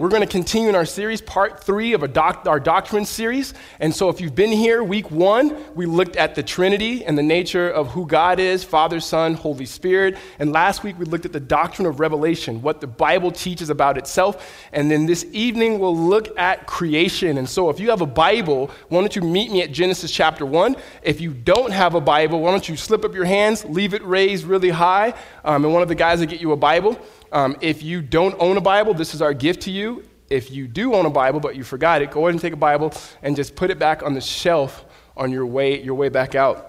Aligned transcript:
We're 0.00 0.08
going 0.08 0.22
to 0.22 0.26
continue 0.26 0.70
in 0.70 0.74
our 0.74 0.86
series, 0.86 1.20
part 1.20 1.62
three 1.62 1.92
of 1.92 2.02
our 2.02 2.58
doctrine 2.58 3.04
series. 3.04 3.52
And 3.80 3.94
so, 3.94 4.08
if 4.08 4.18
you've 4.18 4.34
been 4.34 4.50
here, 4.50 4.82
week 4.82 5.10
one, 5.10 5.54
we 5.74 5.84
looked 5.84 6.16
at 6.16 6.34
the 6.34 6.42
Trinity 6.42 7.04
and 7.04 7.18
the 7.18 7.22
nature 7.22 7.68
of 7.68 7.88
who 7.88 8.06
God 8.06 8.40
is 8.40 8.64
Father, 8.64 8.98
Son, 8.98 9.34
Holy 9.34 9.66
Spirit. 9.66 10.16
And 10.38 10.52
last 10.52 10.82
week, 10.82 10.98
we 10.98 11.04
looked 11.04 11.26
at 11.26 11.34
the 11.34 11.40
doctrine 11.40 11.84
of 11.84 12.00
revelation, 12.00 12.62
what 12.62 12.80
the 12.80 12.86
Bible 12.86 13.30
teaches 13.30 13.68
about 13.68 13.98
itself. 13.98 14.50
And 14.72 14.90
then 14.90 15.04
this 15.04 15.26
evening, 15.32 15.78
we'll 15.78 15.94
look 15.94 16.34
at 16.38 16.66
creation. 16.66 17.36
And 17.36 17.46
so, 17.46 17.68
if 17.68 17.78
you 17.78 17.90
have 17.90 18.00
a 18.00 18.06
Bible, 18.06 18.70
why 18.88 19.00
don't 19.00 19.14
you 19.14 19.20
meet 19.20 19.52
me 19.52 19.60
at 19.60 19.70
Genesis 19.70 20.10
chapter 20.10 20.46
one? 20.46 20.76
If 21.02 21.20
you 21.20 21.34
don't 21.34 21.72
have 21.72 21.94
a 21.94 22.00
Bible, 22.00 22.40
why 22.40 22.52
don't 22.52 22.66
you 22.66 22.76
slip 22.78 23.04
up 23.04 23.14
your 23.14 23.26
hands, 23.26 23.66
leave 23.66 23.92
it 23.92 24.02
raised 24.02 24.46
really 24.46 24.70
high, 24.70 25.12
um, 25.44 25.66
and 25.66 25.74
one 25.74 25.82
of 25.82 25.88
the 25.88 25.94
guys 25.94 26.20
will 26.20 26.26
get 26.26 26.40
you 26.40 26.52
a 26.52 26.56
Bible. 26.56 26.98
Um, 27.32 27.56
if 27.60 27.82
you 27.82 28.02
don't 28.02 28.34
own 28.38 28.56
a 28.56 28.60
Bible, 28.60 28.94
this 28.94 29.14
is 29.14 29.22
our 29.22 29.32
gift 29.32 29.62
to 29.62 29.70
you. 29.70 30.04
If 30.28 30.50
you 30.50 30.68
do 30.68 30.94
own 30.94 31.06
a 31.06 31.10
Bible 31.10 31.40
but 31.40 31.56
you 31.56 31.64
forgot 31.64 32.02
it, 32.02 32.10
go 32.10 32.22
ahead 32.22 32.34
and 32.34 32.40
take 32.40 32.52
a 32.52 32.56
Bible 32.56 32.92
and 33.22 33.36
just 33.36 33.54
put 33.56 33.70
it 33.70 33.78
back 33.78 34.02
on 34.02 34.14
the 34.14 34.20
shelf 34.20 34.84
on 35.16 35.30
your 35.30 35.46
way, 35.46 35.82
your 35.82 35.94
way 35.94 36.08
back 36.08 36.34
out. 36.34 36.66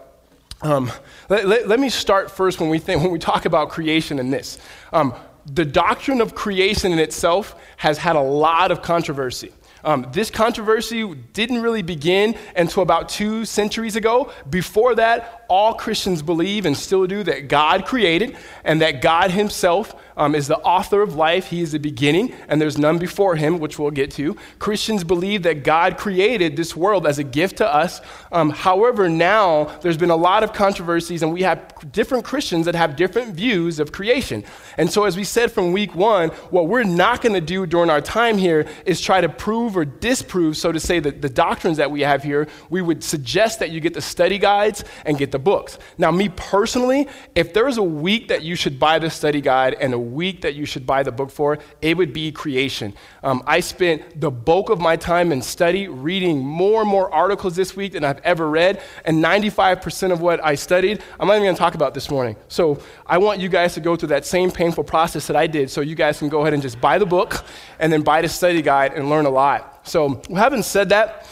Um, 0.61 0.91
let, 1.29 1.47
let, 1.47 1.67
let, 1.67 1.79
me 1.79 1.89
start 1.89 2.29
first 2.29 2.59
when 2.59 2.69
we, 2.69 2.77
think, 2.77 3.01
when 3.01 3.11
we 3.11 3.17
talk 3.17 3.45
about 3.45 3.69
creation 3.69 4.19
and 4.19 4.31
this. 4.31 4.59
Um, 4.93 5.15
the 5.45 5.65
doctrine 5.65 6.21
of 6.21 6.35
creation 6.35 6.91
in 6.91 6.99
itself 6.99 7.55
has 7.77 7.97
had 7.97 8.15
a 8.15 8.21
lot 8.21 8.69
of 8.69 8.83
controversy. 8.83 9.51
Um, 9.83 10.07
this 10.11 10.29
controversy 10.29 11.15
didn't 11.33 11.61
really 11.61 11.81
begin 11.81 12.37
until 12.55 12.83
about 12.83 13.09
two 13.09 13.45
centuries 13.45 13.95
ago. 13.95 14.31
Before 14.49 14.93
that, 14.95 15.40
all 15.51 15.73
Christians 15.73 16.21
believe 16.21 16.65
and 16.65 16.77
still 16.77 17.05
do 17.05 17.23
that 17.23 17.49
God 17.49 17.85
created 17.85 18.37
and 18.63 18.79
that 18.79 19.01
God 19.01 19.31
Himself 19.31 19.93
um, 20.17 20.35
is 20.35 20.47
the 20.47 20.57
author 20.59 21.01
of 21.01 21.15
life. 21.15 21.47
He 21.47 21.61
is 21.61 21.71
the 21.71 21.79
beginning, 21.79 22.33
and 22.47 22.61
there's 22.61 22.77
none 22.77 22.97
before 22.97 23.35
him, 23.35 23.59
which 23.59 23.79
we'll 23.79 23.91
get 23.91 24.11
to. 24.11 24.35
Christians 24.59 25.03
believe 25.03 25.43
that 25.43 25.63
God 25.63 25.97
created 25.97 26.55
this 26.55 26.75
world 26.75 27.07
as 27.07 27.19
a 27.19 27.23
gift 27.23 27.57
to 27.57 27.73
us. 27.73 28.01
Um, 28.31 28.49
however, 28.51 29.09
now 29.09 29.65
there's 29.81 29.97
been 29.97 30.09
a 30.09 30.15
lot 30.15 30.43
of 30.43 30.53
controversies, 30.53 31.23
and 31.23 31.33
we 31.33 31.41
have 31.41 31.91
different 31.91 32.23
Christians 32.23 32.65
that 32.65 32.75
have 32.75 32.95
different 32.95 33.35
views 33.35 33.79
of 33.79 33.91
creation. 33.91 34.43
And 34.77 34.91
so, 34.91 35.05
as 35.05 35.17
we 35.17 35.23
said 35.23 35.51
from 35.51 35.71
week 35.71 35.95
one, 35.95 36.29
what 36.49 36.67
we're 36.67 36.83
not 36.83 37.21
going 37.21 37.33
to 37.33 37.41
do 37.41 37.65
during 37.65 37.89
our 37.89 38.01
time 38.01 38.37
here 38.37 38.67
is 38.85 39.01
try 39.01 39.21
to 39.21 39.29
prove 39.29 39.75
or 39.75 39.85
disprove, 39.85 40.57
so 40.57 40.71
to 40.71 40.79
say, 40.79 40.99
the, 40.99 41.11
the 41.11 41.29
doctrines 41.29 41.77
that 41.77 41.91
we 41.91 42.01
have 42.01 42.23
here. 42.23 42.47
We 42.69 42.81
would 42.81 43.03
suggest 43.03 43.59
that 43.59 43.71
you 43.71 43.79
get 43.79 43.93
the 43.93 44.01
study 44.01 44.37
guides 44.37 44.83
and 45.05 45.17
get 45.17 45.31
the 45.31 45.39
books. 45.43 45.77
Now, 45.97 46.11
me 46.11 46.29
personally, 46.29 47.07
if 47.35 47.53
there 47.53 47.67
is 47.67 47.77
a 47.77 47.83
week 47.83 48.27
that 48.29 48.43
you 48.43 48.55
should 48.55 48.79
buy 48.79 48.99
the 48.99 49.09
study 49.09 49.41
guide 49.41 49.75
and 49.79 49.93
a 49.93 49.99
week 49.99 50.41
that 50.41 50.55
you 50.55 50.65
should 50.65 50.85
buy 50.85 51.03
the 51.03 51.11
book 51.11 51.31
for, 51.31 51.59
it 51.81 51.97
would 51.97 52.13
be 52.13 52.31
creation. 52.31 52.93
Um, 53.23 53.43
I 53.45 53.59
spent 53.59 54.19
the 54.19 54.31
bulk 54.31 54.69
of 54.69 54.79
my 54.79 54.95
time 54.95 55.31
in 55.31 55.41
study 55.41 55.87
reading 55.87 56.39
more 56.39 56.81
and 56.81 56.89
more 56.89 57.13
articles 57.13 57.55
this 57.55 57.75
week 57.75 57.93
than 57.93 58.03
I've 58.03 58.19
ever 58.19 58.49
read, 58.49 58.81
and 59.05 59.23
95% 59.23 60.11
of 60.11 60.21
what 60.21 60.43
I 60.43 60.55
studied, 60.55 61.01
I'm 61.19 61.27
not 61.27 61.33
even 61.35 61.45
going 61.45 61.55
to 61.55 61.59
talk 61.59 61.75
about 61.75 61.93
this 61.93 62.09
morning. 62.09 62.35
So 62.47 62.79
I 63.05 63.17
want 63.17 63.39
you 63.39 63.49
guys 63.49 63.73
to 63.75 63.79
go 63.79 63.95
through 63.95 64.09
that 64.09 64.25
same 64.25 64.51
painful 64.51 64.83
process 64.83 65.27
that 65.27 65.35
I 65.35 65.47
did 65.47 65.69
so 65.69 65.81
you 65.81 65.95
guys 65.95 66.19
can 66.19 66.29
go 66.29 66.41
ahead 66.41 66.53
and 66.53 66.61
just 66.61 66.79
buy 66.79 66.97
the 66.97 67.05
book 67.05 67.43
and 67.79 67.91
then 67.91 68.01
buy 68.01 68.21
the 68.21 68.29
study 68.29 68.61
guide 68.61 68.93
and 68.93 69.09
learn 69.09 69.25
a 69.25 69.29
lot. 69.29 69.80
So, 69.83 70.21
having 70.35 70.61
said 70.61 70.89
that, 70.89 71.27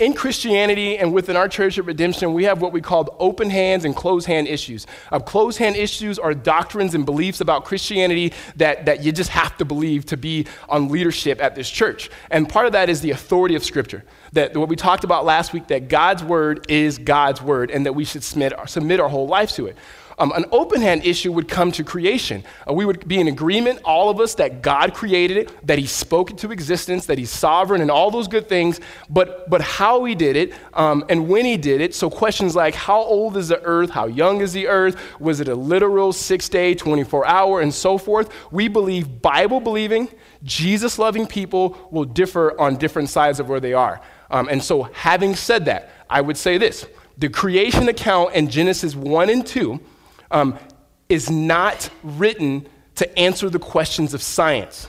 in 0.00 0.12
Christianity 0.14 0.98
and 0.98 1.12
within 1.14 1.36
our 1.36 1.48
church 1.48 1.78
at 1.78 1.84
Redemption, 1.84 2.34
we 2.34 2.44
have 2.44 2.60
what 2.60 2.72
we 2.72 2.80
call 2.80 3.16
open 3.20 3.48
hands 3.48 3.84
and 3.84 3.94
closed 3.94 4.26
hand 4.26 4.48
issues. 4.48 4.86
Uh, 5.12 5.20
closed 5.20 5.58
hand 5.58 5.76
issues 5.76 6.18
are 6.18 6.34
doctrines 6.34 6.94
and 6.94 7.06
beliefs 7.06 7.40
about 7.40 7.64
Christianity 7.64 8.32
that, 8.56 8.86
that 8.86 9.04
you 9.04 9.12
just 9.12 9.30
have 9.30 9.56
to 9.58 9.64
believe 9.64 10.04
to 10.06 10.16
be 10.16 10.46
on 10.68 10.88
leadership 10.88 11.40
at 11.40 11.54
this 11.54 11.70
church. 11.70 12.10
And 12.30 12.48
part 12.48 12.66
of 12.66 12.72
that 12.72 12.88
is 12.88 13.00
the 13.00 13.12
authority 13.12 13.54
of 13.54 13.64
Scripture. 13.64 14.02
That 14.32 14.56
what 14.56 14.68
we 14.68 14.76
talked 14.76 15.04
about 15.04 15.24
last 15.24 15.52
week, 15.52 15.68
that 15.68 15.88
God's 15.88 16.24
word 16.24 16.66
is 16.68 16.98
God's 16.98 17.40
word, 17.40 17.70
and 17.70 17.86
that 17.86 17.92
we 17.92 18.04
should 18.04 18.24
submit, 18.24 18.52
submit 18.66 18.98
our 18.98 19.08
whole 19.08 19.28
life 19.28 19.52
to 19.52 19.66
it. 19.66 19.76
Um, 20.18 20.32
an 20.32 20.44
open 20.52 20.80
hand 20.80 21.04
issue 21.04 21.32
would 21.32 21.48
come 21.48 21.72
to 21.72 21.84
creation. 21.84 22.44
Uh, 22.68 22.72
we 22.72 22.84
would 22.84 23.06
be 23.06 23.20
in 23.20 23.28
agreement, 23.28 23.80
all 23.84 24.10
of 24.10 24.20
us, 24.20 24.34
that 24.36 24.62
God 24.62 24.94
created 24.94 25.36
it, 25.36 25.66
that 25.66 25.78
He 25.78 25.86
spoke 25.86 26.30
it 26.30 26.38
to 26.38 26.52
existence, 26.52 27.06
that 27.06 27.18
He's 27.18 27.30
sovereign, 27.30 27.80
and 27.80 27.90
all 27.90 28.10
those 28.10 28.28
good 28.28 28.48
things. 28.48 28.80
But, 29.08 29.48
but 29.48 29.60
how 29.60 30.04
He 30.04 30.14
did 30.14 30.36
it 30.36 30.52
um, 30.74 31.04
and 31.08 31.28
when 31.28 31.44
He 31.44 31.56
did 31.56 31.80
it. 31.80 31.94
So, 31.94 32.10
questions 32.10 32.54
like 32.54 32.74
how 32.74 33.00
old 33.00 33.36
is 33.36 33.48
the 33.48 33.62
earth? 33.62 33.90
How 33.90 34.06
young 34.06 34.40
is 34.40 34.52
the 34.52 34.68
earth? 34.68 35.00
Was 35.20 35.40
it 35.40 35.48
a 35.48 35.54
literal 35.54 36.12
six 36.12 36.48
day, 36.48 36.74
24 36.74 37.26
hour, 37.26 37.60
and 37.60 37.72
so 37.72 37.98
forth? 37.98 38.32
We 38.50 38.68
believe 38.68 39.22
Bible 39.22 39.60
believing, 39.60 40.08
Jesus 40.42 40.98
loving 40.98 41.26
people 41.26 41.76
will 41.90 42.04
differ 42.04 42.58
on 42.60 42.76
different 42.76 43.08
sides 43.08 43.40
of 43.40 43.48
where 43.48 43.60
they 43.60 43.72
are. 43.72 44.00
Um, 44.30 44.48
and 44.48 44.62
so, 44.62 44.84
having 44.84 45.34
said 45.34 45.66
that, 45.66 45.90
I 46.08 46.20
would 46.20 46.36
say 46.36 46.58
this 46.58 46.86
the 47.18 47.28
creation 47.28 47.88
account 47.88 48.34
in 48.34 48.48
Genesis 48.48 48.96
1 48.96 49.30
and 49.30 49.46
2 49.46 49.80
um, 50.32 50.58
is 51.08 51.30
not 51.30 51.88
written 52.02 52.66
to 52.96 53.18
answer 53.18 53.48
the 53.48 53.58
questions 53.58 54.14
of 54.14 54.22
science. 54.22 54.88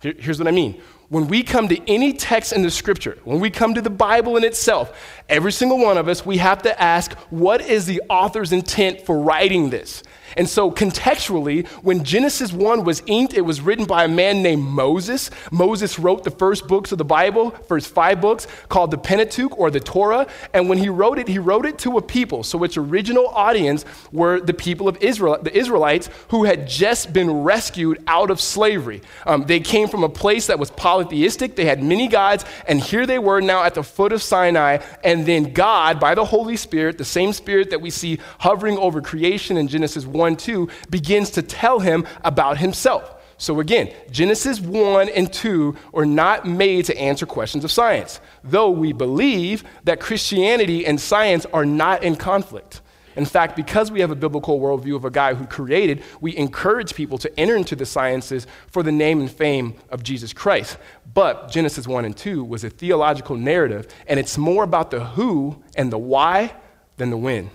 Here, 0.00 0.14
here's 0.18 0.38
what 0.38 0.48
I 0.48 0.52
mean. 0.52 0.80
When 1.08 1.28
we 1.28 1.42
come 1.42 1.68
to 1.68 1.90
any 1.90 2.12
text 2.12 2.52
in 2.52 2.62
the 2.62 2.70
scripture, 2.70 3.18
when 3.24 3.38
we 3.38 3.50
come 3.50 3.74
to 3.74 3.80
the 3.80 3.90
Bible 3.90 4.36
in 4.36 4.44
itself, 4.44 5.22
every 5.28 5.52
single 5.52 5.78
one 5.78 5.98
of 5.98 6.08
us, 6.08 6.24
we 6.24 6.38
have 6.38 6.62
to 6.62 6.82
ask, 6.82 7.12
what 7.30 7.60
is 7.60 7.86
the 7.86 8.02
author's 8.08 8.52
intent 8.52 9.02
for 9.02 9.18
writing 9.18 9.70
this? 9.70 10.02
And 10.36 10.48
so, 10.48 10.70
contextually, 10.70 11.66
when 11.82 12.04
Genesis 12.04 12.52
1 12.52 12.84
was 12.84 13.02
inked, 13.06 13.34
it 13.34 13.42
was 13.42 13.60
written 13.60 13.84
by 13.84 14.04
a 14.04 14.08
man 14.08 14.42
named 14.42 14.62
Moses. 14.62 15.30
Moses 15.50 15.98
wrote 15.98 16.24
the 16.24 16.30
first 16.30 16.66
books 16.66 16.92
of 16.92 16.98
the 16.98 17.04
Bible, 17.04 17.50
first 17.50 17.88
five 17.88 18.20
books, 18.20 18.46
called 18.68 18.90
the 18.90 18.98
Pentateuch 18.98 19.56
or 19.58 19.70
the 19.70 19.80
Torah. 19.80 20.26
And 20.52 20.68
when 20.68 20.78
he 20.78 20.88
wrote 20.88 21.18
it, 21.18 21.28
he 21.28 21.38
wrote 21.38 21.66
it 21.66 21.78
to 21.80 21.98
a 21.98 22.02
people. 22.02 22.42
So, 22.42 22.64
its 22.64 22.76
original 22.76 23.28
audience 23.28 23.84
were 24.12 24.40
the 24.40 24.54
people 24.54 24.88
of 24.88 24.96
Israel, 25.02 25.38
the 25.40 25.56
Israelites, 25.56 26.10
who 26.28 26.44
had 26.44 26.66
just 26.66 27.12
been 27.12 27.30
rescued 27.42 28.02
out 28.06 28.30
of 28.30 28.40
slavery. 28.40 29.02
Um, 29.26 29.44
they 29.44 29.60
came 29.60 29.88
from 29.88 30.04
a 30.04 30.08
place 30.08 30.48
that 30.48 30.58
was 30.58 30.70
polytheistic, 30.70 31.54
they 31.54 31.64
had 31.64 31.82
many 31.82 32.08
gods, 32.08 32.44
and 32.66 32.80
here 32.80 33.06
they 33.06 33.18
were 33.18 33.40
now 33.40 33.62
at 33.62 33.74
the 33.74 33.82
foot 33.82 34.12
of 34.12 34.22
Sinai. 34.22 34.78
And 35.04 35.26
then 35.26 35.52
God, 35.52 36.00
by 36.00 36.14
the 36.14 36.24
Holy 36.24 36.56
Spirit, 36.56 36.98
the 36.98 37.04
same 37.04 37.32
Spirit 37.32 37.70
that 37.70 37.80
we 37.80 37.90
see 37.90 38.18
hovering 38.38 38.78
over 38.78 39.00
creation 39.00 39.56
in 39.56 39.68
Genesis 39.68 40.04
1 40.06 40.13
1 40.14 40.36
2 40.36 40.68
begins 40.88 41.30
to 41.30 41.42
tell 41.42 41.80
him 41.80 42.06
about 42.22 42.58
himself. 42.58 43.14
So 43.36 43.60
again, 43.60 43.92
Genesis 44.10 44.60
1 44.60 45.08
and 45.10 45.32
2 45.32 45.76
are 45.92 46.06
not 46.06 46.46
made 46.46 46.84
to 46.86 46.96
answer 46.98 47.26
questions 47.26 47.64
of 47.64 47.72
science, 47.72 48.20
though 48.42 48.70
we 48.70 48.92
believe 48.92 49.64
that 49.84 50.00
Christianity 50.00 50.86
and 50.86 51.00
science 51.00 51.44
are 51.52 51.66
not 51.66 52.02
in 52.04 52.16
conflict. 52.16 52.80
In 53.16 53.24
fact, 53.24 53.54
because 53.54 53.92
we 53.92 54.00
have 54.00 54.10
a 54.10 54.16
biblical 54.16 54.58
worldview 54.58 54.96
of 54.96 55.04
a 55.04 55.10
guy 55.10 55.34
who 55.34 55.46
created, 55.46 56.02
we 56.20 56.36
encourage 56.36 56.94
people 56.94 57.18
to 57.18 57.40
enter 57.40 57.56
into 57.56 57.76
the 57.76 57.86
sciences 57.86 58.46
for 58.68 58.82
the 58.82 58.90
name 58.90 59.20
and 59.20 59.30
fame 59.30 59.74
of 59.90 60.02
Jesus 60.02 60.32
Christ. 60.32 60.78
But 61.12 61.50
Genesis 61.50 61.86
1 61.86 62.04
and 62.04 62.16
2 62.16 62.42
was 62.42 62.64
a 62.64 62.70
theological 62.70 63.36
narrative, 63.36 63.86
and 64.08 64.18
it's 64.18 64.36
more 64.36 64.64
about 64.64 64.90
the 64.90 65.04
who 65.04 65.62
and 65.76 65.92
the 65.92 65.98
why 65.98 66.54
than 66.96 67.10
the 67.10 67.16
when. 67.16 67.50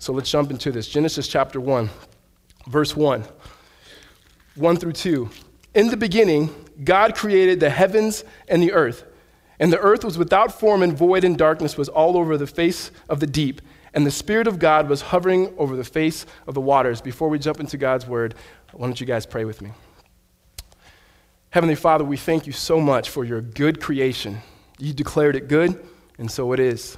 So 0.00 0.14
let's 0.14 0.30
jump 0.30 0.50
into 0.50 0.72
this. 0.72 0.88
Genesis 0.88 1.28
chapter 1.28 1.60
1, 1.60 1.90
verse 2.66 2.96
1. 2.96 3.22
1 4.54 4.76
through 4.76 4.94
2. 4.94 5.28
In 5.74 5.88
the 5.88 5.96
beginning, 5.96 6.48
God 6.82 7.14
created 7.14 7.60
the 7.60 7.68
heavens 7.68 8.24
and 8.48 8.62
the 8.62 8.72
earth. 8.72 9.04
And 9.58 9.70
the 9.70 9.78
earth 9.78 10.02
was 10.02 10.16
without 10.16 10.58
form 10.58 10.82
and 10.82 10.96
void, 10.96 11.22
and 11.22 11.36
darkness 11.36 11.76
was 11.76 11.90
all 11.90 12.16
over 12.16 12.38
the 12.38 12.46
face 12.46 12.90
of 13.10 13.20
the 13.20 13.26
deep. 13.26 13.60
And 13.92 14.06
the 14.06 14.10
Spirit 14.10 14.46
of 14.46 14.58
God 14.58 14.88
was 14.88 15.02
hovering 15.02 15.52
over 15.58 15.76
the 15.76 15.84
face 15.84 16.24
of 16.46 16.54
the 16.54 16.62
waters. 16.62 17.02
Before 17.02 17.28
we 17.28 17.38
jump 17.38 17.60
into 17.60 17.76
God's 17.76 18.06
word, 18.06 18.34
why 18.72 18.86
don't 18.86 18.98
you 18.98 19.06
guys 19.06 19.26
pray 19.26 19.44
with 19.44 19.60
me? 19.60 19.72
Heavenly 21.50 21.74
Father, 21.74 22.04
we 22.04 22.16
thank 22.16 22.46
you 22.46 22.54
so 22.54 22.80
much 22.80 23.10
for 23.10 23.22
your 23.22 23.42
good 23.42 23.82
creation. 23.82 24.40
You 24.78 24.94
declared 24.94 25.36
it 25.36 25.46
good, 25.46 25.86
and 26.16 26.30
so 26.30 26.52
it 26.52 26.60
is. 26.60 26.96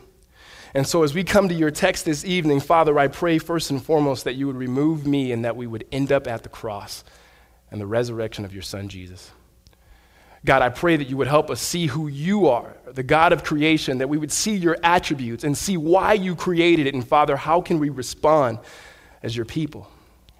And 0.75 0.87
so, 0.87 1.03
as 1.03 1.13
we 1.13 1.23
come 1.23 1.49
to 1.49 1.55
your 1.55 1.71
text 1.71 2.05
this 2.05 2.25
evening, 2.25 2.61
Father, 2.61 2.99
I 2.99 3.09
pray 3.09 3.39
first 3.39 3.71
and 3.71 3.83
foremost 3.83 4.25
that 4.25 4.35
you 4.35 4.47
would 4.47 4.57
remove 4.57 5.07
me 5.07 5.33
and 5.33 5.45
that 5.45 5.55
we 5.55 5.67
would 5.67 5.85
end 5.93 6.11
up 6.13 6.27
at 6.27 6.43
the 6.43 6.49
cross 6.49 7.05
and 7.71 7.81
the 7.81 7.87
resurrection 7.87 8.45
of 8.45 8.55
your 8.55 8.63
Son, 8.63 8.89
Jesus. 8.89 9.31
God, 10.45 10.63
I 10.63 10.71
pray 10.71 10.97
that 10.97 11.09
you 11.09 11.17
would 11.19 11.29
help 11.29 11.51
us 11.51 11.61
see 11.61 11.87
who 11.87 12.09
you 12.09 12.49
are, 12.49 12.77
the 12.87 13.03
God 13.03 13.33
of 13.33 13.45
creation, 13.45 13.99
that 13.99 14.09
we 14.09 14.19
would 14.19 14.33
see 14.33 14.57
your 14.57 14.77
attributes 14.83 15.45
and 15.45 15.57
see 15.57 15.77
why 15.77 16.15
you 16.15 16.35
created 16.35 16.87
it. 16.87 16.95
And 16.95 17.07
Father, 17.07 17.37
how 17.37 17.61
can 17.61 17.79
we 17.79 17.91
respond 17.91 18.59
as 19.23 19.37
your 19.37 19.47
people? 19.47 19.89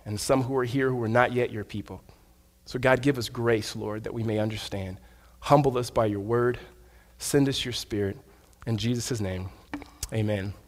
And 0.05 0.19
some 0.19 0.43
who 0.43 0.57
are 0.57 0.65
here 0.65 0.91
who 0.91 1.01
are 1.03 1.09
not 1.09 1.33
yet 1.33 1.53
your 1.53 1.63
people. 1.63 2.03
So, 2.65 2.79
God, 2.79 3.03
give 3.03 3.19
us 3.19 3.29
grace, 3.29 3.77
Lord, 3.77 4.05
that 4.05 4.15
we 4.15 4.25
may 4.25 4.39
understand. 4.39 4.99
Humble 5.41 5.79
us 5.79 5.91
by 5.91 6.07
your 6.07 6.21
word. 6.21 6.59
Send 7.19 7.49
us 7.49 7.65
your 7.65 7.73
spirit. 7.73 8.17
In 8.67 8.79
Jesus' 8.79 9.21
name. 9.21 9.51
Amen. 10.13 10.62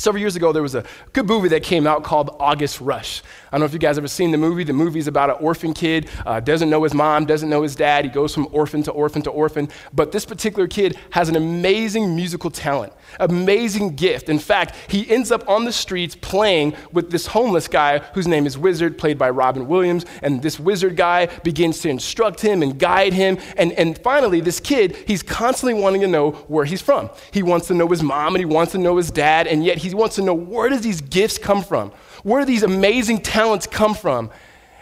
Several 0.00 0.22
years 0.22 0.34
ago, 0.34 0.50
there 0.50 0.62
was 0.62 0.74
a 0.74 0.82
good 1.12 1.26
movie 1.26 1.48
that 1.48 1.62
came 1.62 1.86
out 1.86 2.04
called 2.04 2.34
August 2.40 2.80
Rush. 2.80 3.22
I 3.52 3.56
don't 3.56 3.60
know 3.60 3.66
if 3.66 3.74
you 3.74 3.78
guys 3.78 3.98
ever 3.98 4.08
seen 4.08 4.30
the 4.30 4.38
movie. 4.38 4.64
The 4.64 4.72
movie's 4.72 5.06
about 5.06 5.28
an 5.28 5.36
orphan 5.40 5.74
kid, 5.74 6.08
uh, 6.24 6.40
doesn't 6.40 6.70
know 6.70 6.84
his 6.84 6.94
mom, 6.94 7.26
doesn't 7.26 7.50
know 7.50 7.62
his 7.62 7.76
dad. 7.76 8.06
He 8.06 8.10
goes 8.10 8.32
from 8.32 8.48
orphan 8.50 8.82
to 8.84 8.92
orphan 8.92 9.20
to 9.22 9.30
orphan. 9.30 9.68
But 9.92 10.10
this 10.10 10.24
particular 10.24 10.68
kid 10.68 10.96
has 11.10 11.28
an 11.28 11.36
amazing 11.36 12.16
musical 12.16 12.50
talent, 12.50 12.94
amazing 13.18 13.94
gift. 13.96 14.30
In 14.30 14.38
fact, 14.38 14.74
he 14.88 15.10
ends 15.10 15.30
up 15.30 15.46
on 15.46 15.66
the 15.66 15.72
streets 15.72 16.16
playing 16.16 16.76
with 16.92 17.10
this 17.10 17.26
homeless 17.26 17.68
guy 17.68 17.98
whose 18.14 18.26
name 18.26 18.46
is 18.46 18.56
Wizard, 18.56 18.96
played 18.96 19.18
by 19.18 19.28
Robin 19.28 19.68
Williams. 19.68 20.06
And 20.22 20.40
this 20.40 20.58
wizard 20.58 20.96
guy 20.96 21.26
begins 21.26 21.80
to 21.80 21.90
instruct 21.90 22.40
him 22.40 22.62
and 22.62 22.78
guide 22.78 23.12
him. 23.12 23.36
And, 23.58 23.72
and 23.72 23.98
finally, 23.98 24.40
this 24.40 24.60
kid, 24.60 24.96
he's 25.06 25.22
constantly 25.22 25.74
wanting 25.74 26.00
to 26.00 26.08
know 26.08 26.30
where 26.48 26.64
he's 26.64 26.80
from. 26.80 27.10
He 27.32 27.42
wants 27.42 27.66
to 27.66 27.74
know 27.74 27.88
his 27.88 28.02
mom 28.02 28.34
and 28.34 28.40
he 28.40 28.46
wants 28.46 28.72
to 28.72 28.78
know 28.78 28.96
his 28.96 29.10
dad, 29.10 29.46
and 29.46 29.62
yet 29.62 29.76
he 29.76 29.89
he 29.90 29.94
wants 29.96 30.16
to 30.16 30.22
know 30.22 30.34
where 30.34 30.68
does 30.68 30.80
these 30.80 31.00
gifts 31.00 31.38
come 31.38 31.62
from? 31.62 31.90
Where 32.22 32.40
do 32.40 32.46
these 32.46 32.62
amazing 32.62 33.22
talents 33.22 33.66
come 33.66 33.94
from? 33.94 34.30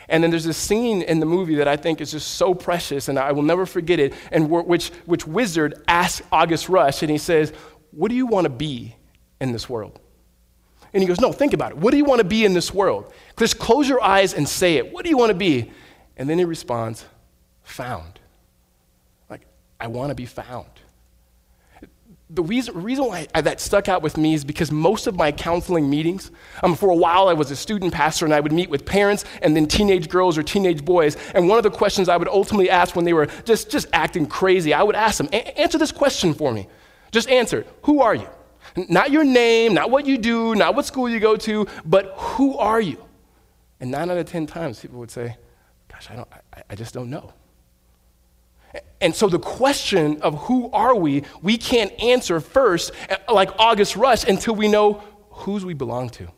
And 0.09 0.23
then 0.23 0.31
there's 0.31 0.45
this 0.45 0.57
scene 0.57 1.03
in 1.03 1.21
the 1.21 1.27
movie 1.27 1.57
that 1.57 1.69
I 1.69 1.77
think 1.77 2.01
is 2.01 2.13
just 2.13 2.35
so 2.35 2.55
precious, 2.55 3.09
and 3.09 3.19
I 3.19 3.33
will 3.33 3.43
never 3.43 3.67
forget 3.67 4.01
it, 4.01 4.15
and 4.33 4.49
which, 4.49 4.89
which 5.05 5.27
wizard 5.27 5.83
asks 5.87 6.27
August 6.33 6.69
Rush, 6.69 7.03
and 7.03 7.11
he 7.11 7.19
says, 7.19 7.53
What 7.91 8.09
do 8.09 8.15
you 8.15 8.27
want 8.27 8.45
to 8.45 8.51
be 8.51 8.97
in 9.41 9.53
this 9.53 9.69
world? 9.69 10.01
And 10.95 11.03
he 11.03 11.07
goes, 11.07 11.21
No, 11.21 11.33
think 11.33 11.53
about 11.53 11.73
it. 11.73 11.79
What 11.79 11.91
do 11.91 11.99
you 11.99 12.05
want 12.05 12.21
to 12.21 12.25
be 12.25 12.45
in 12.45 12.55
this 12.55 12.73
world? 12.73 13.13
Just 13.39 13.59
close 13.59 13.89
your 13.89 14.03
eyes 14.03 14.33
and 14.33 14.49
say 14.49 14.77
it. 14.77 14.93
What 14.93 15.05
do 15.05 15.11
you 15.11 15.19
want 15.19 15.31
to 15.31 15.37
be? 15.37 15.71
And 16.17 16.29
then 16.29 16.39
he 16.39 16.45
responds, 16.45 17.05
Found. 17.65 18.19
Like, 19.29 19.47
I 19.79 19.89
want 19.89 20.09
to 20.09 20.15
be 20.15 20.27
found 20.27 20.71
the 22.31 22.43
reason, 22.43 22.83
reason 22.83 23.07
why 23.07 23.27
I, 23.35 23.41
that 23.41 23.61
stuck 23.61 23.89
out 23.89 24.03
with 24.03 24.19
me 24.19 24.35
is 24.35 24.45
because 24.45 24.71
most 24.71 25.07
of 25.07 25.17
my 25.17 25.33
counseling 25.33 25.89
meetings, 25.89 26.31
um, 26.63 26.75
for 26.75 26.91
a 26.91 26.95
while 26.95 27.29
I 27.29 27.33
was 27.33 27.51
a 27.51 27.57
student 27.57 27.93
pastor 27.93 28.27
and 28.27 28.35
I 28.35 28.41
would 28.41 28.53
meet 28.53 28.69
with 28.69 28.85
parents 28.85 29.25
and 29.41 29.57
then 29.57 29.67
teenage 29.67 30.11
girls 30.11 30.37
or 30.37 30.43
teenage 30.43 30.85
boys. 30.85 31.17
And 31.35 31.49
one 31.49 31.57
of 31.57 31.65
the 31.65 31.71
questions 31.71 32.09
I 32.09 32.19
would 32.19 32.29
ultimately 32.29 32.69
ask 32.69 32.95
when 32.95 33.07
they 33.07 33.15
were 33.15 33.27
just, 33.45 33.71
just 33.71 33.87
acting 33.95 34.27
crazy, 34.27 34.75
I 34.75 34.83
would 34.83 34.95
ask 34.95 35.19
them, 35.19 35.29
answer 35.33 35.79
this 35.79 35.93
question 35.93 36.35
for 36.35 36.53
me. 36.53 36.69
Just 37.13 37.31
answer, 37.31 37.65
who 37.83 38.03
are 38.03 38.15
you? 38.15 38.29
Not 38.77 39.11
your 39.11 39.25
name, 39.25 39.73
not 39.73 39.91
what 39.91 40.05
you 40.05 40.19
do, 40.19 40.55
not 40.55 40.75
what 40.75 40.85
school 40.85 41.09
you 41.09 41.21
go 41.21 41.37
to, 41.37 41.67
but 41.87 42.13
who 42.17 42.59
are 42.59 42.81
you? 42.81 43.03
And 43.81 43.91
nine 43.91 44.11
out 44.11 44.19
of 44.19 44.27
10 44.27 44.47
times 44.47 44.81
people 44.81 44.99
would 44.99 45.11
say, 45.11 45.37
gosh, 45.91 46.11
I, 46.11 46.17
don't, 46.17 46.29
I, 46.53 46.63
I 46.69 46.75
just 46.75 46.93
don't 46.93 47.09
know. 47.09 47.33
And 49.01 49.15
so 49.15 49.29
the 49.29 49.39
question 49.39 50.21
of 50.23 50.35
who 50.43 50.71
are 50.73 50.95
we, 50.95 51.23
we 51.41 51.57
can't 51.57 51.93
answer 52.03 52.41
first, 52.41 52.93
eh, 53.09 53.17
like 53.33 53.51
August 53.59 53.97
Rush, 53.97 54.25
until 54.25 54.55
we 54.55 54.69
know 54.69 55.03
whose 55.31 55.65
we 55.65 55.75
belong 55.75 56.11
to. 56.11 56.29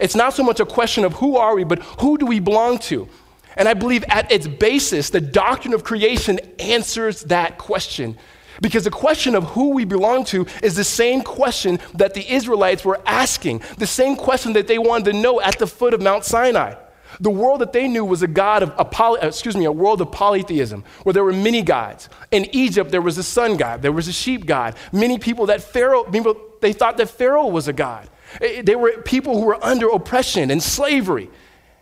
It's 0.00 0.14
not 0.14 0.34
so 0.34 0.42
much 0.42 0.60
a 0.60 0.66
question 0.66 1.04
of 1.04 1.14
who 1.14 1.36
are 1.36 1.54
we, 1.54 1.64
but 1.64 1.78
who 2.00 2.18
do 2.18 2.26
we 2.26 2.40
belong 2.40 2.78
to? 2.80 3.08
And 3.56 3.68
I 3.68 3.74
believe 3.74 4.04
at 4.08 4.30
its 4.30 4.46
basis, 4.46 5.10
the 5.10 5.20
doctrine 5.20 5.72
of 5.72 5.82
creation 5.82 6.38
answers 6.58 7.22
that 7.24 7.58
question. 7.58 8.18
Because 8.60 8.84
the 8.84 8.90
question 8.90 9.34
of 9.34 9.44
who 9.44 9.70
we 9.70 9.84
belong 9.84 10.24
to 10.26 10.46
is 10.62 10.76
the 10.76 10.84
same 10.84 11.22
question 11.22 11.78
that 11.94 12.14
the 12.14 12.30
Israelites 12.30 12.84
were 12.84 13.00
asking, 13.06 13.62
the 13.78 13.86
same 13.86 14.16
question 14.16 14.52
that 14.54 14.66
they 14.66 14.78
wanted 14.78 15.12
to 15.12 15.18
know 15.18 15.40
at 15.40 15.58
the 15.58 15.66
foot 15.66 15.94
of 15.94 16.02
Mount 16.02 16.24
Sinai. 16.24 16.74
The 17.20 17.30
world 17.30 17.60
that 17.60 17.72
they 17.72 17.88
knew 17.88 18.04
was 18.04 18.22
a 18.22 18.26
god 18.26 18.62
of 18.62 18.72
a 18.78 18.84
poly, 18.84 19.20
uh, 19.20 19.28
excuse 19.28 19.56
me, 19.56 19.64
a 19.64 19.72
world 19.72 20.00
of 20.00 20.12
polytheism, 20.12 20.84
where 21.02 21.12
there 21.12 21.24
were 21.24 21.32
many 21.32 21.62
gods. 21.62 22.08
In 22.30 22.44
Egypt, 22.54 22.90
there 22.90 23.02
was 23.02 23.18
a 23.18 23.22
sun 23.22 23.56
god, 23.56 23.82
there 23.82 23.92
was 23.92 24.08
a 24.08 24.12
sheep 24.12 24.46
god. 24.46 24.74
Many 24.92 25.18
people 25.18 25.46
that 25.46 25.62
Pharaoh, 25.62 26.04
people, 26.04 26.36
they 26.60 26.72
thought 26.72 26.96
that 26.98 27.10
Pharaoh 27.10 27.46
was 27.46 27.68
a 27.68 27.72
god. 27.72 28.08
They 28.40 28.76
were 28.76 29.02
people 29.02 29.38
who 29.38 29.46
were 29.46 29.62
under 29.64 29.88
oppression 29.88 30.50
and 30.50 30.62
slavery. 30.62 31.30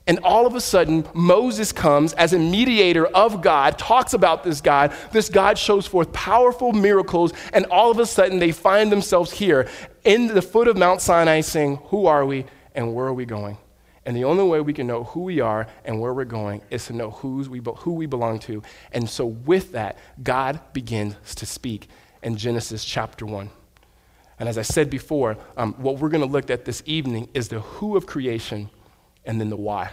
And 0.09 0.21
all 0.21 0.47
of 0.47 0.55
a 0.55 0.61
sudden, 0.61 1.05
Moses 1.15 1.73
comes 1.73 2.13
as 2.13 2.33
a 2.33 2.39
mediator 2.39 3.07
of 3.07 3.43
God, 3.43 3.77
talks 3.77 4.15
about 4.15 4.45
this 4.45 4.61
God. 4.61 4.95
This 5.11 5.29
God 5.29 5.59
shows 5.59 5.87
forth 5.87 6.13
powerful 6.13 6.73
miracles, 6.73 7.33
and 7.53 7.67
all 7.67 7.91
of 7.91 7.99
a 7.99 8.07
sudden, 8.07 8.39
they 8.39 8.53
find 8.53 8.93
themselves 8.93 9.33
here 9.33 9.69
in 10.05 10.29
the 10.29 10.43
foot 10.43 10.69
of 10.69 10.77
Mount 10.77 11.01
Sinai 11.01 11.41
saying, 11.41 11.77
Who 11.87 12.07
are 12.07 12.25
we 12.25 12.47
and 12.73 12.95
where 12.95 13.07
are 13.07 13.15
we 13.15 13.25
going? 13.25 13.59
And 14.07 14.17
the 14.17 14.25
only 14.25 14.45
way 14.45 14.61
we 14.61 14.73
can 14.73 14.87
know 14.87 15.03
who 15.03 15.23
we 15.23 15.41
are 15.41 15.67
and 15.85 16.01
where 16.01 16.15
we're 16.15 16.25
going 16.25 16.63
is 16.71 16.87
to 16.87 16.93
know 16.93 17.11
who's 17.11 17.49
we, 17.49 17.61
who 17.79 17.93
we 17.93 18.07
belong 18.07 18.39
to. 18.41 18.63
And 18.93 19.11
so, 19.11 19.27
with 19.27 19.73
that, 19.73 19.99
God 20.23 20.61
begins 20.73 21.17
to 21.35 21.45
speak 21.45 21.89
in 22.23 22.37
Genesis 22.37 22.85
chapter 22.85 23.27
1. 23.27 23.51
And 24.39 24.49
as 24.49 24.59
I 24.59 24.63
said 24.63 24.91
before, 24.91 25.37
um, 25.57 25.75
what 25.75 25.99
we're 25.99 26.09
going 26.09 26.25
to 26.25 26.31
look 26.31 26.51
at 26.51 26.65
this 26.65 26.85
evening 26.87 27.29
is 27.35 27.49
the 27.49 27.61
who 27.61 27.97
of 27.97 28.07
creation 28.07 28.71
and 29.25 29.41
then 29.41 29.51
the 29.51 29.57
why. 29.57 29.91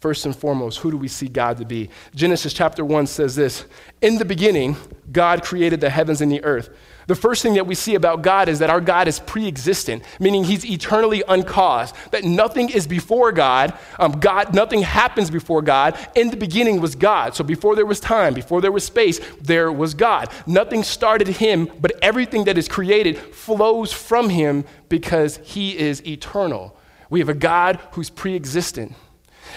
First 0.00 0.26
and 0.26 0.36
foremost, 0.36 0.80
who 0.80 0.90
do 0.90 0.98
we 0.98 1.08
see 1.08 1.28
God 1.28 1.56
to 1.56 1.64
be? 1.64 1.88
Genesis 2.14 2.52
chapter 2.52 2.84
1 2.84 3.06
says 3.06 3.36
this 3.36 3.64
In 4.02 4.18
the 4.18 4.26
beginning, 4.26 4.76
God 5.10 5.42
created 5.42 5.80
the 5.80 5.88
heavens 5.88 6.20
and 6.20 6.30
the 6.30 6.44
earth. 6.44 6.68
The 7.06 7.14
first 7.14 7.40
thing 7.42 7.54
that 7.54 7.68
we 7.68 7.76
see 7.76 7.94
about 7.94 8.22
God 8.22 8.48
is 8.48 8.58
that 8.58 8.70
our 8.70 8.80
God 8.80 9.06
is 9.06 9.20
pre 9.20 9.46
existent, 9.46 10.02
meaning 10.18 10.42
he's 10.42 10.64
eternally 10.66 11.22
uncaused, 11.28 11.94
that 12.10 12.24
nothing 12.24 12.68
is 12.68 12.86
before 12.88 13.30
God. 13.30 13.78
Um, 14.00 14.12
God, 14.12 14.54
nothing 14.54 14.82
happens 14.82 15.30
before 15.30 15.62
God. 15.62 15.96
In 16.16 16.30
the 16.30 16.36
beginning 16.36 16.80
was 16.80 16.96
God. 16.96 17.36
So 17.36 17.44
before 17.44 17.76
there 17.76 17.86
was 17.86 18.00
time, 18.00 18.34
before 18.34 18.60
there 18.60 18.72
was 18.72 18.84
space, 18.84 19.20
there 19.40 19.70
was 19.70 19.94
God. 19.94 20.30
Nothing 20.46 20.82
started 20.82 21.28
him, 21.28 21.70
but 21.80 21.92
everything 22.02 22.44
that 22.44 22.58
is 22.58 22.66
created 22.66 23.18
flows 23.18 23.92
from 23.92 24.28
him 24.28 24.64
because 24.88 25.36
he 25.44 25.78
is 25.78 26.04
eternal. 26.04 26.76
We 27.08 27.20
have 27.20 27.28
a 27.28 27.34
God 27.34 27.78
who's 27.92 28.10
pre 28.10 28.34
existent. 28.34 28.94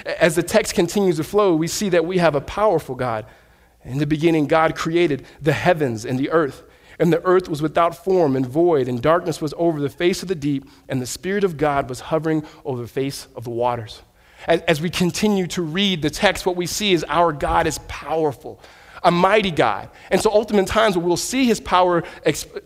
As 0.05 0.35
the 0.35 0.43
text 0.43 0.75
continues 0.75 1.17
to 1.17 1.23
flow, 1.23 1.55
we 1.55 1.67
see 1.67 1.89
that 1.89 2.05
we 2.05 2.19
have 2.19 2.35
a 2.35 2.41
powerful 2.41 2.93
God. 2.93 3.25
In 3.83 3.97
the 3.97 4.05
beginning, 4.05 4.45
God 4.45 4.75
created 4.75 5.25
the 5.41 5.53
heavens 5.53 6.05
and 6.05 6.19
the 6.19 6.29
earth. 6.29 6.63
And 6.99 7.13
the 7.13 7.23
earth 7.23 7.47
was 7.47 7.61
without 7.61 8.03
form 8.03 8.35
and 8.35 8.45
void, 8.45 8.89
and 8.89 9.01
darkness 9.01 9.41
was 9.41 9.53
over 9.57 9.79
the 9.79 9.89
face 9.89 10.21
of 10.21 10.27
the 10.27 10.35
deep, 10.35 10.69
and 10.89 11.01
the 11.01 11.07
Spirit 11.07 11.45
of 11.45 11.55
God 11.55 11.89
was 11.89 12.01
hovering 12.01 12.43
over 12.65 12.81
the 12.81 12.89
face 12.89 13.27
of 13.35 13.45
the 13.45 13.49
waters. 13.49 14.01
As, 14.47 14.61
as 14.61 14.81
we 14.81 14.89
continue 14.89 15.47
to 15.47 15.61
read 15.61 16.01
the 16.01 16.09
text, 16.09 16.45
what 16.45 16.57
we 16.57 16.65
see 16.65 16.91
is 16.91 17.05
our 17.07 17.31
God 17.31 17.67
is 17.67 17.77
powerful, 17.87 18.61
a 19.03 19.11
mighty 19.11 19.51
God. 19.51 19.89
And 20.11 20.19
so, 20.19 20.29
ultimate 20.31 20.67
times, 20.67 20.97
we'll 20.97 21.17
see 21.17 21.45
his 21.45 21.61
power 21.61 22.03
exp- 22.25 22.63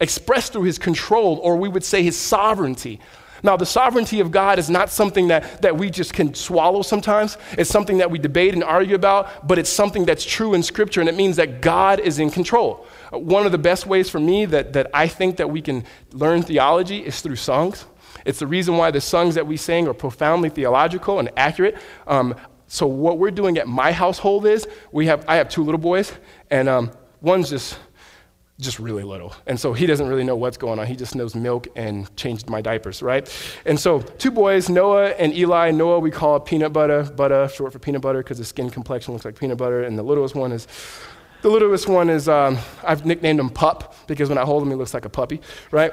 expressed 0.00 0.52
through 0.52 0.62
his 0.62 0.78
control, 0.78 1.38
or 1.42 1.56
we 1.56 1.68
would 1.68 1.84
say 1.84 2.02
his 2.02 2.16
sovereignty. 2.16 3.00
Now, 3.42 3.56
the 3.56 3.66
sovereignty 3.66 4.20
of 4.20 4.30
God 4.30 4.58
is 4.58 4.68
not 4.68 4.90
something 4.90 5.28
that, 5.28 5.62
that 5.62 5.76
we 5.76 5.90
just 5.90 6.12
can 6.12 6.34
swallow 6.34 6.82
sometimes. 6.82 7.38
It's 7.52 7.70
something 7.70 7.98
that 7.98 8.10
we 8.10 8.18
debate 8.18 8.54
and 8.54 8.64
argue 8.64 8.94
about, 8.94 9.46
but 9.46 9.58
it's 9.58 9.70
something 9.70 10.04
that's 10.04 10.24
true 10.24 10.54
in 10.54 10.62
Scripture, 10.62 11.00
and 11.00 11.08
it 11.08 11.14
means 11.14 11.36
that 11.36 11.60
God 11.60 12.00
is 12.00 12.18
in 12.18 12.30
control. 12.30 12.86
One 13.10 13.46
of 13.46 13.52
the 13.52 13.58
best 13.58 13.86
ways 13.86 14.10
for 14.10 14.20
me 14.20 14.44
that, 14.46 14.72
that 14.72 14.90
I 14.92 15.08
think 15.08 15.36
that 15.36 15.50
we 15.50 15.62
can 15.62 15.84
learn 16.12 16.42
theology 16.42 17.04
is 17.04 17.20
through 17.20 17.36
songs. 17.36 17.86
It's 18.24 18.38
the 18.38 18.46
reason 18.46 18.76
why 18.76 18.90
the 18.90 19.00
songs 19.00 19.34
that 19.36 19.46
we 19.46 19.56
sing 19.56 19.88
are 19.88 19.94
profoundly 19.94 20.50
theological 20.50 21.18
and 21.18 21.30
accurate. 21.36 21.76
Um, 22.06 22.34
so 22.66 22.86
what 22.86 23.18
we're 23.18 23.30
doing 23.30 23.56
at 23.56 23.66
my 23.66 23.92
household 23.92 24.44
is 24.46 24.68
we 24.92 25.06
have 25.06 25.24
I 25.26 25.36
have 25.36 25.48
two 25.48 25.64
little 25.64 25.78
boys, 25.80 26.12
and 26.50 26.68
um, 26.68 26.90
one's 27.22 27.48
just 27.50 27.78
just 28.60 28.78
really 28.78 29.04
little. 29.04 29.34
And 29.46 29.58
so 29.58 29.72
he 29.72 29.86
doesn't 29.86 30.08
really 30.08 30.24
know 30.24 30.34
what's 30.34 30.56
going 30.56 30.78
on. 30.78 30.86
He 30.86 30.96
just 30.96 31.14
knows 31.14 31.34
milk 31.34 31.68
and 31.76 32.14
changed 32.16 32.50
my 32.50 32.60
diapers, 32.60 33.02
right? 33.02 33.28
And 33.64 33.78
so 33.78 34.00
two 34.00 34.32
boys, 34.32 34.68
Noah 34.68 35.10
and 35.10 35.32
Eli. 35.32 35.70
Noah 35.70 36.00
we 36.00 36.10
call 36.10 36.40
peanut 36.40 36.72
butter, 36.72 37.04
butter, 37.04 37.48
short 37.48 37.72
for 37.72 37.78
peanut 37.78 38.02
butter 38.02 38.18
because 38.18 38.38
his 38.38 38.48
skin 38.48 38.68
complexion 38.70 39.12
looks 39.12 39.24
like 39.24 39.38
peanut 39.38 39.58
butter. 39.58 39.84
And 39.84 39.96
the 39.96 40.02
littlest 40.02 40.34
one 40.34 40.50
is 40.50 40.66
the 41.42 41.48
littlest 41.48 41.86
one 41.86 42.10
is, 42.10 42.28
um, 42.28 42.58
I've 42.82 43.06
nicknamed 43.06 43.38
him 43.38 43.48
Pup 43.48 43.94
because 44.08 44.28
when 44.28 44.38
I 44.38 44.44
hold 44.44 44.64
him, 44.64 44.70
he 44.70 44.74
looks 44.74 44.92
like 44.92 45.04
a 45.04 45.08
puppy, 45.08 45.40
right? 45.70 45.92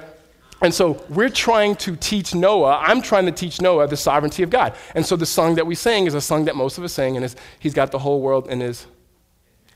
And 0.62 0.74
so 0.74 1.04
we're 1.10 1.30
trying 1.30 1.76
to 1.78 1.96
teach 1.96 2.34
Noah, 2.34 2.80
I'm 2.82 3.02
trying 3.02 3.26
to 3.26 3.32
teach 3.32 3.62
Noah 3.62 3.88
the 3.88 3.98
sovereignty 3.98 4.42
of 4.42 4.50
God. 4.50 4.74
And 4.96 5.06
so 5.06 5.16
the 5.16 5.26
song 5.26 5.56
that 5.56 5.68
we 5.68 5.76
sing 5.76 6.08
is 6.08 6.16
a 6.16 6.22
song 6.22 6.46
that 6.46 6.56
most 6.56 6.78
of 6.78 6.84
us 6.84 6.94
sing, 6.94 7.18
and 7.18 7.36
he's 7.60 7.74
got 7.74 7.92
the 7.92 8.00
whole 8.00 8.22
world 8.22 8.48
in 8.48 8.62
his 8.62 8.88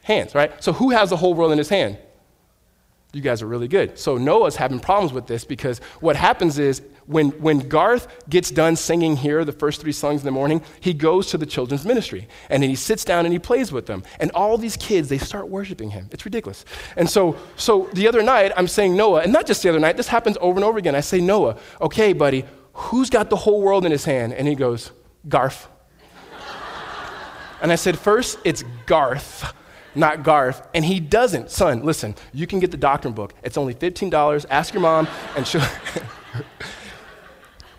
hands, 0.02 0.34
right? 0.34 0.52
So 0.64 0.74
who 0.74 0.90
has 0.90 1.12
the 1.12 1.18
whole 1.18 1.36
world 1.36 1.52
in 1.52 1.58
his 1.58 1.70
hand? 1.70 1.98
You 3.12 3.22
guys 3.22 3.42
are 3.42 3.48
really 3.48 3.68
good. 3.68 3.98
So 3.98 4.18
Noah's 4.18 4.56
having 4.56 4.80
problems 4.80 5.14
with 5.14 5.26
this 5.26 5.44
because 5.44 5.80
what 6.00 6.16
happens 6.16 6.60
is 6.60 6.84
when, 7.08 7.30
when 7.42 7.68
Garth 7.68 8.08
gets 8.30 8.52
done 8.52 8.76
singing 8.76 9.18
here, 9.18 9.44
the 9.44 9.52
first 9.52 9.82
three 9.82 9.92
songs 9.92 10.22
in 10.22 10.26
the 10.26 10.32
morning, 10.32 10.62
he 10.80 10.94
goes 10.94 11.32
to 11.32 11.40
the 11.40 11.48
children's 11.48 11.86
ministry 11.86 12.28
and 12.52 12.62
then 12.62 12.70
he 12.70 12.76
sits 12.76 13.04
down 13.04 13.26
and 13.26 13.34
he 13.34 13.40
plays 13.40 13.72
with 13.72 13.88
them. 13.88 14.04
And 14.20 14.30
all 14.32 14.60
these 14.60 14.78
kids, 14.78 15.10
they 15.10 15.18
start 15.18 15.50
worshiping 15.50 15.90
him. 15.90 16.08
It's 16.12 16.24
ridiculous. 16.24 16.66
And 16.98 17.10
so, 17.10 17.36
so 17.56 17.90
the 17.94 18.08
other 18.08 18.22
night, 18.22 18.52
I'm 18.56 18.68
saying, 18.68 18.96
Noah, 18.96 19.22
and 19.22 19.34
not 19.34 19.48
just 19.48 19.64
the 19.64 19.70
other 19.70 19.80
night, 19.80 19.98
this 19.98 20.08
happens 20.08 20.38
over 20.40 20.60
and 20.60 20.64
over 20.64 20.78
again. 20.78 20.94
I 20.94 21.02
say, 21.02 21.20
Noah, 21.20 21.58
okay, 21.82 22.14
buddy, 22.14 22.46
who's 22.74 23.10
got 23.10 23.32
the 23.32 23.38
whole 23.38 23.64
world 23.64 23.86
in 23.86 23.92
his 23.92 24.06
hand? 24.06 24.34
And 24.34 24.48
he 24.48 24.54
goes, 24.54 24.92
Garth. 25.28 25.68
and 27.62 27.72
I 27.72 27.76
said, 27.76 27.98
first, 27.98 28.38
it's 28.44 28.64
God 28.86 29.20
not 29.96 30.24
Garth. 30.24 30.68
And 30.74 30.86
he 30.86 31.00
doesn't. 31.00 31.52
Son, 31.52 31.84
listen, 31.84 32.16
you 32.34 32.48
can 32.48 32.60
get 32.60 32.72
the 32.72 32.78
doctrine 32.78 33.14
book. 33.14 33.34
It's 33.44 33.58
only 33.58 33.74
$15. 33.74 34.46
Ask 34.50 34.74
your 34.74 34.82
mom, 34.82 35.08
and 35.36 35.48
she'll. 35.48 35.62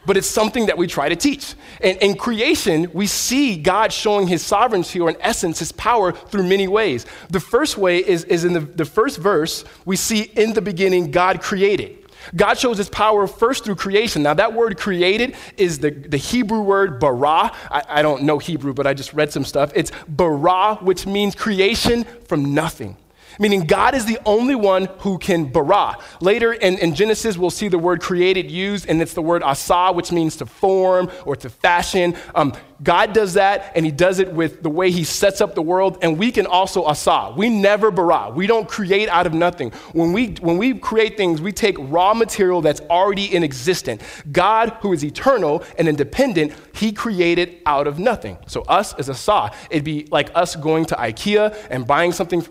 but 0.07 0.17
it's 0.17 0.27
something 0.27 0.67
that 0.67 0.77
we 0.77 0.87
try 0.87 1.09
to 1.09 1.17
teach. 1.17 1.55
And 1.81 1.97
in 1.99 2.17
creation, 2.17 2.91
we 2.93 3.07
see 3.07 3.57
God 3.57 3.93
showing 3.93 4.27
his 4.27 4.45
sovereignty, 4.45 5.01
or 5.01 5.11
in 5.11 5.17
essence, 5.21 5.59
his 5.59 5.73
power 5.73 6.13
through 6.13 6.49
many 6.49 6.69
ways. 6.69 7.07
The 7.29 7.41
first 7.41 7.79
way 7.79 7.99
is, 7.99 8.25
is 8.25 8.45
in 8.45 8.53
the, 8.53 8.61
the 8.61 8.85
first 8.85 9.19
verse, 9.19 9.65
we 9.85 9.97
see 9.97 10.23
in 10.23 10.53
the 10.53 10.63
beginning, 10.63 11.11
God 11.11 11.41
created. 11.41 12.00
God 12.35 12.59
shows 12.59 12.79
his 12.79 12.89
power 12.89 13.27
first 13.27 13.65
through 13.65 13.77
creation. 13.77 14.23
Now, 14.23 14.35
that 14.35 14.53
word 14.53 14.79
created 14.79 15.37
is 15.57 15.79
the, 15.79 15.91
the 15.91 16.17
Hebrew 16.17 16.63
word 16.63 17.01
bara. 17.01 17.53
I, 17.71 17.83
I 17.89 18.03
don't 18.03 18.23
know 18.23 18.39
Hebrew, 18.39 18.75
but 18.75 18.87
I 18.87 18.95
just 18.95 19.13
read 19.13 19.33
some 19.33 19.45
stuff. 19.45 19.73
It's 19.75 19.93
bara, 20.09 20.77
which 20.77 21.07
means 21.07 21.35
creation 21.35 22.05
from 22.27 22.55
nothing 22.55 22.97
meaning 23.41 23.65
God 23.65 23.95
is 23.95 24.05
the 24.05 24.19
only 24.25 24.55
one 24.55 24.87
who 24.99 25.19
can 25.19 25.47
bara. 25.47 25.97
Later 26.21 26.53
in, 26.53 26.79
in, 26.79 26.95
Genesis, 26.95 27.37
we'll 27.37 27.51
see 27.51 27.67
the 27.67 27.79
word 27.79 28.01
created 28.01 28.51
used, 28.51 28.87
and 28.89 29.03
it's 29.03 29.15
the 29.15 29.23
word 29.23 29.43
asa, 29.43 29.91
which 29.93 30.13
means 30.13 30.37
to 30.37 30.47
form 30.47 31.11
or 31.25 31.35
to 31.37 31.49
fashion. 31.49 32.15
Um, 32.35 32.53
God 32.83 33.13
does 33.13 33.35
that, 33.35 33.73
and 33.75 33.85
He 33.85 33.93
does 33.93 34.19
it 34.21 34.33
with 34.33 34.63
the 34.63 34.71
way 34.71 34.91
He 34.91 35.05
sets 35.05 35.41
up 35.41 35.55
the 35.55 35.63
world, 35.63 35.99
and 36.03 36.19
we 36.19 36.31
can 36.31 36.47
also 36.47 36.85
asa. 36.85 37.33
We 37.37 37.49
never 37.49 37.91
bara. 37.91 38.31
We 38.31 38.47
don't 38.47 38.69
create 38.69 39.09
out 39.09 39.27
of 39.27 39.35
nothing. 39.35 39.71
When 39.93 40.13
we, 40.13 40.35
when 40.41 40.59
we 40.59 40.79
create 40.79 41.17
things, 41.17 41.41
we 41.41 41.53
take 41.53 41.77
raw 41.79 42.15
material 42.15 42.61
that's 42.61 42.81
already 42.83 43.35
in 43.35 43.43
existence. 43.43 44.03
God, 44.31 44.77
who 44.81 44.93
is 44.93 45.05
eternal 45.05 45.65
and 45.79 45.89
independent, 45.89 46.53
He 46.75 46.93
created 46.93 47.61
out 47.67 47.87
of 47.87 47.99
nothing. 47.99 48.39
So, 48.47 48.63
us 48.63 48.95
as 48.95 49.11
asa, 49.11 49.51
it'd 49.71 49.85
be 49.85 50.07
like 50.11 50.31
us 50.35 50.57
going 50.57 50.85
to 50.87 50.95
IKEA 50.95 51.57
and 51.71 51.87
buying 51.87 52.13
something. 52.13 52.47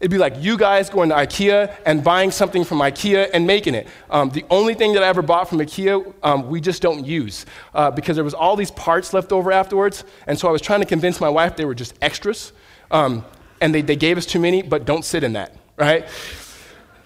It'd 0.00 0.10
be 0.10 0.18
like 0.18 0.34
you 0.38 0.58
guys 0.58 0.90
going 0.90 1.08
to 1.08 1.14
IKEA 1.14 1.74
and 1.86 2.04
buying 2.04 2.30
something 2.30 2.64
from 2.64 2.78
IKEA 2.78 3.30
and 3.32 3.46
making 3.46 3.74
it. 3.74 3.86
Um, 4.10 4.30
the 4.30 4.44
only 4.50 4.74
thing 4.74 4.92
that 4.92 5.02
I 5.02 5.08
ever 5.08 5.22
bought 5.22 5.48
from 5.48 5.58
IKEA, 5.58 6.12
um, 6.22 6.48
we 6.48 6.60
just 6.60 6.82
don't 6.82 7.04
use 7.06 7.46
uh, 7.74 7.90
because 7.90 8.16
there 8.16 8.24
was 8.24 8.34
all 8.34 8.56
these 8.56 8.70
parts 8.70 9.14
left 9.14 9.32
over 9.32 9.50
afterwards. 9.52 10.04
And 10.26 10.38
so 10.38 10.48
I 10.48 10.50
was 10.50 10.60
trying 10.60 10.80
to 10.80 10.86
convince 10.86 11.20
my 11.20 11.30
wife 11.30 11.56
they 11.56 11.64
were 11.64 11.74
just 11.74 11.94
extras. 12.02 12.52
Um, 12.90 13.24
and 13.60 13.74
they, 13.74 13.80
they 13.80 13.96
gave 13.96 14.18
us 14.18 14.26
too 14.26 14.38
many, 14.38 14.62
but 14.62 14.84
don't 14.84 15.04
sit 15.04 15.24
in 15.24 15.32
that, 15.32 15.54
right? 15.76 16.06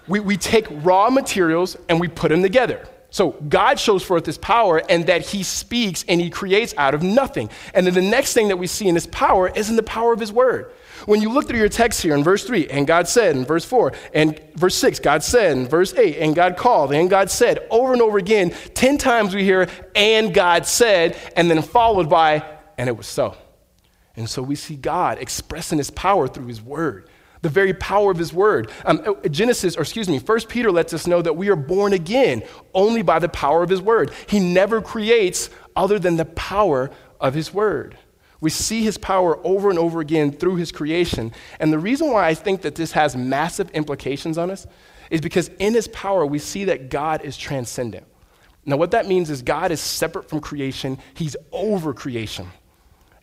We, 0.07 0.19
we 0.19 0.35
take 0.35 0.67
raw 0.69 1.09
materials 1.09 1.77
and 1.87 1.99
we 1.99 2.07
put 2.07 2.29
them 2.29 2.41
together. 2.41 2.85
So 3.09 3.31
God 3.47 3.77
shows 3.77 4.03
forth 4.03 4.25
his 4.25 4.37
power 4.37 4.81
and 4.89 5.05
that 5.07 5.21
he 5.21 5.43
speaks 5.43 6.05
and 6.07 6.19
he 6.19 6.29
creates 6.29 6.73
out 6.77 6.93
of 6.93 7.03
nothing. 7.03 7.49
And 7.73 7.85
then 7.85 7.93
the 7.93 8.01
next 8.01 8.33
thing 8.33 8.47
that 8.47 8.57
we 8.57 8.67
see 8.67 8.87
in 8.87 8.95
his 8.95 9.07
power 9.07 9.49
is 9.49 9.69
in 9.69 9.75
the 9.75 9.83
power 9.83 10.13
of 10.13 10.19
his 10.19 10.31
word. 10.31 10.71
When 11.05 11.21
you 11.21 11.31
look 11.31 11.47
through 11.47 11.59
your 11.59 11.69
text 11.69 12.01
here 12.01 12.15
in 12.15 12.23
verse 12.23 12.43
3, 12.45 12.67
and 12.69 12.85
God 12.85 13.07
said, 13.07 13.35
in 13.35 13.45
verse 13.45 13.65
4, 13.65 13.93
and 14.13 14.39
verse 14.55 14.75
6, 14.75 14.99
God 14.99 15.23
said, 15.23 15.57
in 15.57 15.67
verse 15.67 15.93
8, 15.93 16.17
and 16.17 16.35
God 16.35 16.57
called, 16.57 16.93
and 16.93 17.09
God 17.09 17.29
said, 17.29 17.65
over 17.69 17.93
and 17.93 18.01
over 18.01 18.17
again, 18.17 18.51
10 18.73 18.97
times 18.97 19.33
we 19.33 19.43
hear, 19.43 19.67
and 19.95 20.33
God 20.33 20.65
said, 20.65 21.17
and 21.35 21.49
then 21.49 21.61
followed 21.61 22.09
by, 22.09 22.43
and 22.77 22.87
it 22.87 22.95
was 22.95 23.07
so. 23.07 23.35
And 24.15 24.29
so 24.29 24.41
we 24.41 24.55
see 24.55 24.75
God 24.75 25.17
expressing 25.19 25.77
his 25.77 25.89
power 25.89 26.27
through 26.27 26.47
his 26.47 26.61
word 26.61 27.09
the 27.41 27.49
very 27.49 27.73
power 27.73 28.11
of 28.11 28.17
his 28.17 28.31
word. 28.31 28.69
Um, 28.85 29.01
uh, 29.05 29.27
Genesis, 29.27 29.75
or 29.75 29.81
excuse 29.81 30.07
me, 30.07 30.19
First 30.19 30.47
Peter 30.47 30.71
lets 30.71 30.93
us 30.93 31.07
know 31.07 31.21
that 31.21 31.35
we 31.35 31.49
are 31.49 31.55
born 31.55 31.93
again 31.93 32.43
only 32.73 33.01
by 33.01 33.19
the 33.19 33.29
power 33.29 33.63
of 33.63 33.69
his 33.69 33.81
word. 33.81 34.11
He 34.27 34.39
never 34.39 34.81
creates 34.81 35.49
other 35.75 35.99
than 35.99 36.17
the 36.17 36.25
power 36.25 36.91
of 37.19 37.33
his 37.33 37.53
word. 37.53 37.97
We 38.41 38.49
see 38.49 38.83
his 38.83 38.97
power 38.97 39.39
over 39.45 39.69
and 39.69 39.79
over 39.79 40.01
again 40.01 40.31
through 40.31 40.55
his 40.55 40.71
creation. 40.71 41.31
And 41.59 41.71
the 41.71 41.79
reason 41.79 42.11
why 42.11 42.27
I 42.27 42.33
think 42.33 42.63
that 42.63 42.75
this 42.75 42.91
has 42.91 43.15
massive 43.15 43.69
implications 43.71 44.37
on 44.37 44.51
us 44.51 44.67
is 45.11 45.21
because 45.21 45.49
in 45.59 45.73
his 45.73 45.87
power, 45.89 46.25
we 46.25 46.39
see 46.39 46.65
that 46.65 46.89
God 46.89 47.23
is 47.23 47.37
transcendent. 47.37 48.05
Now, 48.65 48.77
what 48.77 48.91
that 48.91 49.07
means 49.07 49.29
is 49.29 49.41
God 49.41 49.71
is 49.71 49.79
separate 49.79 50.29
from 50.29 50.39
creation, 50.39 50.97
he's 51.13 51.35
over 51.51 51.93
creation, 51.93 52.47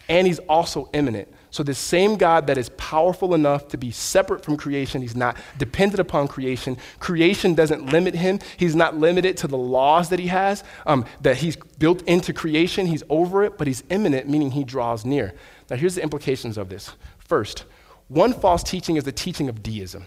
and 0.09 0.27
he's 0.27 0.39
also 0.41 0.89
immanent. 0.93 1.29
So, 1.59 1.65
the 1.65 1.75
same 1.75 2.15
God 2.15 2.47
that 2.47 2.57
is 2.57 2.69
powerful 2.77 3.35
enough 3.35 3.67
to 3.71 3.77
be 3.77 3.91
separate 3.91 4.45
from 4.45 4.57
creation, 4.57 5.03
he's 5.03 5.17
not 5.17 5.37
dependent 5.59 5.99
upon 5.99 6.29
creation. 6.29 6.77
Creation 7.01 7.57
doesn't 7.57 7.87
limit 7.87 8.15
him. 8.15 8.39
He's 8.57 8.77
not 8.77 8.97
limited 8.97 9.37
to 9.39 9.49
the 9.49 9.59
laws 9.59 10.09
that 10.11 10.21
he 10.21 10.29
has, 10.29 10.63
um, 10.87 11.05
that 11.23 11.39
he's 11.39 11.57
built 11.57 12.03
into 12.03 12.33
creation. 12.33 12.87
He's 12.87 13.03
over 13.11 13.43
it, 13.43 13.59
but 13.59 13.67
he's 13.67 13.83
immanent, 13.91 14.29
meaning 14.29 14.53
he 14.53 14.63
draws 14.63 15.05
near. 15.05 15.35
Now, 15.69 15.75
here's 15.75 15.97
the 15.97 16.03
implications 16.05 16.59
of 16.59 16.69
this. 16.69 16.93
First, 17.19 17.65
one 18.07 18.35
false 18.35 18.63
teaching 18.63 18.95
is 18.95 19.03
the 19.03 19.11
teaching 19.11 19.49
of 19.49 19.61
deism. 19.61 20.05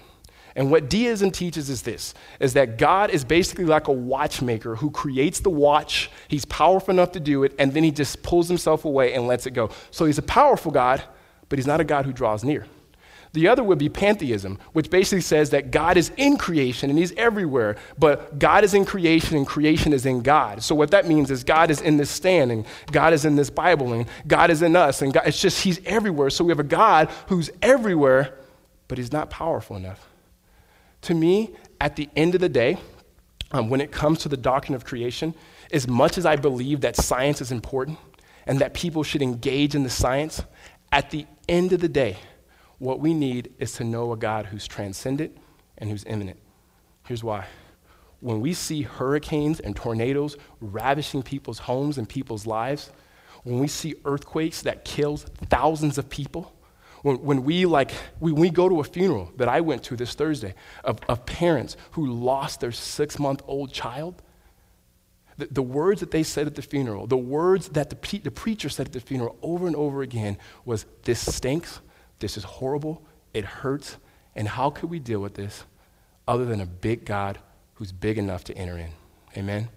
And 0.55 0.71
what 0.71 0.89
deism 0.89 1.31
teaches 1.31 1.69
is 1.69 1.81
this 1.81 2.13
is 2.39 2.53
that 2.53 2.77
God 2.77 3.09
is 3.09 3.25
basically 3.25 3.65
like 3.65 3.89
a 3.89 3.91
watchmaker 3.91 4.77
who 4.77 4.89
creates 4.89 5.41
the 5.41 5.49
watch. 5.49 6.09
He's 6.29 6.45
powerful 6.45 6.93
enough 6.93 7.11
to 7.11 7.19
do 7.19 7.43
it, 7.43 7.53
and 7.59 7.73
then 7.73 7.83
he 7.83 7.91
just 7.91 8.23
pulls 8.23 8.47
himself 8.47 8.85
away 8.85 9.13
and 9.13 9.27
lets 9.27 9.45
it 9.45 9.51
go. 9.51 9.69
So 9.91 10.05
he's 10.05 10.17
a 10.17 10.21
powerful 10.21 10.71
God, 10.71 11.03
but 11.51 11.59
he's 11.59 11.67
not 11.67 11.81
a 11.81 11.83
God 11.83 12.05
who 12.05 12.13
draws 12.13 12.45
near. 12.45 12.65
The 13.33 13.49
other 13.49 13.61
would 13.61 13.77
be 13.77 13.89
pantheism, 13.89 14.57
which 14.71 14.89
basically 14.89 15.19
says 15.19 15.49
that 15.49 15.69
God 15.69 15.97
is 15.97 16.09
in 16.15 16.37
creation 16.37 16.89
and 16.89 16.97
he's 16.97 17.11
everywhere, 17.17 17.75
but 17.99 18.39
God 18.39 18.63
is 18.63 18.73
in 18.73 18.85
creation 18.85 19.35
and 19.35 19.45
creation 19.45 19.91
is 19.91 20.05
in 20.05 20.21
God. 20.21 20.63
So 20.63 20.73
what 20.75 20.91
that 20.91 21.05
means 21.05 21.29
is 21.29 21.43
God 21.43 21.69
is 21.69 21.81
in 21.81 21.97
this 21.97 22.09
stand 22.09 22.53
and 22.53 22.65
God 22.89 23.11
is 23.11 23.25
in 23.25 23.35
this 23.35 23.49
Bible 23.49 23.91
and 23.91 24.05
God 24.25 24.49
is 24.49 24.61
in 24.61 24.77
us 24.77 25.01
and 25.01 25.13
God, 25.13 25.23
it's 25.25 25.41
just 25.41 25.61
he's 25.61 25.81
everywhere. 25.85 26.29
So 26.29 26.45
we 26.45 26.51
have 26.51 26.59
a 26.61 26.63
God 26.63 27.09
who's 27.27 27.49
everywhere, 27.61 28.33
but 28.87 28.97
he's 28.97 29.11
not 29.11 29.29
powerful 29.29 29.75
enough. 29.75 30.07
To 31.01 31.13
me, 31.13 31.51
at 31.81 31.97
the 31.97 32.07
end 32.15 32.33
of 32.33 32.39
the 32.39 32.49
day, 32.49 32.77
um, 33.51 33.69
when 33.69 33.81
it 33.81 33.91
comes 33.91 34.19
to 34.19 34.29
the 34.29 34.37
doctrine 34.37 34.73
of 34.73 34.85
creation, 34.85 35.35
as 35.73 35.85
much 35.85 36.17
as 36.17 36.25
I 36.25 36.37
believe 36.37 36.79
that 36.81 36.95
science 36.95 37.41
is 37.41 37.51
important 37.51 37.99
and 38.45 38.59
that 38.59 38.73
people 38.73 39.03
should 39.03 39.21
engage 39.21 39.75
in 39.75 39.83
the 39.83 39.89
science, 39.89 40.41
at 40.91 41.09
the 41.09 41.25
end 41.51 41.73
of 41.73 41.81
the 41.81 41.89
day, 41.89 42.17
what 42.79 42.99
we 42.99 43.13
need 43.13 43.53
is 43.59 43.73
to 43.73 43.83
know 43.83 44.13
a 44.13 44.17
God 44.17 44.47
who's 44.47 44.67
transcendent 44.67 45.37
and 45.77 45.89
who's 45.89 46.03
immanent. 46.05 46.39
Here's 47.05 47.23
why. 47.23 47.45
When 48.21 48.39
we 48.39 48.53
see 48.53 48.83
hurricanes 48.83 49.59
and 49.59 49.75
tornadoes 49.75 50.37
ravishing 50.61 51.23
people's 51.23 51.59
homes 51.59 51.97
and 51.97 52.07
people's 52.07 52.47
lives, 52.47 52.91
when 53.43 53.59
we 53.59 53.67
see 53.67 53.95
earthquakes 54.05 54.61
that 54.61 54.85
kills 54.85 55.25
thousands 55.49 55.97
of 55.97 56.09
people, 56.09 56.55
when, 57.01 57.17
when 57.17 57.43
we 57.43 57.65
like 57.65 57.91
when 58.19 58.35
we 58.35 58.49
go 58.49 58.69
to 58.69 58.79
a 58.79 58.83
funeral 58.83 59.31
that 59.37 59.49
I 59.49 59.61
went 59.61 59.83
to 59.85 59.95
this 59.95 60.13
Thursday 60.13 60.53
of, 60.83 60.99
of 61.09 61.25
parents 61.25 61.75
who 61.91 62.05
lost 62.05 62.59
their 62.59 62.71
six 62.71 63.17
month 63.17 63.41
old 63.47 63.73
child, 63.73 64.21
the, 65.41 65.47
the, 65.51 65.61
words 65.61 65.99
that 66.01 66.11
they 66.11 66.21
said 66.21 66.45
at 66.45 66.55
the 66.55 66.61
funeral, 66.61 67.07
the 67.07 67.17
words 67.17 67.69
that 67.69 67.89
the, 67.89 67.95
pre- 67.95 68.19
the 68.19 68.29
preacher 68.29 68.69
said 68.69 68.87
at 68.87 68.93
the 68.93 68.99
funeral 68.99 69.35
over 69.41 69.65
and 69.65 69.75
over 69.75 70.03
again 70.03 70.37
was, 70.65 70.85
This 71.03 71.33
stinks, 71.33 71.79
this 72.19 72.37
is 72.37 72.43
horrible, 72.43 73.01
it 73.33 73.43
hurts, 73.43 73.97
and 74.35 74.47
how 74.47 74.69
could 74.69 74.89
we 74.89 74.99
deal 74.99 75.19
with 75.19 75.33
this 75.33 75.63
other 76.27 76.45
than 76.45 76.61
a 76.61 76.65
big 76.65 77.05
God 77.05 77.39
who's 77.75 77.91
big 77.91 78.19
enough 78.19 78.43
to 78.45 78.57
enter 78.57 78.77
in? 78.77 78.91
Amen? 79.35 79.69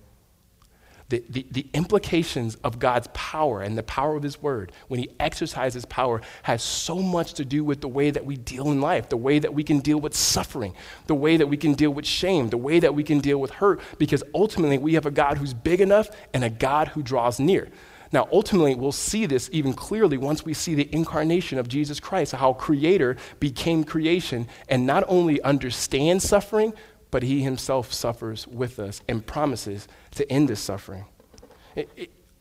The, 1.09 1.23
the, 1.29 1.47
the, 1.51 1.67
implications 1.75 2.57
of 2.65 2.79
God's 2.79 3.09
power 3.13 3.61
and 3.61 3.77
the 3.77 3.83
power 3.83 4.17
of 4.17 4.23
His 4.23 4.41
Word, 4.41 4.73
when 4.89 5.01
He 5.01 5.11
exercises 5.21 5.85
power, 5.85 6.23
has 6.45 6.63
so 6.63 6.97
much 6.97 7.35
to 7.35 7.45
do 7.45 7.63
with 7.63 7.81
the 7.81 7.89
way 7.89 8.11
that 8.11 8.25
we 8.25 8.37
deal 8.37 8.71
in 8.71 8.81
life, 8.81 9.11
the 9.11 9.17
way 9.17 9.39
that 9.39 9.53
we 9.53 9.63
can 9.63 9.81
deal 9.81 10.01
with 10.01 10.15
suffering, 10.15 10.75
the 11.07 11.15
way 11.15 11.37
that 11.37 11.47
we 11.47 11.57
can 11.57 11.75
deal 11.75 11.91
with 11.91 12.07
shame, 12.07 12.49
the 12.49 12.57
way 12.57 12.81
that 12.81 12.95
we 12.95 13.03
can 13.03 13.21
deal 13.21 13.39
with 13.39 13.51
hurt, 13.51 13.81
because 13.99 14.23
ultimately 14.35 14.79
we 14.79 14.95
have 14.95 15.07
a 15.07 15.11
God 15.11 15.39
who's 15.39 15.53
big 15.53 15.81
enough 15.81 16.09
and 16.33 16.43
a 16.43 16.51
God 16.51 16.89
who 16.89 17.03
draws 17.03 17.39
near. 17.39 17.69
Now, 18.13 18.29
ultimately, 18.33 18.77
we'll 18.77 18.93
see 18.93 19.27
this 19.27 19.51
even 19.53 19.73
clearly 19.73 20.17
once 20.17 20.45
we 20.45 20.55
see 20.55 20.77
the 20.77 20.89
incarnation 20.95 21.59
of 21.59 21.67
Jesus 21.67 21.99
Christ, 21.99 22.33
how 22.33 22.53
Creator 22.53 23.17
became 23.41 23.83
creation 23.83 24.47
and 24.69 24.87
not 24.87 25.03
only 25.09 25.43
understands 25.43 26.23
suffering, 26.23 26.73
but 27.15 27.23
he 27.23 27.43
himself 27.43 27.93
suffers 27.93 28.45
with 28.49 28.81
us 28.81 29.01
and 29.09 29.25
promises 29.25 29.87
to 30.15 30.31
end 30.31 30.49
this 30.49 30.61
suffering. 30.61 31.05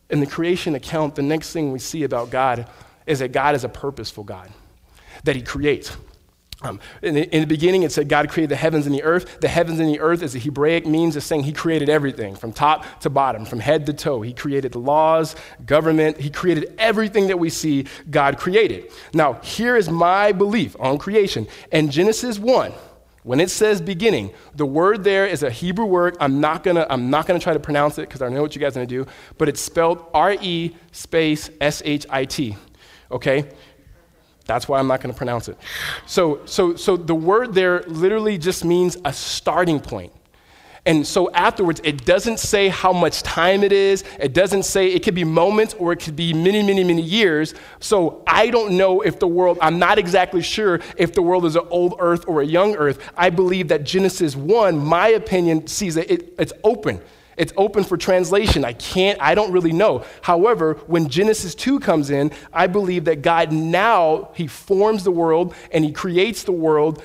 in 0.10 0.20
the 0.20 0.28
creation 0.28 0.76
account, 0.76 1.16
the 1.16 1.22
next 1.22 1.54
thing 1.54 1.72
we 1.72 1.80
see 1.80 2.04
about 2.04 2.30
God 2.30 2.68
is 3.06 3.20
that 3.20 3.32
God 3.32 3.56
is 3.56 3.64
a 3.64 3.70
purposeful 3.70 4.24
God, 4.24 4.50
that 5.24 5.36
he 5.36 5.42
creates. 5.42 5.96
Um, 6.64 6.80
in, 7.02 7.16
the, 7.16 7.36
in, 7.36 7.42
the, 7.42 7.48
beginning, 7.48 7.84
it 7.84 7.92
said 7.92 8.08
God 8.08 8.30
created 8.30 8.50
the 8.50 8.56
heavens 8.56 8.86
and 8.86 8.96
the 8.96 9.04
earth. 9.04 9.42
The 9.42 9.50
heavens 9.50 9.80
and 9.80 9.90
the 9.90 10.00
earth, 10.00 10.24
is 10.24 10.34
a 10.34 10.40
Hebraic 10.40 10.88
means, 10.88 11.18
of 11.18 11.24
saying 11.24 11.44
He 11.44 11.52
created 11.52 11.90
everything 11.90 12.36
from 12.36 12.54
top 12.54 13.02
to 13.02 13.10
bottom, 13.10 13.44
from 13.44 13.60
head 13.60 13.86
to 13.88 13.94
toe. 13.94 14.22
He 14.22 14.34
created 14.34 14.72
the 14.72 14.80
laws, 14.80 15.36
government. 15.66 16.18
He 16.18 16.30
created 16.30 16.74
everything 16.78 17.28
that 17.28 17.38
we 17.38 17.50
see 17.50 17.86
God 18.10 18.38
created. 18.38 18.92
Now, 19.14 19.34
here 19.44 19.76
is 19.76 19.90
my 19.90 20.32
belief 20.32 20.76
on 20.80 20.98
creation. 20.98 21.48
In 21.72 21.92
Genesis 21.92 22.40
1, 22.40 22.72
when 23.24 23.40
it 23.40 23.50
says 23.50 23.82
beginning, 23.82 24.34
the 24.54 24.66
word 24.66 25.04
there 25.04 25.26
is 25.26 25.44
a 25.44 25.50
Hebrew 25.50 25.86
word. 25.86 26.18
I'm 26.20 26.40
not 26.40 26.64
gonna, 26.64 26.86
I'm 26.90 27.10
not 27.10 27.26
gonna 27.26 27.40
try 27.40 27.54
to 27.54 27.60
pronounce 27.60 27.98
it 27.98 28.08
because 28.08 28.22
I 28.22 28.30
know 28.30 28.42
what 28.42 28.56
you 28.56 28.62
guys 28.62 28.74
are 28.74 28.80
gonna 28.80 28.88
do, 28.88 29.06
but 29.38 29.50
it's 29.50 29.62
spelled 29.62 30.06
R-E 30.14 30.76
space 30.92 31.50
S-H-I-T. 31.62 32.58
Okay? 33.12 33.50
That's 34.46 34.68
why 34.68 34.80
I'm 34.80 34.88
not 34.88 35.00
gonna 35.02 35.14
pronounce 35.14 35.48
it. 35.48 35.58
So, 36.06 36.42
so, 36.46 36.76
so 36.76 36.98
the 36.98 37.16
word 37.16 37.54
there 37.54 37.84
literally 37.84 38.38
just 38.38 38.66
means 38.66 38.98
a 39.06 39.14
starting 39.14 39.80
point. 39.80 40.12
And 40.86 41.08
so 41.08 41.32
afterwards, 41.32 41.80
it 41.86 42.04
doesn't 42.04 42.40
say 42.40 42.68
how 42.68 42.92
much 42.92 43.24
time 43.24 43.64
it 43.64 43.72
is. 43.72 44.04
It 44.20 44.34
doesn't 44.34 44.64
say 44.64 44.88
it 44.88 45.02
could 45.02 45.16
be 45.16 45.24
moments 45.24 45.74
or 45.76 45.94
it 45.94 46.02
could 46.02 46.18
be 46.18 46.34
many, 46.34 46.62
many, 46.62 46.84
many 46.84 47.02
years. 47.02 47.54
So 47.80 48.22
I 48.28 48.50
don't 48.50 48.76
know 48.76 49.00
if 49.00 49.18
the 49.18 49.28
world, 49.28 49.58
I'm 49.62 49.80
not 49.80 49.98
exactly 49.98 50.42
sure 50.42 50.82
if 50.98 51.14
the 51.14 51.22
world 51.22 51.46
is 51.46 51.56
an 51.56 51.66
old 51.70 51.96
earth 52.00 52.26
or 52.28 52.42
a 52.42 52.46
young 52.46 52.76
earth. 52.76 53.00
I 53.16 53.30
believe 53.30 53.70
that 53.70 53.86
Genesis 53.86 54.36
1, 54.36 54.78
my 54.78 55.08
opinion, 55.10 55.68
sees 55.68 55.96
that 55.96 56.12
it, 56.12 56.34
it's 56.38 56.54
open. 56.66 57.00
It's 57.38 57.54
open 57.56 57.86
for 57.86 57.96
translation. 57.96 58.66
I 58.66 58.74
can't, 58.74 59.20
I 59.22 59.36
don't 59.36 59.54
really 59.54 59.72
know. 59.72 60.04
However, 60.22 60.74
when 60.88 61.08
Genesis 61.08 61.56
2 61.56 61.80
comes 61.80 62.10
in, 62.10 62.32
I 62.52 62.68
believe 62.68 63.06
that 63.06 63.22
God 63.22 63.54
now, 63.54 64.32
He 64.36 64.48
forms 64.48 65.06
the 65.06 65.12
world 65.12 65.56
and 65.72 65.86
He 65.86 65.94
creates 65.94 66.44
the 66.44 66.52
world 66.52 67.02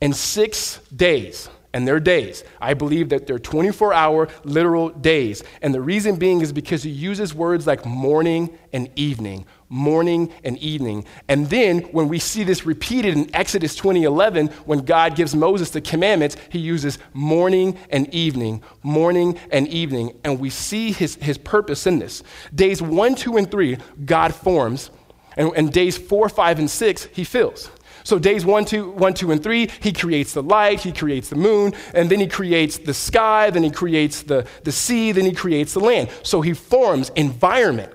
in 0.00 0.12
six 0.12 0.78
days 0.94 1.50
and 1.78 1.86
their 1.86 2.00
days. 2.00 2.42
I 2.60 2.74
believe 2.74 3.10
that 3.10 3.28
they're 3.28 3.38
24 3.38 3.94
hour 3.94 4.26
literal 4.42 4.88
days. 4.88 5.44
And 5.62 5.72
the 5.72 5.80
reason 5.80 6.16
being 6.16 6.40
is 6.40 6.52
because 6.52 6.82
he 6.82 6.90
uses 6.90 7.32
words 7.32 7.68
like 7.68 7.86
morning 7.86 8.58
and 8.72 8.90
evening, 8.96 9.46
morning 9.68 10.32
and 10.42 10.58
evening. 10.58 11.04
And 11.28 11.48
then 11.48 11.82
when 11.92 12.08
we 12.08 12.18
see 12.18 12.42
this 12.42 12.66
repeated 12.66 13.16
in 13.16 13.32
Exodus 13.32 13.76
20:11 13.76 14.48
when 14.66 14.80
God 14.80 15.14
gives 15.14 15.36
Moses 15.36 15.70
the 15.70 15.80
commandments, 15.80 16.36
he 16.48 16.58
uses 16.58 16.98
morning 17.14 17.78
and 17.90 18.12
evening, 18.12 18.60
morning 18.82 19.38
and 19.52 19.68
evening, 19.68 20.18
and 20.24 20.40
we 20.40 20.50
see 20.50 20.90
his, 20.90 21.14
his 21.14 21.38
purpose 21.38 21.86
in 21.86 22.00
this. 22.00 22.24
Days 22.52 22.82
1, 22.82 23.14
2 23.14 23.36
and 23.36 23.48
3 23.48 23.78
God 24.04 24.34
forms, 24.34 24.90
and, 25.36 25.52
and 25.54 25.72
days 25.72 25.96
4, 25.96 26.28
5 26.28 26.58
and 26.58 26.68
6 26.68 27.04
he 27.12 27.22
fills. 27.22 27.70
So 28.08 28.18
days 28.18 28.46
one, 28.46 28.64
two, 28.64 28.88
one, 28.92 29.12
two, 29.12 29.32
and 29.32 29.42
three, 29.42 29.68
he 29.80 29.92
creates 29.92 30.32
the 30.32 30.42
light, 30.42 30.80
he 30.80 30.92
creates 30.92 31.28
the 31.28 31.36
moon, 31.36 31.74
and 31.92 32.08
then 32.08 32.20
he 32.20 32.26
creates 32.26 32.78
the 32.78 32.94
sky, 32.94 33.50
then 33.50 33.62
he 33.62 33.70
creates 33.70 34.22
the, 34.22 34.46
the 34.64 34.72
sea, 34.72 35.12
then 35.12 35.26
he 35.26 35.32
creates 35.32 35.74
the 35.74 35.80
land. 35.80 36.08
So 36.22 36.40
he 36.40 36.54
forms 36.54 37.10
environment 37.16 37.92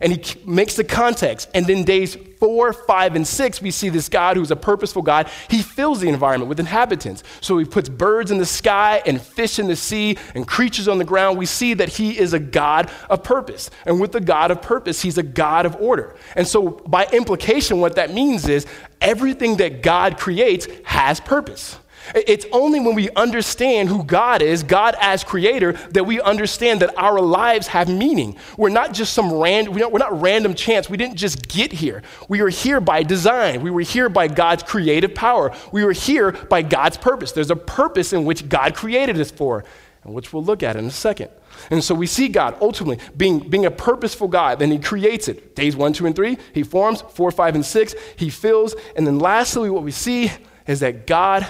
and 0.00 0.12
he 0.12 0.40
makes 0.44 0.74
the 0.74 0.84
context. 0.84 1.48
And 1.54 1.66
then 1.66 1.84
days 1.84 2.16
four, 2.38 2.72
five, 2.72 3.16
and 3.16 3.26
six, 3.26 3.62
we 3.62 3.70
see 3.70 3.88
this 3.88 4.08
God 4.08 4.36
who's 4.36 4.50
a 4.50 4.56
purposeful 4.56 5.02
God. 5.02 5.28
He 5.48 5.62
fills 5.62 6.00
the 6.00 6.08
environment 6.08 6.48
with 6.48 6.60
inhabitants. 6.60 7.22
So 7.40 7.58
he 7.58 7.64
puts 7.64 7.88
birds 7.88 8.30
in 8.30 8.38
the 8.38 8.46
sky 8.46 9.02
and 9.06 9.20
fish 9.20 9.58
in 9.58 9.66
the 9.66 9.76
sea 9.76 10.18
and 10.34 10.46
creatures 10.46 10.88
on 10.88 10.98
the 10.98 11.04
ground. 11.04 11.38
We 11.38 11.46
see 11.46 11.74
that 11.74 11.88
he 11.88 12.18
is 12.18 12.34
a 12.34 12.38
God 12.38 12.90
of 13.08 13.22
purpose. 13.22 13.70
And 13.84 14.00
with 14.00 14.12
the 14.12 14.20
God 14.20 14.50
of 14.50 14.62
purpose, 14.62 15.02
he's 15.02 15.18
a 15.18 15.22
God 15.22 15.66
of 15.66 15.76
order. 15.76 16.14
And 16.34 16.46
so, 16.46 16.70
by 16.70 17.06
implication, 17.12 17.80
what 17.80 17.96
that 17.96 18.12
means 18.12 18.48
is 18.48 18.66
everything 19.00 19.56
that 19.56 19.82
God 19.82 20.18
creates 20.18 20.68
has 20.84 21.20
purpose. 21.20 21.78
It's 22.14 22.46
only 22.52 22.80
when 22.80 22.94
we 22.94 23.10
understand 23.10 23.88
who 23.88 24.04
God 24.04 24.42
is, 24.42 24.62
God 24.62 24.94
as 25.00 25.24
creator, 25.24 25.72
that 25.90 26.04
we 26.04 26.20
understand 26.20 26.80
that 26.80 26.96
our 26.96 27.20
lives 27.20 27.66
have 27.68 27.88
meaning. 27.88 28.36
We're 28.56 28.68
not 28.68 28.92
just 28.92 29.12
some 29.12 29.32
random, 29.32 29.74
we're 29.74 29.98
not 29.98 30.20
random 30.20 30.54
chance. 30.54 30.88
We 30.88 30.96
didn't 30.96 31.16
just 31.16 31.48
get 31.48 31.72
here. 31.72 32.02
We 32.28 32.42
were 32.42 32.48
here 32.48 32.80
by 32.80 33.02
design. 33.02 33.62
We 33.62 33.70
were 33.70 33.80
here 33.80 34.08
by 34.08 34.28
God's 34.28 34.62
creative 34.62 35.14
power. 35.14 35.52
We 35.72 35.84
were 35.84 35.92
here 35.92 36.32
by 36.32 36.62
God's 36.62 36.96
purpose. 36.96 37.32
There's 37.32 37.50
a 37.50 37.56
purpose 37.56 38.12
in 38.12 38.24
which 38.24 38.48
God 38.48 38.74
created 38.74 39.20
us 39.20 39.30
for, 39.30 39.64
and 40.04 40.14
which 40.14 40.32
we'll 40.32 40.44
look 40.44 40.62
at 40.62 40.76
in 40.76 40.84
a 40.84 40.90
second. 40.90 41.30
And 41.70 41.82
so 41.82 41.94
we 41.94 42.06
see 42.06 42.28
God 42.28 42.56
ultimately 42.60 43.04
being, 43.16 43.40
being 43.40 43.66
a 43.66 43.70
purposeful 43.70 44.28
God. 44.28 44.58
Then 44.58 44.70
he 44.70 44.78
creates 44.78 45.26
it. 45.26 45.56
Days 45.56 45.74
one, 45.74 45.92
two, 45.92 46.06
and 46.06 46.14
three, 46.14 46.38
he 46.52 46.62
forms. 46.62 47.00
Four, 47.00 47.30
five, 47.30 47.54
and 47.54 47.64
six, 47.64 47.94
he 48.14 48.30
fills. 48.30 48.76
And 48.94 49.06
then 49.06 49.18
lastly, 49.18 49.70
what 49.70 49.82
we 49.82 49.90
see 49.90 50.30
is 50.66 50.80
that 50.80 51.06
God 51.06 51.46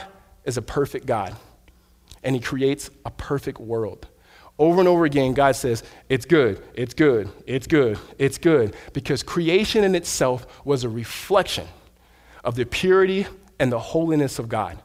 is 0.47 0.57
a 0.57 0.63
perfect 0.63 1.07
God, 1.07 1.37
and 2.23 2.35
He 2.35 2.41
creates 2.41 2.91
a 3.05 3.11
perfect 3.11 3.61
world. 3.61 4.09
Over 4.59 4.81
and 4.81 4.89
over 4.89 5.05
again, 5.05 5.35
God 5.35 5.55
says, 5.55 5.83
It's 6.09 6.25
good, 6.25 6.63
it's 6.75 6.95
good, 6.95 7.29
it's 7.47 7.67
good, 7.67 7.99
it's 8.19 8.39
good, 8.39 8.75
because 8.93 9.23
creation 9.23 9.85
in 9.85 9.95
itself 9.95 10.47
was 10.65 10.85
a 10.85 10.89
reflection 10.89 11.67
of 12.43 12.55
the 12.55 12.65
purity 12.65 13.27
and 13.59 13.71
the 13.71 13.79
holiness 13.79 14.39
of 14.39 14.49
God. 14.49 14.81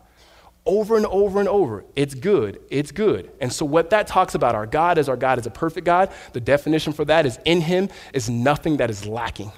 Over 0.66 0.98
and 0.98 1.06
over 1.08 1.40
and 1.40 1.50
over, 1.50 1.86
it's 1.96 2.14
good, 2.14 2.60
it's 2.70 2.92
good. 2.92 3.32
And 3.40 3.52
so, 3.52 3.66
what 3.66 3.90
that 3.92 4.08
talks 4.08 4.36
about, 4.36 4.56
our 4.56 4.68
God 4.68 4.98
is 4.98 5.10
our 5.10 5.18
God 5.18 5.40
is 5.40 5.48
a 5.48 5.52
perfect 5.52 5.86
God. 5.86 6.12
The 6.34 6.42
definition 6.42 6.94
for 6.94 7.06
that 7.06 7.26
is 7.26 7.40
in 7.46 7.62
Him 7.62 7.90
is 8.14 8.30
nothing 8.30 8.78
that 8.78 8.90
is 8.90 9.08
lacking. 9.08 9.52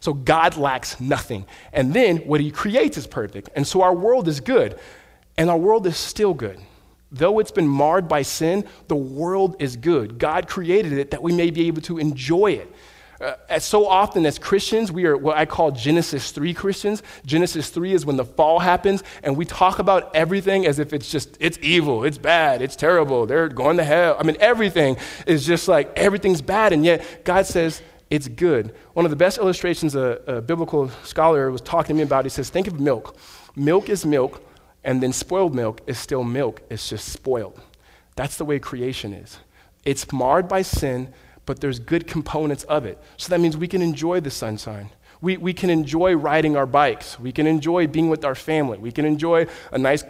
So, 0.00 0.12
God 0.12 0.56
lacks 0.56 1.00
nothing. 1.00 1.46
And 1.72 1.94
then 1.94 2.18
what 2.18 2.40
He 2.40 2.50
creates 2.50 2.98
is 2.98 3.06
perfect. 3.06 3.50
And 3.54 3.66
so, 3.66 3.82
our 3.82 3.94
world 3.94 4.28
is 4.28 4.40
good. 4.40 4.78
And 5.36 5.48
our 5.48 5.58
world 5.58 5.86
is 5.86 5.96
still 5.96 6.34
good. 6.34 6.58
Though 7.12 7.40
it's 7.40 7.50
been 7.50 7.68
marred 7.68 8.08
by 8.08 8.22
sin, 8.22 8.64
the 8.88 8.96
world 8.96 9.56
is 9.58 9.76
good. 9.76 10.18
God 10.18 10.48
created 10.48 10.92
it 10.92 11.10
that 11.10 11.22
we 11.22 11.32
may 11.32 11.50
be 11.50 11.66
able 11.66 11.82
to 11.82 11.98
enjoy 11.98 12.52
it. 12.52 12.72
Uh, 13.20 13.34
as 13.50 13.64
so 13.64 13.86
often 13.86 14.24
as 14.24 14.38
Christians, 14.38 14.90
we 14.90 15.04
are 15.04 15.14
what 15.14 15.36
I 15.36 15.44
call 15.44 15.72
Genesis 15.72 16.30
3 16.30 16.54
Christians. 16.54 17.02
Genesis 17.26 17.68
3 17.68 17.92
is 17.92 18.06
when 18.06 18.16
the 18.16 18.24
fall 18.24 18.60
happens, 18.60 19.02
and 19.22 19.36
we 19.36 19.44
talk 19.44 19.78
about 19.78 20.14
everything 20.16 20.66
as 20.66 20.78
if 20.78 20.94
it's 20.94 21.10
just, 21.10 21.36
it's 21.38 21.58
evil, 21.60 22.04
it's 22.04 22.16
bad, 22.16 22.62
it's 22.62 22.76
terrible, 22.76 23.26
they're 23.26 23.48
going 23.48 23.76
to 23.76 23.84
hell. 23.84 24.16
I 24.18 24.22
mean, 24.22 24.38
everything 24.40 24.96
is 25.26 25.44
just 25.44 25.68
like, 25.68 25.92
everything's 25.98 26.40
bad, 26.40 26.72
and 26.72 26.82
yet 26.82 27.24
God 27.24 27.44
says, 27.44 27.82
it's 28.08 28.26
good. 28.26 28.74
One 28.94 29.04
of 29.04 29.10
the 29.10 29.16
best 29.16 29.36
illustrations 29.36 29.94
a, 29.94 30.22
a 30.26 30.40
biblical 30.40 30.88
scholar 31.04 31.50
was 31.50 31.60
talking 31.60 31.96
to 31.96 31.98
me 31.98 32.02
about, 32.02 32.24
he 32.24 32.30
says, 32.30 32.48
think 32.48 32.68
of 32.68 32.80
milk. 32.80 33.16
Milk 33.54 33.90
is 33.90 34.06
milk 34.06 34.42
and 34.84 35.02
then 35.02 35.12
spoiled 35.12 35.54
milk 35.54 35.80
is 35.86 35.98
still 35.98 36.24
milk, 36.24 36.62
it's 36.70 36.88
just 36.88 37.08
spoiled. 37.08 37.60
That's 38.16 38.36
the 38.36 38.44
way 38.44 38.58
creation 38.58 39.12
is. 39.12 39.38
It's 39.84 40.12
marred 40.12 40.48
by 40.48 40.62
sin, 40.62 41.12
but 41.46 41.60
there's 41.60 41.78
good 41.78 42.06
components 42.06 42.64
of 42.64 42.84
it. 42.84 42.98
So 43.16 43.30
that 43.30 43.40
means 43.40 43.56
we 43.56 43.68
can 43.68 43.82
enjoy 43.82 44.20
the 44.20 44.30
sunshine. 44.30 44.90
We, 45.20 45.36
we 45.36 45.52
can 45.52 45.70
enjoy 45.70 46.14
riding 46.14 46.56
our 46.56 46.66
bikes. 46.66 47.18
We 47.18 47.32
can 47.32 47.46
enjoy 47.46 47.86
being 47.86 48.08
with 48.08 48.24
our 48.24 48.34
family. 48.34 48.78
We 48.78 48.92
can 48.92 49.04
enjoy 49.04 49.46
a 49.72 49.78
nice 49.78 50.04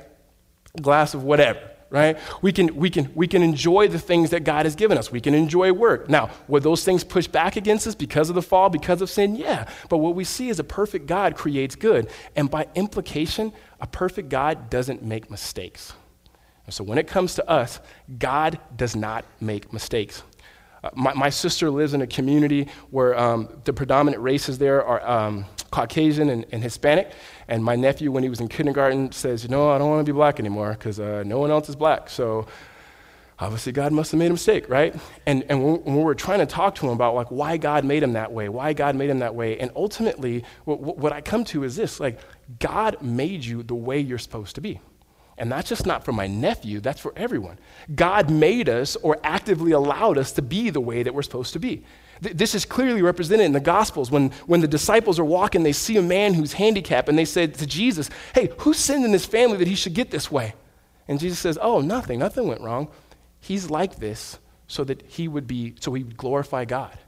glass 0.81 1.15
of 1.15 1.25
whatever 1.25 1.70
right? 1.91 2.17
We 2.41 2.53
can, 2.53 2.75
we, 2.77 2.89
can, 2.89 3.11
we 3.15 3.27
can 3.27 3.43
enjoy 3.43 3.89
the 3.89 3.99
things 3.99 4.31
that 4.31 4.45
God 4.45 4.65
has 4.65 4.77
given 4.77 4.97
us. 4.97 5.11
We 5.11 5.21
can 5.21 5.35
enjoy 5.35 5.73
work. 5.73 6.09
Now, 6.09 6.31
would 6.49 6.63
those 6.63 6.85
things 6.85 7.03
push 7.03 7.27
back 7.27 7.57
against 7.57 7.87
us 7.87 7.95
because 7.95 8.29
of 8.29 8.37
the 8.37 8.43
fall, 8.43 8.71
because 8.71 9.03
of 9.03 9.11
sin? 9.11 9.35
Yeah. 9.35 9.69
But 9.89 9.99
what 9.99 10.15
we 10.15 10.25
see 10.25 10.49
is 10.49 10.59
a 10.61 10.65
perfect 10.65 11.07
God 11.07 11.37
creates 11.37 11.75
good. 11.75 12.09
And 12.37 12.49
by 12.49 12.69
implication, 12.75 13.53
a 13.81 13.87
perfect 13.87 14.29
God 14.29 14.71
doesn't 14.71 15.03
make 15.03 15.31
mistakes. 15.31 15.93
And 16.65 16.73
so 16.73 16.85
when 16.85 16.99
it 16.99 17.09
comes 17.09 17.35
to 17.35 17.51
us, 17.51 17.81
God 18.19 18.61
does 18.77 18.95
not 18.95 19.25
make 19.41 19.73
mistakes. 19.73 20.23
Uh, 20.83 20.91
my, 20.95 21.13
my, 21.13 21.29
sister 21.29 21.69
lives 21.71 21.93
in 21.93 22.01
a 22.01 22.07
community 22.07 22.69
where 22.91 23.19
um, 23.19 23.49
the 23.65 23.73
predominant 23.73 24.23
races 24.23 24.57
there 24.57 24.83
are 24.83 25.07
um, 25.07 25.45
Caucasian 25.71 26.31
and, 26.31 26.47
and, 26.53 26.63
Hispanic. 26.63 27.13
And 27.51 27.65
my 27.65 27.75
nephew, 27.75 28.13
when 28.13 28.23
he 28.23 28.29
was 28.29 28.39
in 28.39 28.47
kindergarten, 28.47 29.11
says, 29.11 29.43
You 29.43 29.51
know, 29.51 29.71
I 29.71 29.79
don't 29.79 29.91
want 29.91 30.07
to 30.07 30.11
be 30.11 30.15
black 30.15 30.39
anymore 30.39 30.71
because 30.71 31.01
uh, 31.01 31.25
no 31.27 31.41
one 31.41 31.51
else 31.51 31.69
is 31.69 31.75
black. 31.75 32.09
So 32.09 32.47
obviously, 33.41 33.73
God 33.73 33.93
must 33.93 34.13
have 34.13 34.21
made 34.21 34.29
a 34.29 34.35
mistake, 34.35 34.69
right? 34.69 34.95
And, 35.27 35.45
and 35.49 35.65
when, 35.65 35.97
we 35.97 36.05
were 36.05 36.15
trying 36.15 36.39
to 36.39 36.47
talk 36.47 36.77
to 36.77 36.87
him 36.87 36.93
about 36.93 37.17
like 37.17 37.27
why 37.33 37.57
God 37.57 37.85
made 37.85 38.05
him 38.05 38.13
that 38.13 38.31
way, 38.31 38.49
why 38.49 38.73
God 38.73 38.95
made 38.95 39.11
him 39.11 39.19
that 39.19 39.35
way, 39.35 39.59
and 39.59 39.73
ultimately, 39.75 40.45
what, 40.65 40.81
what 40.81 41.13
I 41.13 41.21
come 41.21 41.43
to 41.47 41.65
is 41.65 41.75
this 41.75 41.99
like, 41.99 42.21
God 42.61 43.03
made 43.03 43.45
you 43.45 43.65
the 43.65 43.75
way 43.75 43.99
you're 43.99 44.19
supposed 44.19 44.55
to 44.55 44.61
be. 44.61 44.81
And 45.41 45.51
that's 45.51 45.71
just 45.71 45.87
not 45.87 46.05
for 46.05 46.13
my 46.13 46.27
nephew, 46.27 46.81
that's 46.81 47.01
for 47.01 47.15
everyone. 47.17 47.59
God 47.95 48.31
made 48.31 48.69
us 48.69 48.95
or 48.97 49.19
actively 49.25 49.73
allowed 49.73 50.19
us 50.19 50.33
to 50.33 50.43
be 50.43 50.69
the 50.69 50.83
way 50.83 51.03
that 51.03 51.15
we're 51.15 51.23
supposed 51.23 51.55
to 51.55 51.59
be. 51.59 51.83
Th- 52.23 52.37
this 52.37 52.55
is 52.55 52.67
clearly 52.67 53.01
represented 53.01 53.47
in 53.47 53.53
the 53.53 53.59
Gospels. 53.59 54.11
When, 54.11 54.33
when 54.45 54.61
the 54.61 54.69
disciples 54.69 55.19
are 55.19 55.25
walking, 55.25 55.63
they 55.63 55.73
see 55.73 55.97
a 55.97 56.03
man 56.03 56.35
who's 56.35 56.53
handicapped, 56.53 57.09
and 57.09 57.19
they 57.19 57.25
said 57.25 57.55
to 57.55 57.67
Jesus, 57.67 58.11
Hey, 58.35 58.51
who 58.59 58.75
sinned 58.75 59.03
in 59.03 59.13
this 59.13 59.25
family 59.25 59.57
that 59.57 59.67
he 59.67 59.77
should 59.77 59.95
get 59.95 60.11
this 60.11 60.31
way? 60.31 60.53
And 61.09 61.19
Jesus 61.19 61.39
says, 61.39 61.59
Oh, 61.61 61.81
nothing, 61.81 62.19
nothing 62.19 62.47
went 62.47 62.61
wrong. 62.61 62.89
He's 63.41 63.71
like 63.71 63.97
this 63.97 64.39
so 64.69 64.85
that 64.85 65.01
he 65.07 65.27
would 65.27 65.47
be, 65.47 65.75
so 65.81 65.95
he 65.95 66.05
would 66.05 66.19
glorify 66.19 66.67
God. 66.67 66.99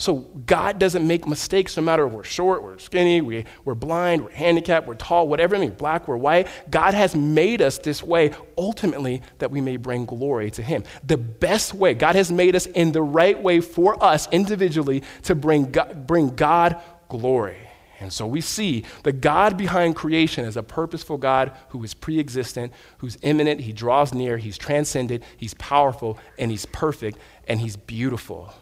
So 0.00 0.20
God 0.46 0.78
doesn't 0.78 1.06
make 1.06 1.26
mistakes 1.26 1.76
no 1.76 1.82
matter 1.82 2.06
if 2.06 2.12
we're 2.14 2.24
short, 2.24 2.62
we're 2.62 2.78
skinny, 2.78 3.20
we, 3.20 3.44
we're 3.66 3.74
blind, 3.74 4.24
we're 4.24 4.30
handicapped, 4.30 4.86
we're 4.86 4.94
tall, 4.94 5.28
whatever, 5.28 5.54
I 5.54 5.58
mean, 5.58 5.72
black, 5.72 6.08
we're 6.08 6.16
white. 6.16 6.48
God 6.70 6.94
has 6.94 7.14
made 7.14 7.60
us 7.60 7.76
this 7.76 8.02
way 8.02 8.32
ultimately 8.56 9.20
that 9.40 9.50
we 9.50 9.60
may 9.60 9.76
bring 9.76 10.06
glory 10.06 10.50
to 10.52 10.62
Him. 10.62 10.84
The 11.04 11.18
best 11.18 11.74
way, 11.74 11.92
God 11.92 12.14
has 12.14 12.32
made 12.32 12.56
us 12.56 12.64
in 12.64 12.92
the 12.92 13.02
right 13.02 13.38
way 13.42 13.60
for 13.60 14.02
us 14.02 14.26
individually 14.32 15.02
to 15.24 15.34
bring 15.34 15.70
God, 15.70 16.06
bring 16.06 16.34
God 16.34 16.80
glory. 17.10 17.58
And 18.00 18.10
so 18.10 18.26
we 18.26 18.40
see 18.40 18.84
the 19.02 19.12
God 19.12 19.58
behind 19.58 19.96
creation 19.96 20.46
is 20.46 20.56
a 20.56 20.62
purposeful 20.62 21.18
God 21.18 21.52
who 21.68 21.84
is 21.84 21.92
pre 21.92 22.18
existent, 22.18 22.72
who's 22.98 23.18
immanent, 23.20 23.60
He 23.60 23.74
draws 23.74 24.14
near, 24.14 24.38
He's 24.38 24.56
transcendent, 24.56 25.22
He's 25.36 25.52
powerful, 25.52 26.18
and 26.38 26.50
He's 26.50 26.64
perfect, 26.64 27.18
and 27.46 27.60
He's 27.60 27.76
beautiful. 27.76 28.54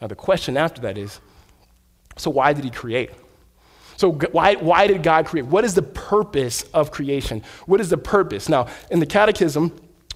Now, 0.00 0.06
the 0.06 0.14
question 0.14 0.56
after 0.56 0.80
that 0.82 0.96
is 0.96 1.20
so, 2.18 2.30
why 2.30 2.52
did 2.52 2.64
he 2.64 2.70
create? 2.70 3.10
So, 3.96 4.12
why, 4.12 4.54
why 4.54 4.86
did 4.86 5.02
God 5.02 5.26
create? 5.26 5.46
What 5.46 5.64
is 5.64 5.74
the 5.74 5.82
purpose 5.82 6.62
of 6.74 6.90
creation? 6.90 7.42
What 7.66 7.80
is 7.80 7.90
the 7.90 7.98
purpose? 7.98 8.48
Now, 8.48 8.68
in 8.90 9.00
the 9.00 9.06
Catechism, 9.06 9.72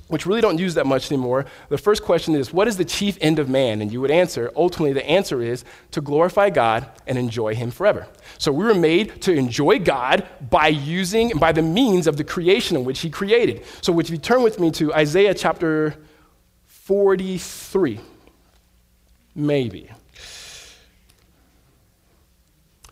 which 0.09 0.27
really 0.27 0.41
don't 0.41 0.59
use 0.59 0.75
that 0.75 0.87
much 0.87 1.11
anymore, 1.11 1.47
the 1.69 1.79
first 1.79 2.03
question 2.03 2.35
is, 2.35 2.53
What 2.53 2.69
is 2.69 2.77
the 2.77 2.85
chief 2.85 3.19
end 3.21 3.39
of 3.39 3.49
man? 3.49 3.81
And 3.81 3.93
you 3.93 4.01
would 4.01 4.11
answer, 4.11 4.53
ultimately, 4.55 4.93
the 4.93 5.09
answer 5.09 5.43
is 5.43 5.65
to 5.93 6.01
glorify 6.01 6.51
God 6.51 6.89
and 7.07 7.19
enjoy 7.19 7.55
Him 7.55 7.71
forever. 7.71 8.07
So 8.39 8.53
we 8.53 8.65
were 8.65 8.75
made 8.75 9.21
to 9.23 9.33
enjoy 9.33 9.79
God 9.79 10.27
by 10.51 10.69
using, 10.69 11.31
by 11.39 11.53
the 11.53 11.63
means 11.63 12.07
of 12.07 12.17
the 12.17 12.25
creation 12.25 12.77
in 12.77 12.85
which 12.85 13.01
He 13.01 13.11
created. 13.11 13.65
So 13.81 13.99
if 13.99 14.11
you 14.11 14.19
turn 14.19 14.43
with 14.43 14.61
me 14.61 14.71
to 14.73 14.95
Isaiah 14.95 15.35
chapter 15.35 15.97
43, 16.67 18.01
maybe. 19.35 19.91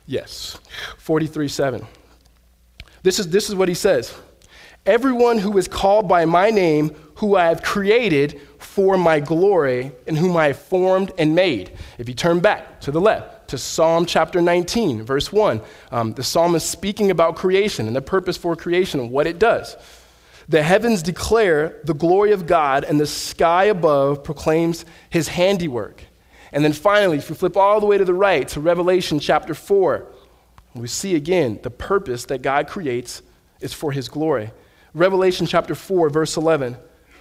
Yes, 0.07 0.59
43 0.99 1.49
7. 1.49 1.87
This 3.03 3.19
is, 3.19 3.29
this 3.29 3.49
is 3.49 3.55
what 3.55 3.69
he 3.69 3.75
says 3.75 4.15
Everyone 4.87 5.39
who 5.39 5.57
is 5.59 5.69
called 5.69 6.09
by 6.09 6.25
my 6.25 6.51
name, 6.51 6.95
who 7.17 7.37
I 7.37 7.47
have 7.47 7.63
created 7.63 8.41
for 8.59 8.97
my 8.97 9.21
glory, 9.21 9.93
and 10.07 10.17
whom 10.17 10.37
I 10.37 10.49
have 10.49 10.59
formed 10.59 11.13
and 11.19 11.35
made. 11.35 11.77
If 11.99 12.09
you 12.09 12.15
turn 12.15 12.41
back 12.41 12.81
to 12.83 12.91
the 12.91 13.01
left, 13.01 13.49
to 13.49 13.59
Psalm 13.59 14.07
chapter 14.07 14.41
19, 14.41 15.03
verse 15.03 15.33
1, 15.33 15.61
um, 15.91 16.13
the 16.15 16.23
psalmist 16.23 16.71
speaking 16.71 17.11
about 17.11 17.37
creation 17.37 17.87
and 17.87 17.95
the 17.95 18.03
purpose 18.03 18.37
for 18.37 18.57
creation 18.57 19.01
and 19.01 19.11
what 19.11 19.27
it 19.27 19.39
does. 19.39 19.77
The 20.49 20.63
heavens 20.63 21.03
declare 21.03 21.81
the 21.85 21.95
glory 21.95 22.33
of 22.33 22.47
God, 22.47 22.85
and 22.85 22.99
the 22.99 23.07
sky 23.07 23.65
above 23.65 24.25
proclaims 24.25 24.85
his 25.11 25.29
handiwork. 25.29 26.05
And 26.53 26.65
then 26.65 26.73
finally, 26.73 27.19
if 27.19 27.31
we 27.31 27.37
flip 27.37 27.57
all 27.57 27.81
the 27.81 27.87
way 27.87 27.99
to 27.99 28.05
the 28.05 28.15
right 28.15 28.47
to 28.49 28.61
Revelation 28.61 29.21
chapter 29.21 29.55
4, 29.55 30.07
we 30.75 30.89
see 30.89 31.15
again 31.15 31.61
the 31.63 31.71
purpose 31.71 32.25
that 32.27 32.43
God 32.43 32.69
creates 32.69 33.23
is 33.61 33.73
for 33.73 33.93
his 33.93 34.09
glory. 34.09 34.51
Revelation 34.95 35.47
chapter 35.47 35.75
4, 35.75 36.11
verse 36.11 36.37
11, 36.37 36.77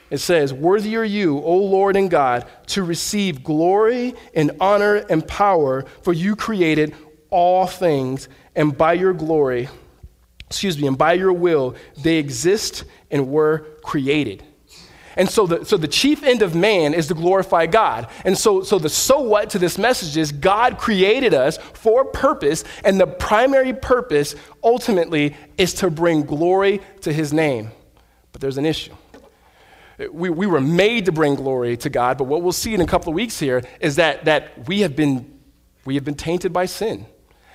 it 0.09 0.17
says, 0.17 0.53
Worthy 0.53 0.95
are 0.95 1.03
you, 1.03 1.37
O 1.39 1.57
Lord 1.57 1.95
and 1.95 2.09
God, 2.09 2.47
to 2.67 2.83
receive 2.83 3.43
glory 3.43 4.15
and 4.33 4.51
honor 4.59 4.95
and 4.95 5.27
power, 5.27 5.85
for 6.01 6.13
you 6.13 6.35
created 6.35 6.95
all 7.29 7.67
things, 7.67 8.27
and 8.55 8.75
by 8.75 8.93
your 8.93 9.13
glory, 9.13 9.69
excuse 10.47 10.79
me, 10.79 10.87
and 10.87 10.97
by 10.97 11.13
your 11.13 11.33
will, 11.33 11.75
they 12.01 12.17
exist 12.17 12.85
and 13.11 13.27
were 13.27 13.67
created. 13.83 14.43
And 15.19 15.29
so 15.29 15.45
the, 15.45 15.65
so 15.65 15.75
the 15.75 15.89
chief 15.89 16.23
end 16.23 16.41
of 16.41 16.55
man 16.55 16.93
is 16.93 17.07
to 17.07 17.13
glorify 17.13 17.65
God. 17.65 18.07
And 18.23 18.37
so, 18.37 18.63
so 18.63 18.79
the 18.79 18.87
so 18.87 19.19
what 19.19 19.49
to 19.49 19.59
this 19.59 19.77
message 19.77 20.15
is 20.15 20.31
God 20.31 20.77
created 20.77 21.33
us 21.33 21.57
for 21.57 22.05
purpose, 22.05 22.63
and 22.85 23.01
the 23.01 23.05
primary 23.05 23.73
purpose 23.73 24.33
ultimately 24.63 25.35
is 25.57 25.73
to 25.75 25.89
bring 25.89 26.23
glory 26.23 26.79
to 27.01 27.11
his 27.11 27.33
name. 27.33 27.71
But 28.31 28.39
there's 28.39 28.57
an 28.57 28.65
issue. 28.65 28.93
We, 30.09 30.29
we 30.29 30.47
were 30.47 30.61
made 30.61 31.03
to 31.07 31.11
bring 31.11 31.35
glory 31.35 31.75
to 31.75 31.89
God, 31.89 32.17
but 32.17 32.23
what 32.23 32.41
we'll 32.41 32.53
see 32.53 32.73
in 32.73 32.79
a 32.79 32.87
couple 32.87 33.09
of 33.09 33.15
weeks 33.15 33.37
here 33.37 33.61
is 33.81 33.97
that, 33.97 34.23
that 34.23 34.69
we, 34.69 34.79
have 34.79 34.95
been, 34.95 35.37
we 35.83 35.95
have 35.95 36.05
been 36.05 36.15
tainted 36.15 36.53
by 36.53 36.65
sin. 36.65 37.05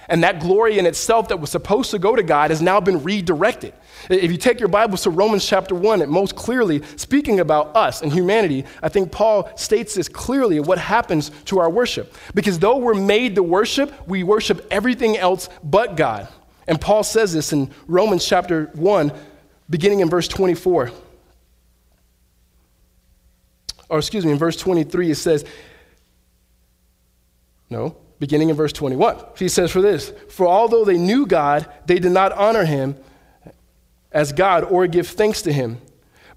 And 0.08 0.22
that 0.22 0.40
glory 0.40 0.78
in 0.78 0.86
itself 0.86 1.28
that 1.28 1.40
was 1.40 1.50
supposed 1.50 1.90
to 1.92 1.98
go 1.98 2.14
to 2.14 2.22
God 2.22 2.50
has 2.50 2.60
now 2.60 2.80
been 2.80 3.02
redirected. 3.02 3.74
If 4.10 4.30
you 4.30 4.36
take 4.36 4.60
your 4.60 4.68
Bibles 4.68 5.02
to 5.04 5.10
Romans 5.10 5.46
chapter 5.46 5.74
1, 5.74 6.02
it 6.02 6.08
most 6.08 6.36
clearly, 6.36 6.82
speaking 6.96 7.40
about 7.40 7.74
us 7.74 8.02
and 8.02 8.12
humanity, 8.12 8.64
I 8.82 8.90
think 8.90 9.10
Paul 9.10 9.50
states 9.56 9.94
this 9.94 10.08
clearly 10.08 10.60
what 10.60 10.78
happens 10.78 11.30
to 11.46 11.58
our 11.58 11.70
worship. 11.70 12.14
Because 12.34 12.58
though 12.58 12.76
we're 12.76 12.94
made 12.94 13.36
to 13.36 13.42
worship, 13.42 14.06
we 14.06 14.22
worship 14.22 14.66
everything 14.70 15.16
else 15.16 15.48
but 15.62 15.96
God. 15.96 16.28
And 16.66 16.80
Paul 16.80 17.02
says 17.02 17.32
this 17.32 17.52
in 17.52 17.70
Romans 17.86 18.26
chapter 18.26 18.70
1, 18.74 19.12
beginning 19.70 20.00
in 20.00 20.10
verse 20.10 20.28
24. 20.28 20.90
Or 23.88 23.98
excuse 23.98 24.24
me, 24.24 24.32
in 24.32 24.38
verse 24.38 24.56
23, 24.56 25.10
it 25.10 25.14
says, 25.14 25.44
no, 27.70 27.96
beginning 28.24 28.48
in 28.48 28.56
verse 28.56 28.72
21. 28.72 29.22
He 29.36 29.50
says, 29.50 29.70
For 29.70 29.82
this, 29.82 30.10
for 30.30 30.46
although 30.46 30.86
they 30.86 30.96
knew 30.96 31.26
God, 31.26 31.70
they 31.84 31.98
did 31.98 32.12
not 32.12 32.32
honor 32.32 32.64
him 32.64 32.96
as 34.12 34.32
God 34.32 34.64
or 34.64 34.86
give 34.86 35.08
thanks 35.08 35.42
to 35.42 35.52
him. 35.52 35.76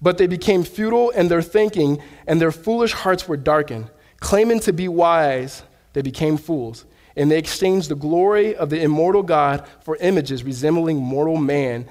But 0.02 0.18
they 0.18 0.26
became 0.26 0.64
futile 0.64 1.08
in 1.08 1.28
their 1.28 1.40
thinking, 1.40 2.02
and 2.26 2.42
their 2.42 2.52
foolish 2.52 2.92
hearts 2.92 3.26
were 3.26 3.38
darkened. 3.38 3.90
Claiming 4.20 4.60
to 4.60 4.72
be 4.74 4.86
wise, 4.86 5.62
they 5.94 6.02
became 6.02 6.36
fools. 6.36 6.84
And 7.16 7.30
they 7.30 7.38
exchanged 7.38 7.88
the 7.88 7.94
glory 7.94 8.54
of 8.54 8.68
the 8.68 8.82
immortal 8.82 9.22
God 9.22 9.66
for 9.82 9.96
images 9.96 10.44
resembling 10.44 10.98
mortal 10.98 11.38
man 11.38 11.86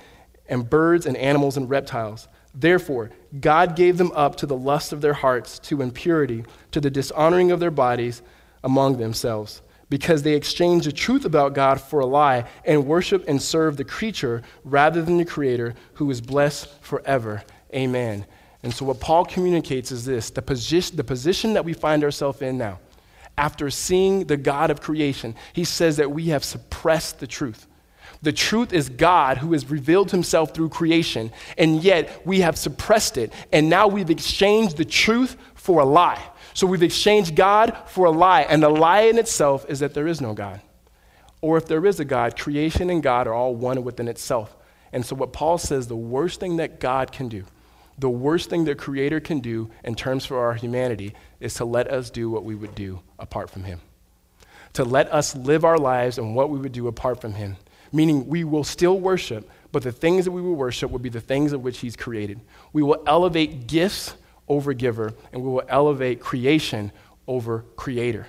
and 0.48 0.70
birds 0.70 1.08
and 1.08 1.18
animals 1.18 1.58
and 1.58 1.68
reptiles. 1.68 2.28
Therefore, 2.54 3.10
God 3.40 3.76
gave 3.76 3.98
them 3.98 4.12
up 4.14 4.36
to 4.36 4.46
the 4.46 4.56
lust 4.56 4.94
of 4.94 5.02
their 5.02 5.14
hearts, 5.14 5.58
to 5.60 5.82
impurity, 5.82 6.46
to 6.70 6.80
the 6.80 6.92
dishonoring 6.92 7.50
of 7.50 7.60
their 7.60 7.72
bodies 7.72 8.22
among 8.64 8.98
themselves 8.98 9.64
because 9.90 10.24
they 10.24 10.34
exchange 10.34 10.86
the 10.86 10.92
truth 10.92 11.26
about 11.26 11.54
God 11.54 11.80
for 11.80 12.00
a 12.00 12.06
lie 12.06 12.46
and 12.66 12.86
worship 12.86 13.24
and 13.28 13.42
serve 13.42 13.78
the 13.78 13.84
creature 13.84 14.44
rather 14.64 15.02
than 15.02 15.18
the 15.18 15.26
Creator 15.26 15.76
who 15.94 16.10
is 16.12 16.20
blessed 16.20 16.70
forever. 16.82 17.44
Amen. 17.74 18.26
And 18.64 18.74
so, 18.74 18.86
what 18.86 19.00
Paul 19.00 19.24
communicates 19.26 19.92
is 19.92 20.06
this 20.06 20.30
the 20.30 20.42
position, 20.42 20.98
the 20.98 21.04
position 21.04 21.54
that 21.54 21.66
we 21.66 21.74
find 21.74 22.04
ourselves 22.04 22.42
in 22.42 22.58
now, 22.58 22.80
after 23.38 23.70
seeing 23.70 24.26
the 24.26 24.38
God 24.38 24.72
of 24.72 24.82
creation, 24.82 25.36
he 25.54 25.64
says 25.64 25.98
that 25.98 26.12
we 26.12 26.28
have 26.28 26.44
suppressed 26.44 27.20
the 27.20 27.28
truth. 27.28 27.68
The 28.24 28.34
truth 28.34 28.74
is 28.74 28.90
God 28.90 29.38
who 29.38 29.54
has 29.54 29.70
revealed 29.70 30.10
himself 30.10 30.54
through 30.54 30.70
creation, 30.70 31.32
and 31.58 31.84
yet 31.84 32.26
we 32.26 32.42
have 32.42 32.58
suppressed 32.58 33.18
it, 33.18 33.32
and 33.54 33.70
now 33.70 33.88
we've 33.88 34.10
exchanged 34.10 34.78
the 34.78 34.86
truth 34.86 35.38
for 35.54 35.82
a 35.82 35.86
lie. 35.86 36.22
So 36.58 36.66
we've 36.66 36.82
exchanged 36.82 37.36
God 37.36 37.78
for 37.86 38.08
a 38.08 38.10
lie, 38.10 38.42
and 38.42 38.64
the 38.64 38.70
lie 38.70 39.02
in 39.02 39.20
itself 39.20 39.68
is 39.70 39.82
that 39.82 39.94
there 39.94 40.08
is 40.08 40.20
no 40.20 40.34
God. 40.34 40.60
Or 41.40 41.56
if 41.56 41.68
there 41.68 41.86
is 41.86 42.00
a 42.00 42.04
God, 42.04 42.36
creation 42.36 42.90
and 42.90 43.04
God 43.04 43.28
are 43.28 43.34
all 43.36 43.54
one 43.54 43.84
within 43.84 44.08
itself. 44.08 44.58
And 44.92 45.06
so, 45.06 45.16
what 45.16 45.34
Paul 45.34 45.60
says 45.60 45.86
the 45.86 45.96
worst 45.96 46.40
thing 46.40 46.58
that 46.58 46.80
God 46.80 47.12
can 47.12 47.30
do, 47.30 47.44
the 48.00 48.10
worst 48.10 48.50
thing 48.50 48.66
the 48.66 48.74
Creator 48.74 49.20
can 49.20 49.40
do 49.40 49.70
in 49.84 49.94
terms 49.94 50.26
for 50.26 50.40
our 50.40 50.56
humanity, 50.56 51.14
is 51.40 51.54
to 51.54 51.66
let 51.66 51.92
us 51.92 52.10
do 52.10 52.32
what 52.32 52.44
we 52.44 52.56
would 52.56 52.74
do 52.74 53.02
apart 53.20 53.52
from 53.52 53.64
Him. 53.64 53.80
To 54.74 54.84
let 54.84 55.14
us 55.14 55.36
live 55.36 55.64
our 55.64 55.78
lives 55.78 56.18
and 56.18 56.34
what 56.34 56.50
we 56.50 56.58
would 56.58 56.72
do 56.72 56.88
apart 56.88 57.22
from 57.22 57.36
Him. 57.36 57.58
Meaning, 57.92 58.28
we 58.28 58.44
will 58.44 58.64
still 58.64 59.00
worship, 59.00 59.48
but 59.72 59.84
the 59.84 59.92
things 59.92 60.26
that 60.26 60.32
we 60.32 60.42
will 60.42 60.56
worship 60.56 60.90
will 60.90 60.98
be 60.98 61.10
the 61.10 61.22
things 61.22 61.54
of 61.54 61.62
which 61.62 61.78
He's 61.78 61.96
created. 61.96 62.40
We 62.74 62.82
will 62.82 63.04
elevate 63.06 63.68
gifts 63.68 64.16
over 64.48 64.74
giver, 64.74 65.14
and 65.32 65.42
we 65.42 65.50
will 65.50 65.64
elevate 65.68 66.20
creation 66.20 66.92
over 67.28 67.66
creator. 67.76 68.28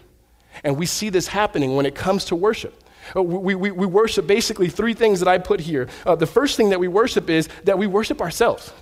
And 0.64 0.76
we 0.76 0.86
see 0.86 1.08
this 1.08 1.28
happening 1.28 1.76
when 1.76 1.86
it 1.86 1.94
comes 1.94 2.26
to 2.26 2.36
worship. 2.36 2.82
Uh, 3.14 3.22
we, 3.22 3.54
we, 3.54 3.70
we 3.70 3.86
worship 3.86 4.26
basically 4.26 4.68
three 4.68 4.94
things 4.94 5.20
that 5.20 5.28
I 5.28 5.38
put 5.38 5.60
here. 5.60 5.88
Uh, 6.04 6.14
the 6.14 6.26
first 6.26 6.56
thing 6.56 6.70
that 6.70 6.80
we 6.80 6.88
worship 6.88 7.30
is 7.30 7.48
that 7.64 7.78
we 7.78 7.86
worship 7.86 8.20
ourselves. 8.20 8.72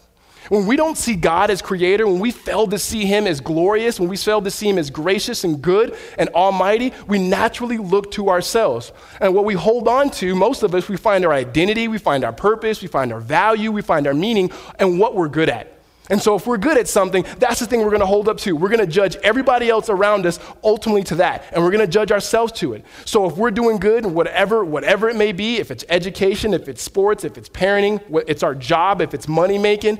When 0.49 0.67
we 0.67 0.77
don't 0.77 0.97
see 0.97 1.17
God 1.17 1.51
as 1.51 1.61
creator, 1.61 2.07
when 2.07 2.21
we 2.21 2.31
fail 2.31 2.69
to 2.69 2.79
see 2.79 3.05
him 3.05 3.27
as 3.27 3.41
glorious, 3.41 3.99
when 3.99 4.09
we 4.09 4.17
fail 4.17 4.41
to 4.43 4.51
see 4.51 4.69
him 4.69 4.79
as 4.79 4.91
gracious 4.91 5.43
and 5.43 5.61
good 5.61 5.97
and 6.19 6.29
almighty, 6.31 6.93
we 7.09 7.19
naturally 7.19 7.79
look 7.79 8.13
to 8.13 8.29
ourselves. 8.29 8.93
And 9.21 9.35
what 9.35 9.45
we 9.45 9.55
hold 9.55 9.89
on 9.89 10.11
to, 10.13 10.37
most 10.37 10.63
of 10.63 10.73
us, 10.75 10.89
we 10.89 10.97
find 10.97 11.25
our 11.25 11.33
identity, 11.33 11.89
we 11.89 11.99
find 11.99 12.23
our 12.23 12.33
purpose, 12.33 12.81
we 12.81 12.89
find 12.89 13.13
our 13.13 13.21
value, 13.21 13.73
we 13.73 13.83
find 13.83 14.07
our 14.07 14.15
meaning, 14.15 14.53
and 14.79 15.01
what 15.01 15.17
we're 15.17 15.29
good 15.29 15.49
at. 15.49 15.76
And 16.09 16.23
so, 16.23 16.37
if 16.37 16.47
we're 16.47 16.57
good 16.57 16.79
at 16.79 16.87
something, 16.87 17.25
that's 17.39 17.59
the 17.59 17.67
thing 17.67 17.81
we're 17.81 17.91
going 17.91 18.01
to 18.01 18.07
hold 18.07 18.29
up 18.29 18.39
to. 18.39 18.55
We're 18.55 18.69
going 18.69 18.81
to 18.81 18.87
judge 18.87 19.17
everybody 19.25 19.69
else 19.69 19.91
around 19.91 20.25
us 20.25 20.39
ultimately 20.63 21.03
to 21.05 21.17
that, 21.17 21.45
and 21.53 21.65
we're 21.65 21.73
going 21.73 21.85
to 21.85 21.91
judge 21.91 22.13
ourselves 22.13 22.53
to 22.55 22.75
it. 22.75 22.85
So, 23.05 23.27
if 23.27 23.37
we're 23.37 23.51
doing 23.51 23.79
good, 23.79 24.07
whatever, 24.07 24.65
whatever 24.65 25.09
it 25.09 25.17
may 25.17 25.33
be, 25.33 25.57
if 25.57 25.73
it's 25.73 25.85
education, 25.89 26.55
if 26.55 26.69
it's 26.69 26.81
sports, 26.81 27.25
if 27.25 27.37
it's 27.37 27.49
parenting, 27.49 28.01
it's 28.29 28.45
our 28.45 28.55
job, 28.55 29.01
if 29.01 29.15
it's 29.15 29.27
money 29.27 29.59
making, 29.59 29.99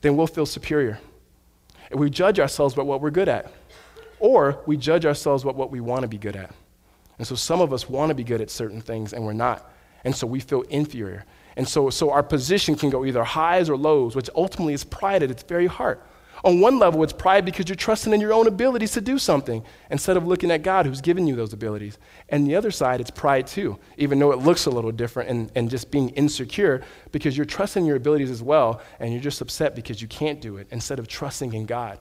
then 0.00 0.16
we'll 0.16 0.26
feel 0.26 0.46
superior. 0.46 0.98
And 1.90 2.00
we 2.00 2.08
judge 2.08 2.40
ourselves 2.40 2.74
by 2.74 2.82
what 2.82 3.02
we're 3.02 3.10
good 3.10 3.28
at, 3.28 3.52
or 4.20 4.62
we 4.64 4.78
judge 4.78 5.04
ourselves 5.04 5.44
by 5.44 5.52
what 5.52 5.70
we 5.70 5.80
want 5.80 6.02
to 6.02 6.08
be 6.08 6.18
good 6.18 6.36
at. 6.36 6.54
And 7.18 7.26
so, 7.26 7.34
some 7.34 7.60
of 7.60 7.74
us 7.74 7.90
want 7.90 8.08
to 8.08 8.14
be 8.14 8.24
good 8.24 8.40
at 8.40 8.48
certain 8.48 8.80
things, 8.80 9.12
and 9.12 9.22
we're 9.26 9.34
not. 9.34 9.70
And 10.02 10.16
so, 10.16 10.26
we 10.26 10.40
feel 10.40 10.62
inferior. 10.62 11.26
And 11.56 11.68
so, 11.68 11.90
so 11.90 12.10
our 12.10 12.22
position 12.22 12.74
can 12.76 12.90
go 12.90 13.04
either 13.04 13.24
highs 13.24 13.68
or 13.68 13.76
lows, 13.76 14.16
which 14.16 14.30
ultimately 14.34 14.74
is 14.74 14.84
pride 14.84 15.22
at 15.22 15.30
its 15.30 15.42
very 15.42 15.66
heart. 15.66 16.06
On 16.44 16.60
one 16.60 16.80
level, 16.80 17.02
it's 17.04 17.12
pride 17.12 17.44
because 17.44 17.68
you're 17.68 17.76
trusting 17.76 18.12
in 18.12 18.20
your 18.20 18.32
own 18.32 18.48
abilities 18.48 18.92
to 18.92 19.00
do 19.00 19.16
something 19.16 19.62
instead 19.90 20.16
of 20.16 20.26
looking 20.26 20.50
at 20.50 20.62
God 20.62 20.86
who's 20.86 21.00
given 21.00 21.26
you 21.28 21.36
those 21.36 21.52
abilities. 21.52 21.98
And 22.30 22.46
the 22.46 22.56
other 22.56 22.72
side, 22.72 23.00
it's 23.00 23.12
pride 23.12 23.46
too, 23.46 23.78
even 23.96 24.18
though 24.18 24.32
it 24.32 24.40
looks 24.40 24.66
a 24.66 24.70
little 24.70 24.90
different 24.90 25.30
and, 25.30 25.52
and 25.54 25.70
just 25.70 25.92
being 25.92 26.08
insecure 26.10 26.82
because 27.12 27.36
you're 27.36 27.46
trusting 27.46 27.86
your 27.86 27.96
abilities 27.96 28.30
as 28.30 28.42
well 28.42 28.80
and 28.98 29.12
you're 29.12 29.22
just 29.22 29.40
upset 29.40 29.76
because 29.76 30.02
you 30.02 30.08
can't 30.08 30.40
do 30.40 30.56
it 30.56 30.66
instead 30.72 30.98
of 30.98 31.06
trusting 31.06 31.52
in 31.52 31.64
God. 31.64 32.00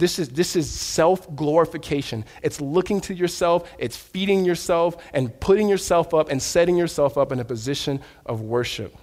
This 0.00 0.18
is, 0.18 0.30
this 0.30 0.56
is 0.56 0.68
self 0.68 1.36
glorification. 1.36 2.24
It's 2.42 2.58
looking 2.58 3.02
to 3.02 3.14
yourself, 3.14 3.70
it's 3.78 3.96
feeding 3.96 4.46
yourself, 4.46 4.96
and 5.12 5.38
putting 5.40 5.68
yourself 5.68 6.14
up 6.14 6.30
and 6.30 6.42
setting 6.42 6.76
yourself 6.76 7.18
up 7.18 7.32
in 7.32 7.38
a 7.38 7.44
position 7.44 8.00
of 8.24 8.40
worship. 8.40 8.96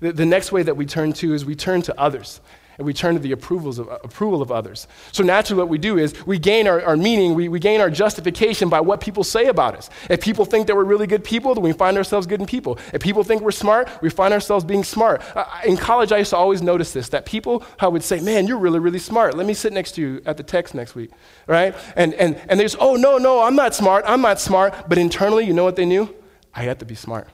The, 0.00 0.12
the 0.12 0.26
next 0.26 0.50
way 0.50 0.64
that 0.64 0.76
we 0.76 0.86
turn 0.86 1.12
to 1.14 1.34
is 1.34 1.44
we 1.44 1.54
turn 1.54 1.82
to 1.82 1.98
others. 1.98 2.40
And 2.80 2.86
we 2.86 2.94
turn 2.94 3.12
to 3.12 3.20
the 3.20 3.32
approvals 3.32 3.78
of, 3.78 3.88
approval 3.88 4.40
of 4.40 4.50
others. 4.50 4.88
So 5.12 5.22
naturally, 5.22 5.58
what 5.58 5.68
we 5.68 5.76
do 5.76 5.98
is 5.98 6.14
we 6.24 6.38
gain 6.38 6.66
our, 6.66 6.82
our 6.82 6.96
meaning, 6.96 7.34
we, 7.34 7.46
we 7.46 7.60
gain 7.60 7.78
our 7.78 7.90
justification 7.90 8.70
by 8.70 8.80
what 8.80 9.02
people 9.02 9.22
say 9.22 9.48
about 9.48 9.76
us. 9.76 9.90
If 10.08 10.22
people 10.22 10.46
think 10.46 10.66
that 10.66 10.74
we're 10.74 10.84
really 10.84 11.06
good 11.06 11.22
people, 11.22 11.54
then 11.54 11.62
we 11.62 11.74
find 11.74 11.98
ourselves 11.98 12.26
good 12.26 12.40
in 12.40 12.46
people. 12.46 12.78
If 12.94 13.02
people 13.02 13.22
think 13.22 13.42
we're 13.42 13.50
smart, 13.50 13.90
we 14.00 14.08
find 14.08 14.32
ourselves 14.32 14.64
being 14.64 14.82
smart. 14.82 15.20
Uh, 15.36 15.44
in 15.66 15.76
college, 15.76 16.10
I 16.10 16.16
used 16.16 16.30
to 16.30 16.38
always 16.38 16.62
notice 16.62 16.94
this 16.94 17.10
that 17.10 17.26
people 17.26 17.62
I 17.78 17.86
would 17.86 18.02
say, 18.02 18.18
Man, 18.20 18.46
you're 18.46 18.56
really, 18.56 18.78
really 18.78 18.98
smart. 18.98 19.36
Let 19.36 19.46
me 19.46 19.52
sit 19.52 19.74
next 19.74 19.92
to 19.96 20.00
you 20.00 20.22
at 20.24 20.38
the 20.38 20.42
text 20.42 20.74
next 20.74 20.94
week, 20.94 21.10
right? 21.46 21.74
And, 21.96 22.14
and, 22.14 22.40
and 22.48 22.58
there's, 22.58 22.76
Oh, 22.80 22.96
no, 22.96 23.18
no, 23.18 23.42
I'm 23.42 23.56
not 23.56 23.74
smart. 23.74 24.06
I'm 24.06 24.22
not 24.22 24.40
smart. 24.40 24.88
But 24.88 24.96
internally, 24.96 25.44
you 25.44 25.52
know 25.52 25.64
what 25.64 25.76
they 25.76 25.84
knew? 25.84 26.14
I 26.54 26.62
had 26.62 26.78
to 26.78 26.86
be 26.86 26.94
smart 26.94 27.28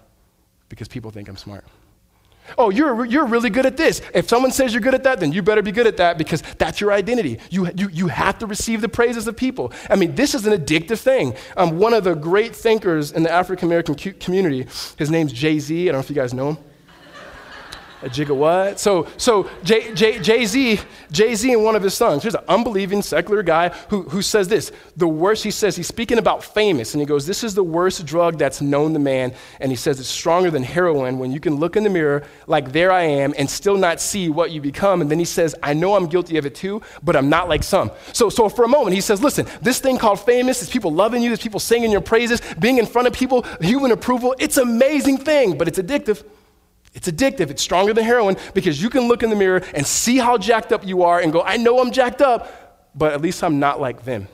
because 0.69 0.89
people 0.89 1.13
think 1.13 1.29
I'm 1.29 1.37
smart. 1.37 1.65
Oh, 2.59 2.71
you're, 2.71 3.05
you're 3.05 3.27
really 3.27 3.51
good 3.51 3.67
at 3.67 3.77
this. 3.77 4.01
If 4.15 4.29
someone 4.29 4.53
says 4.53 4.73
you're 4.73 4.83
good 4.83 4.95
at 4.95 5.05
that, 5.05 5.21
then 5.21 5.33
you 5.33 5.43
better 5.43 5.63
be 5.63 5.73
good 5.73 5.87
at 5.87 5.97
that 5.99 6.19
because 6.19 6.43
that's 6.59 6.81
your 6.81 6.93
identity. 6.93 7.39
You, 7.51 7.71
you, 7.77 7.89
you 7.93 8.09
have 8.09 8.39
to 8.39 8.47
receive 8.47 8.81
the 8.81 8.89
praises 8.89 9.27
of 9.27 9.37
people. 9.37 9.73
I 9.91 9.97
mean, 9.97 10.15
this 10.15 10.35
is 10.35 10.47
an 10.47 10.53
addictive 10.53 10.99
thing. 10.99 11.35
Um, 11.57 11.79
one 11.79 11.95
of 11.95 12.05
the 12.05 12.15
great 12.15 12.55
thinkers 12.55 13.13
in 13.13 13.23
the 13.23 13.31
African 13.31 13.69
American 13.69 13.95
community, 13.95 14.67
his 14.97 15.11
name's 15.11 15.33
Jay 15.33 15.59
Z. 15.59 15.83
I 15.83 15.93
don't 15.93 15.95
know 15.95 16.01
if 16.01 16.11
you 16.11 16.17
guys 16.17 16.35
know 16.35 16.51
him. 16.51 16.59
A 18.07 18.35
what? 18.35 18.81
So, 18.81 19.09
so 19.17 19.49
Jay, 19.63 19.93
Jay, 19.95 20.19
Jay-Z, 20.19 20.81
Jay-Z 21.11 21.53
in 21.53 21.63
one 21.63 21.77
of 21.77 21.83
his 21.83 21.95
songs, 21.95 22.23
here's 22.23 22.35
an 22.35 22.45
unbelieving 22.49 23.03
secular 23.03 23.43
guy 23.43 23.71
who, 23.89 24.03
who 24.03 24.23
says 24.23 24.49
this. 24.49 24.73
The 24.97 25.09
worst, 25.09 25.45
he 25.45 25.51
says, 25.51 25.77
he's 25.77 25.87
speaking 25.87 26.19
about 26.19 26.43
famous, 26.43 26.95
and 26.95 27.01
he 27.01 27.07
goes, 27.07 27.27
this 27.27 27.45
is 27.45 27.55
the 27.55 27.65
worst 27.65 28.05
drug 28.07 28.39
that's 28.39 28.61
known 28.61 28.93
to 28.93 28.99
man. 28.99 29.35
And 29.61 29.71
he 29.71 29.77
says 29.77 30.01
it's 30.01 30.09
stronger 30.09 30.51
than 30.51 30.63
heroin 30.63 31.19
when 31.19 31.33
you 31.33 31.41
can 31.41 31.57
look 31.57 31.77
in 31.77 31.85
the 31.85 31.91
mirror 31.91 32.25
like 32.47 32.73
there 32.73 32.93
I 32.93 33.03
am 33.03 33.35
and 33.39 33.49
still 33.49 33.77
not 33.77 34.01
see 34.01 34.29
what 34.29 34.51
you 34.51 34.61
become. 34.61 35.01
And 35.01 35.11
then 35.11 35.19
he 35.19 35.25
says, 35.25 35.55
I 35.63 35.75
know 35.75 35.95
I'm 35.95 36.07
guilty 36.07 36.37
of 36.39 36.47
it 36.47 36.55
too, 36.55 36.83
but 37.03 37.17
I'm 37.17 37.29
not 37.29 37.49
like 37.49 37.63
some. 37.63 37.91
So, 38.13 38.29
so 38.29 38.49
for 38.49 38.65
a 38.65 38.69
moment, 38.69 38.95
he 38.95 39.01
says, 39.01 39.23
listen, 39.23 39.47
this 39.63 39.81
thing 39.81 39.99
called 39.99 40.21
famous 40.21 40.63
is 40.63 40.71
people 40.71 40.93
loving 40.93 41.23
you, 41.23 41.29
there's 41.29 41.43
people 41.43 41.61
singing 41.61 41.91
your 41.91 42.01
praises, 42.01 42.41
being 42.59 42.79
in 42.79 42.87
front 42.87 43.09
of 43.09 43.15
people, 43.15 43.45
human 43.61 43.93
approval. 43.93 44.35
It's 44.39 44.57
an 44.57 44.69
amazing 44.69 45.19
thing, 45.19 45.59
but 45.59 45.69
it's 45.69 45.79
addictive. 45.79 46.25
It's 46.97 47.09
addictive. 47.09 47.51
It's 47.51 47.63
stronger 47.63 47.93
than 47.93 48.05
heroin 48.05 48.37
because 48.55 48.83
you 48.83 48.89
can 48.91 49.07
look 49.07 49.23
in 49.23 49.31
the 49.31 49.37
mirror 49.37 49.63
and 49.75 49.87
see 49.87 50.17
how 50.17 50.39
jacked 50.39 50.73
up 50.73 50.85
you 50.85 51.03
are 51.03 51.21
and 51.21 51.33
go, 51.33 51.43
I 51.43 51.59
know 51.59 51.79
I'm 51.79 51.93
jacked 51.93 52.23
up, 52.23 52.91
but 52.95 53.13
at 53.13 53.21
least 53.21 53.45
I'm 53.45 53.61
not 53.61 53.81
like 53.81 54.05
them. 54.05 54.29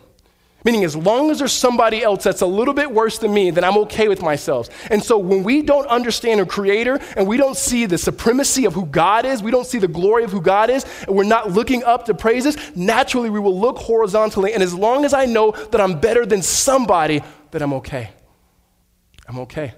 Meaning, 0.65 0.85
as 0.85 0.95
long 0.95 1.33
as 1.33 1.41
there's 1.41 1.53
somebody 1.53 2.05
else 2.05 2.23
that's 2.23 2.41
a 2.41 2.47
little 2.47 2.73
bit 2.73 2.93
worse 2.93 3.19
than 3.19 3.35
me, 3.35 3.51
then 3.51 3.65
I'm 3.65 3.77
okay 3.79 4.07
with 4.07 4.23
myself. 4.23 4.69
And 4.93 5.03
so, 5.03 5.19
when 5.19 5.43
we 5.43 5.61
don't 5.63 5.89
understand 5.89 6.41
a 6.41 6.47
creator 6.47 7.01
and 7.17 7.27
we 7.27 7.37
don't 7.37 7.57
see 7.57 7.87
the 7.87 7.99
supremacy 7.99 8.65
of 8.65 8.73
who 8.73 8.87
God 8.87 9.25
is, 9.25 9.43
we 9.43 9.51
don't 9.51 9.67
see 9.67 9.79
the 9.79 9.89
glory 9.89 10.23
of 10.23 10.31
who 10.31 10.41
God 10.41 10.71
is, 10.71 10.87
and 11.09 11.17
we're 11.17 11.25
not 11.25 11.51
looking 11.51 11.83
up 11.83 12.05
to 12.05 12.15
praises, 12.15 12.57
naturally 12.77 13.29
we 13.29 13.41
will 13.41 13.59
look 13.59 13.77
horizontally. 13.79 14.55
And 14.55 14.63
as 14.63 14.73
long 14.73 15.05
as 15.05 15.13
I 15.13 15.25
know 15.25 15.51
that 15.51 15.81
I'm 15.81 15.99
better 15.99 16.25
than 16.25 16.43
somebody, 16.43 17.23
then 17.51 17.61
I'm 17.61 17.73
okay. 17.73 18.11
I'm 19.27 19.41
okay. 19.41 19.75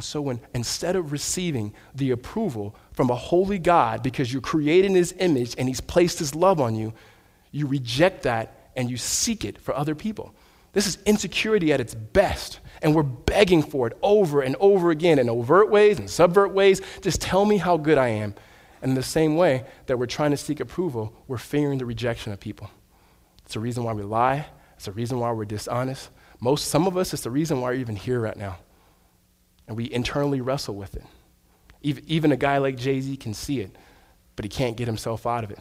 And 0.00 0.04
so, 0.06 0.22
when 0.22 0.40
instead 0.54 0.96
of 0.96 1.12
receiving 1.12 1.74
the 1.94 2.12
approval 2.12 2.74
from 2.92 3.10
a 3.10 3.14
holy 3.14 3.58
God 3.58 4.02
because 4.02 4.32
you're 4.32 4.40
created 4.40 4.86
in 4.86 4.94
his 4.94 5.14
image 5.18 5.54
and 5.58 5.68
he's 5.68 5.82
placed 5.82 6.18
his 6.18 6.34
love 6.34 6.58
on 6.58 6.74
you, 6.74 6.94
you 7.52 7.66
reject 7.66 8.22
that 8.22 8.70
and 8.74 8.90
you 8.90 8.96
seek 8.96 9.44
it 9.44 9.58
for 9.58 9.76
other 9.76 9.94
people. 9.94 10.34
This 10.72 10.86
is 10.86 10.96
insecurity 11.04 11.70
at 11.70 11.82
its 11.82 11.94
best. 11.94 12.60
And 12.80 12.94
we're 12.94 13.02
begging 13.02 13.62
for 13.62 13.88
it 13.88 13.98
over 14.00 14.40
and 14.40 14.56
over 14.58 14.90
again 14.90 15.18
in 15.18 15.28
overt 15.28 15.68
ways 15.68 15.98
and 15.98 16.08
subvert 16.08 16.54
ways. 16.54 16.80
Just 17.02 17.20
tell 17.20 17.44
me 17.44 17.58
how 17.58 17.76
good 17.76 17.98
I 17.98 18.08
am. 18.08 18.34
And 18.80 18.92
in 18.92 18.94
the 18.94 19.02
same 19.02 19.36
way 19.36 19.66
that 19.84 19.98
we're 19.98 20.06
trying 20.06 20.30
to 20.30 20.38
seek 20.38 20.60
approval, 20.60 21.14
we're 21.28 21.36
fearing 21.36 21.76
the 21.76 21.84
rejection 21.84 22.32
of 22.32 22.40
people. 22.40 22.70
It's 23.44 23.52
the 23.52 23.60
reason 23.60 23.84
why 23.84 23.92
we 23.92 24.02
lie. 24.02 24.46
It's 24.76 24.86
the 24.86 24.92
reason 24.92 25.18
why 25.18 25.30
we're 25.32 25.44
dishonest. 25.44 26.08
Most, 26.40 26.68
some 26.68 26.86
of 26.86 26.96
us, 26.96 27.12
it's 27.12 27.24
the 27.24 27.30
reason 27.30 27.60
why 27.60 27.68
we're 27.68 27.74
even 27.74 27.96
here 27.96 28.18
right 28.18 28.38
now 28.38 28.56
and 29.70 29.76
we 29.76 29.88
internally 29.92 30.40
wrestle 30.40 30.74
with 30.74 30.96
it. 30.96 31.04
Even 31.80 32.32
a 32.32 32.36
guy 32.36 32.58
like 32.58 32.76
Jay 32.76 33.00
Z 33.00 33.16
can 33.18 33.32
see 33.32 33.60
it, 33.60 33.70
but 34.34 34.44
he 34.44 34.48
can't 34.48 34.76
get 34.76 34.88
himself 34.88 35.28
out 35.28 35.44
of 35.44 35.52
it. 35.52 35.60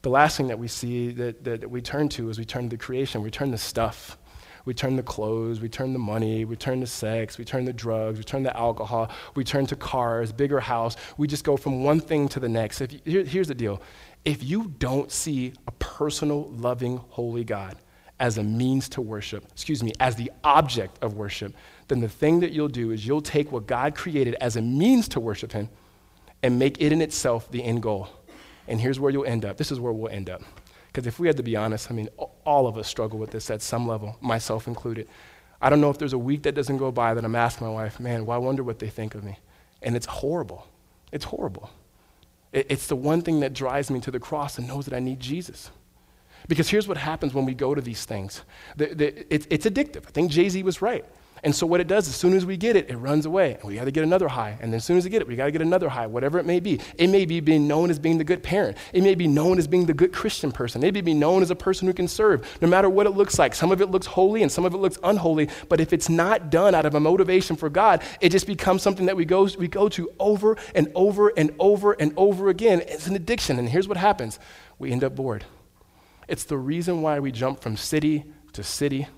The 0.00 0.08
last 0.08 0.38
thing 0.38 0.48
that 0.48 0.58
we 0.58 0.66
see 0.66 1.10
that, 1.12 1.44
that, 1.44 1.70
we 1.70 1.82
turn 1.82 2.08
to 2.08 2.30
is 2.30 2.38
we 2.38 2.46
turn 2.46 2.64
to 2.64 2.68
the 2.70 2.82
creation, 2.82 3.22
we 3.22 3.30
turn 3.30 3.50
to 3.50 3.58
stuff. 3.58 4.16
We 4.64 4.72
turn 4.74 4.96
to 4.96 5.02
clothes, 5.02 5.60
we 5.60 5.68
turn 5.68 5.92
to 5.92 5.98
money, 5.98 6.44
we 6.44 6.54
turn 6.54 6.80
to 6.80 6.86
sex, 6.86 7.36
we 7.36 7.44
turn 7.44 7.66
to 7.66 7.72
drugs, 7.72 8.16
we 8.16 8.24
turn 8.24 8.44
to 8.44 8.56
alcohol, 8.56 9.10
we 9.34 9.42
turn 9.42 9.66
to 9.66 9.76
cars, 9.76 10.30
bigger 10.30 10.60
house. 10.60 10.96
We 11.18 11.26
just 11.26 11.42
go 11.42 11.56
from 11.56 11.82
one 11.82 11.98
thing 11.98 12.28
to 12.28 12.38
the 12.40 12.48
next. 12.48 12.80
You, 12.80 13.00
here, 13.04 13.24
here's 13.24 13.48
the 13.48 13.56
deal 13.56 13.82
if 14.24 14.42
you 14.42 14.72
don't 14.78 15.10
see 15.10 15.52
a 15.66 15.72
personal, 15.72 16.48
loving, 16.52 16.98
holy 17.08 17.44
God 17.44 17.76
as 18.20 18.38
a 18.38 18.42
means 18.42 18.88
to 18.90 19.00
worship, 19.00 19.44
excuse 19.50 19.82
me, 19.82 19.92
as 19.98 20.14
the 20.14 20.30
object 20.44 20.96
of 21.02 21.14
worship, 21.14 21.52
then 21.88 22.00
the 22.00 22.08
thing 22.08 22.40
that 22.40 22.52
you'll 22.52 22.68
do 22.68 22.90
is 22.90 23.06
you'll 23.06 23.22
take 23.22 23.52
what 23.52 23.66
God 23.66 23.94
created 23.94 24.34
as 24.34 24.56
a 24.56 24.62
means 24.62 25.08
to 25.08 25.20
worship 25.20 25.52
Him 25.52 25.68
and 26.42 26.58
make 26.58 26.80
it 26.80 26.92
in 26.92 27.00
itself 27.00 27.50
the 27.50 27.62
end 27.62 27.82
goal. 27.82 28.08
And 28.68 28.80
here's 28.80 28.98
where 29.00 29.10
you'll 29.10 29.24
end 29.24 29.44
up. 29.44 29.56
This 29.56 29.72
is 29.72 29.80
where 29.80 29.92
we'll 29.92 30.12
end 30.12 30.30
up. 30.30 30.42
Because 30.86 31.06
if 31.06 31.18
we 31.18 31.26
had 31.26 31.36
to 31.38 31.42
be 31.42 31.56
honest, 31.56 31.90
I 31.90 31.94
mean, 31.94 32.08
all 32.44 32.66
of 32.66 32.76
us 32.76 32.86
struggle 32.86 33.18
with 33.18 33.30
this 33.30 33.50
at 33.50 33.62
some 33.62 33.88
level, 33.88 34.16
myself 34.20 34.66
included. 34.66 35.08
I 35.60 35.70
don't 35.70 35.80
know 35.80 35.90
if 35.90 35.98
there's 35.98 36.12
a 36.12 36.18
week 36.18 36.42
that 36.42 36.54
doesn't 36.54 36.76
go 36.76 36.90
by 36.90 37.14
that 37.14 37.24
I'm 37.24 37.34
asking 37.34 37.66
my 37.66 37.72
wife, 37.72 37.98
man, 37.98 38.26
well, 38.26 38.36
I 38.36 38.38
wonder 38.38 38.62
what 38.62 38.78
they 38.78 38.88
think 38.88 39.14
of 39.14 39.24
me. 39.24 39.38
And 39.80 39.96
it's 39.96 40.06
horrible. 40.06 40.66
It's 41.12 41.24
horrible. 41.24 41.70
It's 42.52 42.86
the 42.86 42.96
one 42.96 43.22
thing 43.22 43.40
that 43.40 43.54
drives 43.54 43.90
me 43.90 44.00
to 44.00 44.10
the 44.10 44.20
cross 44.20 44.58
and 44.58 44.68
knows 44.68 44.84
that 44.84 44.94
I 44.94 45.00
need 45.00 45.20
Jesus. 45.20 45.70
Because 46.48 46.68
here's 46.68 46.86
what 46.86 46.98
happens 46.98 47.32
when 47.32 47.46
we 47.46 47.54
go 47.54 47.74
to 47.74 47.80
these 47.80 48.04
things 48.04 48.42
it's 48.78 49.66
addictive. 49.66 50.06
I 50.06 50.10
think 50.10 50.30
Jay 50.30 50.48
Z 50.48 50.62
was 50.62 50.82
right. 50.82 51.04
And 51.44 51.52
so 51.54 51.66
what 51.66 51.80
it 51.80 51.88
does, 51.88 52.06
as 52.06 52.14
soon 52.14 52.34
as 52.34 52.46
we 52.46 52.56
get 52.56 52.76
it, 52.76 52.88
it 52.88 52.96
runs 52.96 53.26
away. 53.26 53.54
And 53.54 53.64
we 53.64 53.74
got 53.74 53.86
to 53.86 53.90
get 53.90 54.04
another 54.04 54.28
high. 54.28 54.56
And 54.60 54.72
then 54.72 54.76
as 54.76 54.84
soon 54.84 54.96
as 54.96 55.02
we 55.02 55.10
get 55.10 55.22
it, 55.22 55.26
we 55.26 55.34
got 55.34 55.46
to 55.46 55.50
get 55.50 55.60
another 55.60 55.88
high, 55.88 56.06
whatever 56.06 56.38
it 56.38 56.46
may 56.46 56.60
be. 56.60 56.78
It 56.96 57.08
may 57.08 57.24
be 57.24 57.40
being 57.40 57.66
known 57.66 57.90
as 57.90 57.98
being 57.98 58.18
the 58.18 58.24
good 58.24 58.44
parent. 58.44 58.76
It 58.92 59.02
may 59.02 59.16
be 59.16 59.26
known 59.26 59.58
as 59.58 59.66
being 59.66 59.86
the 59.86 59.94
good 59.94 60.12
Christian 60.12 60.52
person. 60.52 60.80
Maybe 60.80 61.00
be 61.00 61.14
known 61.14 61.42
as 61.42 61.50
a 61.50 61.56
person 61.56 61.88
who 61.88 61.94
can 61.94 62.06
serve, 62.06 62.58
no 62.62 62.68
matter 62.68 62.88
what 62.88 63.06
it 63.06 63.10
looks 63.10 63.40
like. 63.40 63.56
Some 63.56 63.72
of 63.72 63.80
it 63.80 63.90
looks 63.90 64.06
holy 64.06 64.42
and 64.42 64.52
some 64.52 64.64
of 64.64 64.72
it 64.72 64.76
looks 64.76 64.98
unholy. 65.02 65.48
But 65.68 65.80
if 65.80 65.92
it's 65.92 66.08
not 66.08 66.48
done 66.48 66.76
out 66.76 66.86
of 66.86 66.94
a 66.94 67.00
motivation 67.00 67.56
for 67.56 67.68
God, 67.68 68.02
it 68.20 68.30
just 68.30 68.46
becomes 68.46 68.82
something 68.82 69.06
that 69.06 69.16
we 69.16 69.24
go, 69.24 69.48
we 69.58 69.66
go 69.66 69.88
to 69.88 70.12
over 70.20 70.56
and 70.76 70.92
over 70.94 71.32
and 71.36 71.52
over 71.58 71.92
and 71.94 72.12
over 72.16 72.50
again. 72.50 72.82
It's 72.86 73.08
an 73.08 73.16
addiction. 73.16 73.58
And 73.58 73.68
here's 73.68 73.88
what 73.88 73.96
happens 73.96 74.38
we 74.78 74.92
end 74.92 75.02
up 75.02 75.16
bored. 75.16 75.44
It's 76.28 76.44
the 76.44 76.56
reason 76.56 77.02
why 77.02 77.18
we 77.18 77.32
jump 77.32 77.60
from 77.60 77.76
city 77.76 78.24
to 78.52 78.62
city 78.62 79.08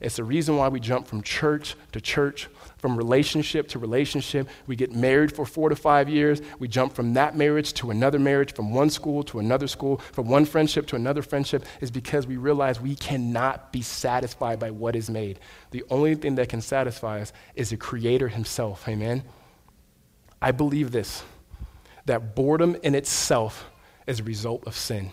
it's 0.00 0.16
the 0.16 0.24
reason 0.24 0.56
why 0.56 0.68
we 0.68 0.80
jump 0.80 1.06
from 1.06 1.22
church 1.22 1.76
to 1.92 2.00
church, 2.00 2.48
from 2.78 2.96
relationship 2.96 3.68
to 3.68 3.78
relationship. 3.78 4.48
We 4.66 4.74
get 4.74 4.92
married 4.92 5.30
for 5.34 5.44
four 5.44 5.68
to 5.68 5.76
five 5.76 6.08
years. 6.08 6.40
We 6.58 6.68
jump 6.68 6.94
from 6.94 7.12
that 7.14 7.36
marriage 7.36 7.74
to 7.74 7.90
another 7.90 8.18
marriage, 8.18 8.54
from 8.54 8.72
one 8.72 8.88
school 8.88 9.22
to 9.24 9.38
another 9.40 9.66
school, 9.66 9.98
from 9.98 10.28
one 10.28 10.46
friendship 10.46 10.86
to 10.88 10.96
another 10.96 11.20
friendship, 11.20 11.66
is 11.82 11.90
because 11.90 12.26
we 12.26 12.38
realize 12.38 12.80
we 12.80 12.96
cannot 12.96 13.72
be 13.72 13.82
satisfied 13.82 14.58
by 14.58 14.70
what 14.70 14.96
is 14.96 15.10
made. 15.10 15.38
The 15.70 15.84
only 15.90 16.14
thing 16.14 16.36
that 16.36 16.48
can 16.48 16.62
satisfy 16.62 17.20
us 17.20 17.34
is 17.54 17.68
the 17.68 17.76
Creator 17.76 18.28
Himself. 18.28 18.88
Amen? 18.88 19.22
I 20.40 20.52
believe 20.52 20.92
this 20.92 21.22
that 22.06 22.34
boredom 22.34 22.76
in 22.82 22.94
itself 22.94 23.70
is 24.06 24.20
a 24.20 24.24
result 24.24 24.66
of 24.66 24.74
sin. 24.74 25.10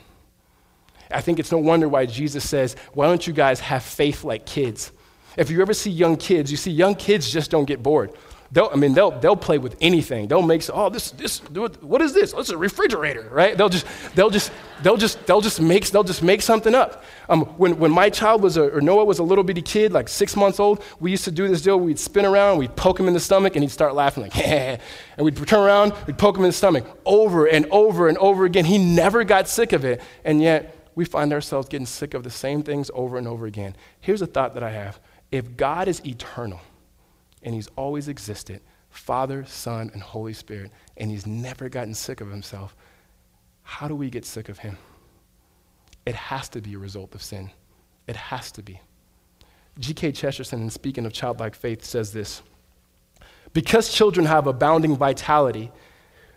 I 1.12 1.22
think 1.22 1.40
it's 1.40 1.52
no 1.52 1.58
wonder 1.58 1.88
why 1.88 2.06
Jesus 2.06 2.48
says, 2.48 2.76
Why 2.94 3.08
don't 3.08 3.26
you 3.26 3.34
guys 3.34 3.60
have 3.60 3.84
faith 3.84 4.24
like 4.24 4.46
kids? 4.46 4.92
If 5.38 5.52
you 5.52 5.62
ever 5.62 5.74
see 5.74 5.92
young 5.92 6.18
kids, 6.18 6.50
you 6.50 6.58
see 6.58 6.72
young 6.72 6.96
kids 6.96 7.30
just 7.30 7.52
don't 7.52 7.66
get 7.66 7.84
bored. 7.84 8.12
They'll, 8.52 8.70
I 8.72 8.78
mean, 8.78 8.94
they'll, 8.94 9.12
they'll 9.12 9.36
play 9.36 9.58
with 9.58 9.76
anything. 9.82 10.28
They'll 10.28 10.42
make, 10.42 10.64
oh, 10.74 10.90
this, 10.90 11.12
this, 11.12 11.40
what 11.40 12.02
is 12.02 12.14
this? 12.14 12.34
Oh, 12.34 12.40
it's 12.40 12.50
a 12.50 12.58
refrigerator, 12.58 13.28
right? 13.30 13.58
They'll 13.58 13.68
just, 13.68 13.86
they'll 14.16 14.30
just, 14.30 14.52
they'll 14.82 14.96
just, 14.96 15.26
they'll 15.28 15.42
just 15.42 15.60
make, 15.60 15.86
they'll 15.90 16.06
just 16.06 16.24
make 16.24 16.42
something 16.42 16.74
up. 16.74 17.04
Um, 17.28 17.42
when, 17.58 17.78
when 17.78 17.92
my 17.92 18.10
child 18.10 18.42
was, 18.42 18.56
a, 18.56 18.74
or 18.74 18.80
Noah 18.80 19.04
was 19.04 19.20
a 19.20 19.24
little 19.24 19.44
bitty 19.44 19.62
kid, 19.62 19.92
like 19.92 20.08
six 20.08 20.38
months 20.38 20.62
old, 20.62 20.82
we 21.02 21.12
used 21.12 21.26
to 21.26 21.32
do 21.32 21.48
this 21.50 21.62
deal. 21.62 21.78
We'd 21.78 22.00
spin 22.00 22.26
around, 22.26 22.58
we'd 22.58 22.76
poke 22.76 23.00
him 23.00 23.08
in 23.10 23.14
the 23.14 23.20
stomach, 23.20 23.56
and 23.58 23.64
he'd 23.64 23.72
start 23.72 23.96
laughing 23.96 24.24
like, 24.24 24.38
and 24.48 24.80
we'd 25.20 25.36
turn 25.36 25.60
around, 25.60 25.94
we'd 26.06 26.18
poke 26.18 26.38
him 26.38 26.44
in 26.46 26.50
the 26.50 26.54
stomach 26.54 26.86
over 27.06 27.48
and 27.48 27.66
over 27.70 28.08
and 28.08 28.18
over 28.18 28.46
again. 28.46 28.64
He 28.64 28.78
never 28.78 29.26
got 29.26 29.50
sick 29.50 29.74
of 29.74 29.84
it, 29.84 30.02
and 30.24 30.42
yet 30.42 30.74
we 30.98 31.06
find 31.06 31.32
ourselves 31.32 31.70
getting 31.70 31.86
sick 31.86 32.16
of 32.16 32.24
the 32.24 32.30
same 32.32 32.64
things 32.64 32.90
over 32.92 33.20
and 33.20 33.28
over 33.28 33.46
again. 33.46 33.76
Here's 34.02 34.24
a 34.24 34.26
thought 34.26 34.56
that 34.56 34.64
I 34.64 34.72
have 34.72 35.00
if 35.32 35.56
God 35.56 35.88
is 35.88 36.04
eternal 36.04 36.60
and 37.44 37.54
He's 37.54 37.70
always 37.76 38.08
existed, 38.08 38.62
Father, 38.90 39.46
Son, 39.46 39.92
and 39.94 40.02
Holy 40.02 40.34
Spirit, 40.34 40.72
and 40.98 41.12
He's 41.12 41.28
never 41.28 41.70
gotten 41.70 41.94
sick 41.94 42.20
of 42.20 42.32
Himself, 42.32 42.76
how 43.62 43.88
do 43.88 43.96
we 43.96 44.10
get 44.10 44.26
sick 44.26 44.50
of 44.50 44.58
Him? 44.58 44.76
It 46.08 46.16
has 46.16 46.50
to 46.50 46.62
be 46.62 46.74
a 46.74 46.80
result 46.80 47.14
of 47.14 47.22
sin. 47.22 47.52
It 48.08 48.16
has 48.16 48.52
to 48.54 48.64
be. 48.64 48.82
G.K. 49.78 50.14
Chesterton, 50.14 50.64
in 50.64 50.70
speaking 50.72 51.06
of 51.06 51.14
childlike 51.14 51.54
faith, 51.54 51.86
says 51.86 52.12
this 52.12 52.42
Because 53.54 53.94
children 53.94 54.26
have 54.26 54.48
abounding 54.48 54.98
vitality, 54.98 55.72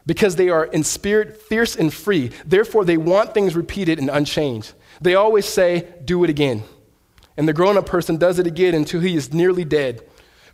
because 0.06 0.36
they 0.36 0.48
are 0.48 0.64
in 0.64 0.84
spirit 0.84 1.40
fierce 1.42 1.76
and 1.76 1.92
free. 1.92 2.30
Therefore, 2.44 2.84
they 2.84 2.96
want 2.96 3.34
things 3.34 3.54
repeated 3.54 3.98
and 3.98 4.10
unchanged. 4.10 4.72
They 5.00 5.14
always 5.14 5.46
say, 5.46 5.88
Do 6.04 6.24
it 6.24 6.30
again. 6.30 6.64
And 7.36 7.48
the 7.48 7.52
grown 7.52 7.76
up 7.76 7.86
person 7.86 8.16
does 8.16 8.38
it 8.38 8.46
again 8.46 8.74
until 8.74 9.00
he 9.00 9.16
is 9.16 9.32
nearly 9.32 9.64
dead. 9.64 10.02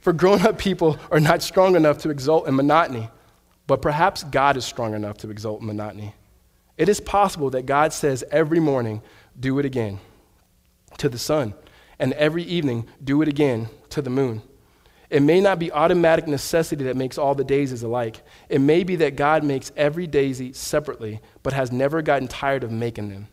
For 0.00 0.12
grown 0.12 0.42
up 0.42 0.59
people 0.59 0.98
are 1.11 1.18
not 1.18 1.42
strong 1.42 1.74
enough 1.74 1.98
to 1.98 2.11
exult 2.11 2.46
in 2.46 2.54
monotony, 2.54 3.11
but 3.66 3.82
perhaps 3.82 4.22
God 4.22 4.56
is 4.56 4.64
strong 4.64 4.94
enough 4.94 5.18
to 5.18 5.30
exult 5.30 5.61
in 5.62 5.66
monotony. 5.66 6.14
It 6.76 6.88
is 6.88 7.00
possible 7.00 7.50
that 7.50 7.66
God 7.66 7.92
says 7.92 8.22
every 8.30 8.61
morning, 8.61 9.02
Do 9.38 9.59
it 9.59 9.64
again 9.64 9.98
to 10.98 11.09
the 11.09 11.18
sun, 11.18 11.54
and 11.98 12.12
every 12.12 12.44
evening, 12.44 12.87
Do 13.02 13.22
it 13.22 13.28
again 13.28 13.68
to 13.90 14.00
the 14.00 14.11
moon. 14.11 14.42
It 15.09 15.23
may 15.23 15.40
not 15.40 15.59
be 15.59 15.71
automatic 15.71 16.27
necessity 16.27 16.85
that 16.85 16.97
makes 16.97 17.16
all 17.16 17.35
the 17.35 17.45
daisies 17.45 17.83
alike. 17.83 18.23
It 18.49 18.61
may 18.61 18.83
be 18.83 18.97
that 18.97 19.16
God 19.16 19.45
makes 19.45 19.71
every 19.77 20.07
daisy 20.07 20.53
separately, 20.53 21.21
but 21.42 21.53
has 21.53 21.71
never 21.71 22.03
gotten 22.03 22.27
tired 22.27 22.64
of 22.64 22.73
making 22.73 23.11
them. 23.11 23.29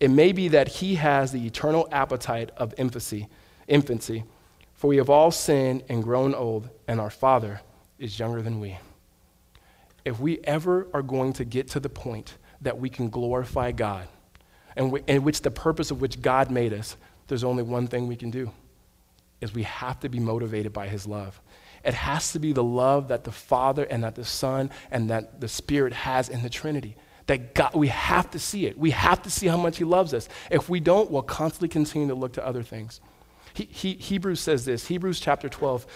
It 0.00 0.10
may 0.10 0.32
be 0.32 0.48
that 0.48 0.66
He 0.66 0.96
has 0.96 1.30
the 1.30 1.46
eternal 1.46 1.88
appetite 1.92 2.50
of 2.56 2.74
infancy, 2.76 3.28
infancy, 3.68 4.24
for 4.74 4.88
we 4.88 4.96
have 4.96 5.10
all 5.10 5.30
sinned 5.30 5.84
and 5.88 6.02
grown 6.02 6.34
old, 6.34 6.68
and 6.88 7.00
our 7.00 7.10
Father 7.10 7.60
is 8.00 8.18
younger 8.18 8.42
than 8.42 8.58
we. 8.58 8.78
If 10.04 10.18
we 10.18 10.40
ever 10.42 10.88
are 10.92 11.02
going 11.02 11.34
to 11.34 11.44
get 11.44 11.68
to 11.70 11.80
the 11.80 11.88
point 11.88 12.36
that 12.62 12.78
we 12.78 12.88
can 12.88 13.08
glorify 13.08 13.70
God, 13.70 14.08
and 14.74 14.98
in 15.06 15.22
which 15.22 15.42
the 15.42 15.52
purpose 15.52 15.92
of 15.92 16.00
which 16.00 16.20
God 16.20 16.50
made 16.50 16.72
us, 16.72 16.96
there's 17.28 17.44
only 17.44 17.62
one 17.62 17.86
thing 17.86 18.08
we 18.08 18.16
can 18.16 18.30
do 18.30 18.50
is 19.42 19.52
we 19.52 19.64
have 19.64 20.00
to 20.00 20.08
be 20.08 20.20
motivated 20.20 20.72
by 20.72 20.86
his 20.86 21.06
love. 21.06 21.40
It 21.84 21.94
has 21.94 22.32
to 22.32 22.38
be 22.38 22.52
the 22.52 22.62
love 22.62 23.08
that 23.08 23.24
the 23.24 23.32
Father 23.32 23.84
and 23.84 24.04
that 24.04 24.14
the 24.14 24.24
Son 24.24 24.70
and 24.90 25.10
that 25.10 25.40
the 25.40 25.48
Spirit 25.48 25.92
has 25.92 26.28
in 26.28 26.42
the 26.42 26.48
Trinity. 26.48 26.96
That 27.26 27.54
God, 27.54 27.74
we 27.74 27.88
have 27.88 28.30
to 28.30 28.38
see 28.38 28.66
it. 28.66 28.78
We 28.78 28.90
have 28.90 29.22
to 29.22 29.30
see 29.30 29.48
how 29.48 29.56
much 29.56 29.78
He 29.78 29.84
loves 29.84 30.14
us. 30.14 30.28
If 30.50 30.68
we 30.68 30.78
don't, 30.78 31.10
we'll 31.10 31.22
constantly 31.22 31.68
continue 31.68 32.08
to 32.08 32.14
look 32.14 32.34
to 32.34 32.46
other 32.46 32.62
things. 32.62 33.00
He, 33.54 33.64
he, 33.64 33.94
Hebrews 33.94 34.40
says 34.40 34.64
this. 34.64 34.86
Hebrews 34.86 35.18
chapter 35.18 35.48
12, 35.48 35.86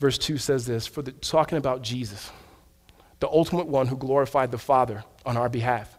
verse 0.00 0.18
2 0.18 0.38
says 0.38 0.66
this, 0.66 0.86
for 0.86 1.02
the, 1.02 1.12
talking 1.12 1.58
about 1.58 1.82
Jesus, 1.82 2.30
the 3.20 3.28
ultimate 3.28 3.66
one 3.66 3.86
who 3.86 3.96
glorified 3.96 4.50
the 4.50 4.58
Father 4.58 5.04
on 5.26 5.36
our 5.36 5.48
behalf. 5.48 5.98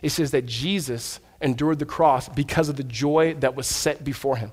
It 0.00 0.10
says 0.10 0.30
that 0.30 0.46
Jesus 0.46 1.20
endured 1.40 1.78
the 1.78 1.86
cross 1.86 2.28
because 2.28 2.68
of 2.68 2.76
the 2.76 2.84
joy 2.84 3.34
that 3.34 3.54
was 3.54 3.66
set 3.66 4.02
before 4.02 4.36
him 4.36 4.52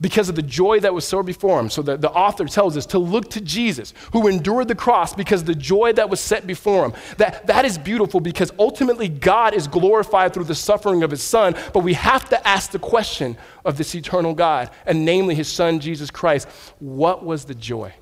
because 0.00 0.28
of 0.28 0.34
the 0.34 0.42
joy 0.42 0.80
that 0.80 0.92
was 0.94 1.06
so 1.06 1.22
before 1.22 1.58
him. 1.60 1.70
So 1.70 1.82
the, 1.82 1.96
the 1.96 2.10
author 2.10 2.46
tells 2.46 2.76
us 2.76 2.86
to 2.86 2.98
look 2.98 3.30
to 3.30 3.40
Jesus, 3.40 3.94
who 4.12 4.28
endured 4.28 4.68
the 4.68 4.74
cross 4.74 5.14
because 5.14 5.44
the 5.44 5.54
joy 5.54 5.92
that 5.94 6.10
was 6.10 6.20
set 6.20 6.46
before 6.46 6.86
him. 6.86 6.92
That, 7.18 7.46
that 7.46 7.64
is 7.64 7.78
beautiful 7.78 8.20
because 8.20 8.52
ultimately 8.58 9.08
God 9.08 9.54
is 9.54 9.66
glorified 9.66 10.34
through 10.34 10.44
the 10.44 10.54
suffering 10.54 11.02
of 11.02 11.10
his 11.10 11.22
son, 11.22 11.54
but 11.72 11.80
we 11.80 11.94
have 11.94 12.28
to 12.30 12.48
ask 12.48 12.70
the 12.70 12.78
question 12.78 13.36
of 13.64 13.76
this 13.76 13.94
eternal 13.94 14.34
God, 14.34 14.70
and 14.86 15.04
namely 15.04 15.34
his 15.34 15.48
son, 15.48 15.80
Jesus 15.80 16.10
Christ. 16.10 16.48
What 16.78 17.24
was 17.24 17.44
the 17.44 17.54
joy? 17.54 17.92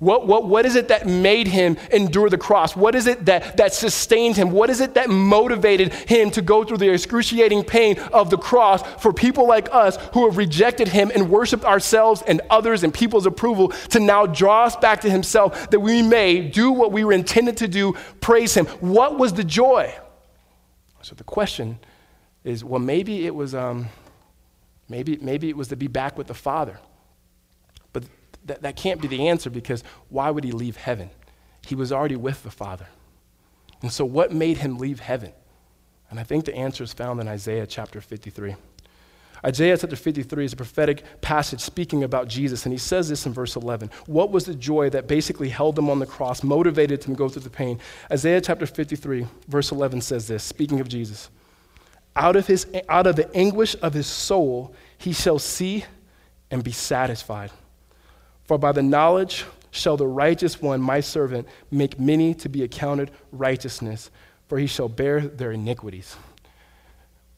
What, 0.00 0.26
what, 0.26 0.48
what 0.48 0.64
is 0.64 0.76
it 0.76 0.88
that 0.88 1.06
made 1.06 1.46
him 1.46 1.76
endure 1.92 2.30
the 2.30 2.38
cross? 2.38 2.74
What 2.74 2.94
is 2.94 3.06
it 3.06 3.26
that, 3.26 3.58
that 3.58 3.74
sustained 3.74 4.34
him? 4.34 4.50
What 4.50 4.70
is 4.70 4.80
it 4.80 4.94
that 4.94 5.10
motivated 5.10 5.92
him 5.92 6.30
to 6.30 6.40
go 6.40 6.64
through 6.64 6.78
the 6.78 6.88
excruciating 6.88 7.64
pain 7.64 7.98
of 8.10 8.30
the 8.30 8.38
cross 8.38 8.82
for 9.02 9.12
people 9.12 9.46
like 9.46 9.68
us 9.72 9.98
who 10.14 10.26
have 10.26 10.38
rejected 10.38 10.88
him 10.88 11.12
and 11.14 11.28
worshiped 11.28 11.66
ourselves 11.66 12.22
and 12.22 12.40
others 12.48 12.82
and 12.82 12.94
people's 12.94 13.26
approval 13.26 13.68
to 13.90 14.00
now 14.00 14.24
draw 14.24 14.64
us 14.64 14.74
back 14.74 15.02
to 15.02 15.10
himself 15.10 15.68
that 15.68 15.80
we 15.80 16.00
may 16.00 16.48
do 16.48 16.72
what 16.72 16.92
we 16.92 17.04
were 17.04 17.12
intended 17.12 17.58
to 17.58 17.68
do, 17.68 17.92
praise 18.22 18.54
him? 18.54 18.64
What 18.80 19.18
was 19.18 19.34
the 19.34 19.44
joy? 19.44 19.94
So 21.02 21.14
the 21.14 21.24
question 21.24 21.78
is 22.42 22.64
well, 22.64 22.80
maybe 22.80 23.26
it 23.26 23.34
was, 23.34 23.54
um, 23.54 23.90
maybe, 24.88 25.18
maybe 25.20 25.50
it 25.50 25.58
was 25.58 25.68
to 25.68 25.76
be 25.76 25.88
back 25.88 26.16
with 26.16 26.26
the 26.26 26.34
Father 26.34 26.80
that, 28.50 28.62
that 28.62 28.76
can't 28.76 29.00
be 29.00 29.08
the 29.08 29.28
answer 29.28 29.48
because 29.48 29.84
why 30.08 30.30
would 30.30 30.44
he 30.44 30.52
leave 30.52 30.76
heaven? 30.76 31.10
He 31.66 31.74
was 31.74 31.92
already 31.92 32.16
with 32.16 32.42
the 32.42 32.50
Father. 32.50 32.86
And 33.82 33.92
so, 33.92 34.04
what 34.04 34.32
made 34.32 34.58
him 34.58 34.76
leave 34.76 35.00
heaven? 35.00 35.32
And 36.10 36.18
I 36.18 36.24
think 36.24 36.44
the 36.44 36.54
answer 36.54 36.82
is 36.82 36.92
found 36.92 37.20
in 37.20 37.28
Isaiah 37.28 37.66
chapter 37.66 38.00
53. 38.00 38.56
Isaiah 39.46 39.78
chapter 39.78 39.96
53 39.96 40.44
is 40.44 40.52
a 40.52 40.56
prophetic 40.56 41.02
passage 41.22 41.60
speaking 41.60 42.02
about 42.04 42.28
Jesus, 42.28 42.66
and 42.66 42.72
he 42.72 42.78
says 42.78 43.08
this 43.08 43.24
in 43.24 43.32
verse 43.32 43.56
11. 43.56 43.90
What 44.06 44.30
was 44.30 44.44
the 44.44 44.54
joy 44.54 44.90
that 44.90 45.06
basically 45.06 45.48
held 45.48 45.78
him 45.78 45.88
on 45.88 45.98
the 45.98 46.06
cross, 46.06 46.42
motivated 46.42 47.04
him 47.04 47.14
to 47.14 47.18
go 47.18 47.28
through 47.28 47.42
the 47.42 47.50
pain? 47.50 47.78
Isaiah 48.12 48.40
chapter 48.40 48.66
53, 48.66 49.26
verse 49.48 49.70
11 49.70 50.02
says 50.02 50.26
this, 50.26 50.42
speaking 50.42 50.80
of 50.80 50.88
Jesus. 50.88 51.30
Out 52.16 52.36
of, 52.36 52.48
his, 52.48 52.66
out 52.88 53.06
of 53.06 53.16
the 53.16 53.34
anguish 53.34 53.76
of 53.80 53.94
his 53.94 54.08
soul, 54.08 54.74
he 54.98 55.12
shall 55.12 55.38
see 55.38 55.84
and 56.50 56.62
be 56.62 56.72
satisfied. 56.72 57.50
For 58.50 58.58
by 58.58 58.72
the 58.72 58.82
knowledge 58.82 59.44
shall 59.70 59.96
the 59.96 60.08
righteous 60.08 60.60
one, 60.60 60.80
my 60.80 60.98
servant, 60.98 61.46
make 61.70 62.00
many 62.00 62.34
to 62.34 62.48
be 62.48 62.64
accounted 62.64 63.12
righteousness, 63.30 64.10
for 64.48 64.58
he 64.58 64.66
shall 64.66 64.88
bear 64.88 65.20
their 65.20 65.52
iniquities. 65.52 66.16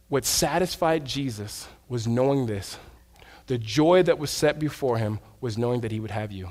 What 0.09 0.25
satisfied 0.25 1.05
Jesus 1.05 1.69
was 1.87 2.07
knowing 2.07 2.47
this. 2.47 2.79
The 3.47 3.59
joy 3.59 4.03
that 4.05 4.19
was 4.19 4.31
set 4.31 4.59
before 4.59 4.97
him 4.97 5.19
was 5.43 5.59
knowing 5.59 5.83
that 5.83 5.93
he 5.93 6.01
would 6.01 6.13
have 6.13 6.33
you. 6.33 6.49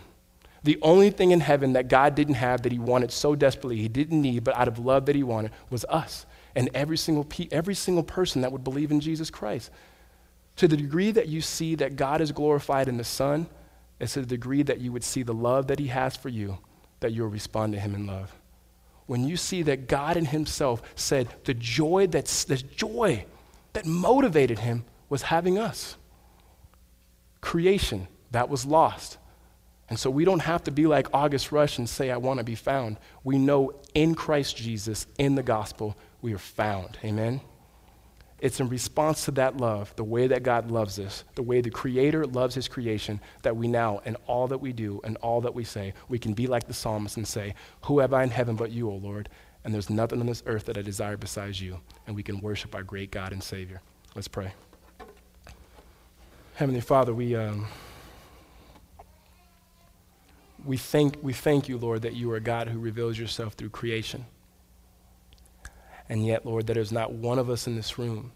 The 0.62 0.78
only 0.84 1.10
thing 1.10 1.32
in 1.32 1.39
heaven 1.39 1.74
that 1.74 1.88
God 1.88 2.13
didn't 2.13 2.36
have 2.36 2.62
that 2.62 2.71
he 2.71 2.78
wanted 2.78 3.12
so 3.12 3.34
desperately, 3.34 3.78
he 3.78 3.88
didn't 3.88 4.21
need, 4.21 4.43
but 4.43 4.56
out 4.56 4.67
of 4.67 4.78
love 4.78 5.08
that 5.08 5.15
he 5.15 5.24
wanted, 5.24 5.54
was 5.71 5.86
us 5.89 6.28
and 6.54 6.69
every 6.76 6.97
single, 6.97 7.24
pe- 7.24 7.50
every 7.52 7.74
single 7.74 8.04
person 8.04 8.43
that 8.43 8.52
would 8.52 8.63
believe 8.63 8.91
in 8.91 9.00
Jesus 9.00 9.32
Christ. 9.32 9.71
To 10.58 10.67
the 10.67 10.78
degree 10.78 11.10
that 11.13 11.30
you 11.30 11.41
see 11.41 11.74
that 11.74 11.95
God 11.95 12.21
is 12.21 12.32
glorified 12.32 12.88
in 12.88 12.97
the 12.97 13.04
Son, 13.04 13.47
it's 14.02 14.14
to 14.14 14.22
the 14.22 14.26
degree 14.26 14.64
that 14.64 14.82
you 14.82 14.92
would 14.92 15.04
see 15.04 15.22
the 15.22 15.34
love 15.34 15.68
that 15.68 15.80
He 15.80 15.88
has 15.88 16.18
for 16.18 16.30
you, 16.30 16.58
that 17.02 17.14
you'll 17.14 17.28
respond 17.28 17.74
to 17.74 17.80
Him 17.80 17.94
in 17.94 18.08
love. 18.08 18.34
When 19.06 19.28
you 19.28 19.38
see 19.38 19.62
that 19.64 19.88
God 19.88 20.18
in 20.18 20.26
Himself 20.26 20.82
said 20.96 21.30
the 21.44 21.54
joy 21.54 22.08
that's 22.08 22.44
the 22.44 22.58
joy 22.58 23.26
that 23.74 23.86
motivated 23.86 24.60
Him 24.60 24.86
was 25.08 25.24
having 25.24 25.60
us. 25.60 25.98
Creation 27.42 28.08
that 28.32 28.50
was 28.50 28.66
lost. 28.66 29.18
And 29.90 30.00
so 30.00 30.10
we 30.10 30.26
don't 30.26 30.40
have 30.40 30.64
to 30.64 30.72
be 30.72 30.88
like 30.88 31.08
August 31.14 31.52
Rush 31.52 31.78
and 31.78 31.88
say, 31.88 32.10
I 32.10 32.18
want 32.18 32.40
to 32.40 32.44
be 32.44 32.56
found. 32.56 32.98
We 33.24 33.38
know 33.38 33.74
in 33.94 34.16
Christ 34.16 34.56
Jesus, 34.56 35.06
in 35.18 35.36
the 35.36 35.44
gospel, 35.44 35.98
we 36.22 36.34
are 36.34 36.40
found. 36.40 36.98
Amen? 37.04 37.42
It's 38.41 38.60
in 38.60 38.69
response 38.69 39.25
to 39.25 39.32
that 39.32 39.58
love, 39.58 39.95
the 39.95 40.04
way 40.04 40.25
that 40.25 40.41
God 40.41 40.71
loves 40.71 40.97
us, 40.97 41.23
the 41.36 41.43
way 41.43 41.62
the 41.62 41.69
Creator 41.69 42.25
loves 42.25 42.56
His 42.56 42.67
creation, 42.67 43.21
that 43.43 43.56
we 43.56 43.67
now, 43.67 44.01
in 44.04 44.15
all 44.25 44.47
that 44.47 44.58
we 44.58 44.73
do 44.73 44.99
and 45.04 45.15
all 45.17 45.41
that 45.41 45.54
we 45.54 45.63
say, 45.63 45.93
we 46.10 46.17
can 46.17 46.34
be 46.34 46.47
like 46.47 46.67
the 46.67 46.73
psalmist 46.73 47.17
and 47.17 47.27
say, 47.27 47.54
Who 47.84 47.99
have 47.99 48.13
I 48.13 48.23
in 48.23 48.32
heaven 48.32 48.56
but 48.56 48.71
you, 48.71 48.89
O 48.89 48.95
Lord? 48.95 49.30
And 49.63 49.71
there's 49.71 49.91
nothing 49.91 50.19
on 50.19 50.25
this 50.25 50.41
earth 50.47 50.65
that 50.65 50.77
I 50.77 50.82
desire 50.82 51.17
besides 51.17 51.62
you. 51.62 51.80
And 52.08 52.15
we 52.15 52.23
can 52.23 52.39
worship 52.39 52.73
our 52.73 52.82
great 52.82 53.12
God 53.12 53.32
and 53.32 53.43
Savior. 53.43 53.80
Let's 54.15 54.27
pray. 54.27 54.54
Heavenly 56.56 56.82
Father, 56.82 57.13
we, 57.13 57.36
um, 57.36 57.67
we, 60.65 60.77
thank, 60.77 61.17
we 61.21 61.34
thank 61.34 61.69
you, 61.69 61.77
Lord, 61.77 62.01
that 62.01 62.13
you 62.13 62.32
are 62.32 62.38
a 62.38 62.41
God 62.41 62.69
who 62.69 62.80
reveals 62.80 63.19
yourself 63.19 63.54
through 63.54 63.69
creation. 63.69 64.25
And 66.12 66.26
yet, 66.26 66.45
Lord, 66.45 66.67
there's 66.67 66.91
not 66.91 67.13
one 67.13 67.39
of 67.39 67.50
us 67.50 67.67
in 67.67 67.78
this 67.78 67.97
room 67.97 68.34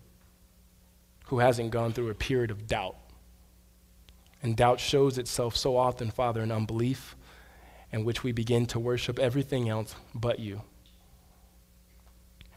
who 1.25 1.39
hasn't 1.39 1.71
gone 1.71 1.91
through 1.91 2.09
a 2.09 2.13
period 2.13 2.49
of 2.49 2.67
doubt. 2.67 2.95
And 4.41 4.55
doubt 4.55 4.79
shows 4.79 5.17
itself 5.17 5.57
so 5.57 5.75
often, 5.75 6.09
Father, 6.09 6.41
in 6.41 6.53
unbelief, 6.53 7.17
in 7.91 8.05
which 8.05 8.23
we 8.23 8.31
begin 8.31 8.65
to 8.67 8.79
worship 8.79 9.19
everything 9.19 9.67
else 9.67 9.93
but 10.13 10.39
you. 10.39 10.61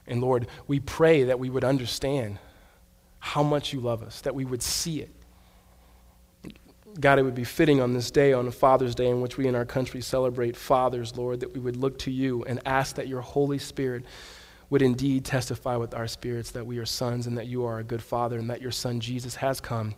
And 0.07 0.20
Lord, 0.20 0.46
we 0.68 0.78
pray 0.78 1.24
that 1.24 1.40
we 1.40 1.50
would 1.50 1.64
understand 1.64 2.38
how 3.18 3.42
much 3.42 3.72
you 3.72 3.81
love 3.81 4.04
us, 4.04 4.20
that 4.20 4.37
we 4.37 4.44
would 4.44 4.62
see 4.62 5.00
it. 5.00 5.11
God, 7.00 7.18
it 7.18 7.24
would 7.24 7.35
be 7.35 7.42
fitting 7.42 7.81
on 7.81 7.92
this 7.92 8.12
day, 8.12 8.33
on 8.33 8.48
Father's 8.52 8.94
Day, 8.94 9.09
in 9.09 9.21
which 9.21 9.37
we 9.37 9.48
in 9.48 9.56
our 9.56 9.66
country 9.66 10.00
celebrate 10.00 10.56
fathers, 10.56 11.16
Lord, 11.16 11.40
that 11.40 11.52
we 11.54 11.58
would 11.58 11.77
look 11.77 11.98
to 12.00 12.12
you 12.12 12.44
and 12.44 12.60
ask 12.64 12.94
that 12.94 13.08
your 13.08 13.21
Holy 13.21 13.58
Spirit 13.58 14.04
would 14.71 14.83
indeed 14.83 15.25
testify 15.25 15.77
with 15.77 15.94
our 15.94 16.06
spirits 16.06 16.50
that 16.50 16.66
we 16.66 16.79
are 16.79 16.87
sons 16.87 17.27
and 17.27 17.38
that 17.38 17.46
you 17.46 17.64
are 17.64 17.79
a 17.79 17.85
good 17.85 18.02
father 18.02 18.38
and 18.38 18.50
that 18.50 18.60
your 18.60 18.71
son 18.71 19.00
Jesus 19.00 19.37
has 19.37 19.60
come, 19.60 19.94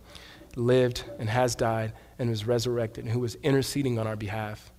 lived, 0.57 1.05
and 1.19 1.29
has 1.29 1.55
died 1.55 1.93
and 2.19 2.31
was 2.31 2.47
resurrected 2.47 3.05
and 3.05 3.13
who 3.13 3.25
is 3.25 3.37
interceding 3.43 3.99
on 3.99 4.07
our 4.07 4.17
behalf. 4.17 4.71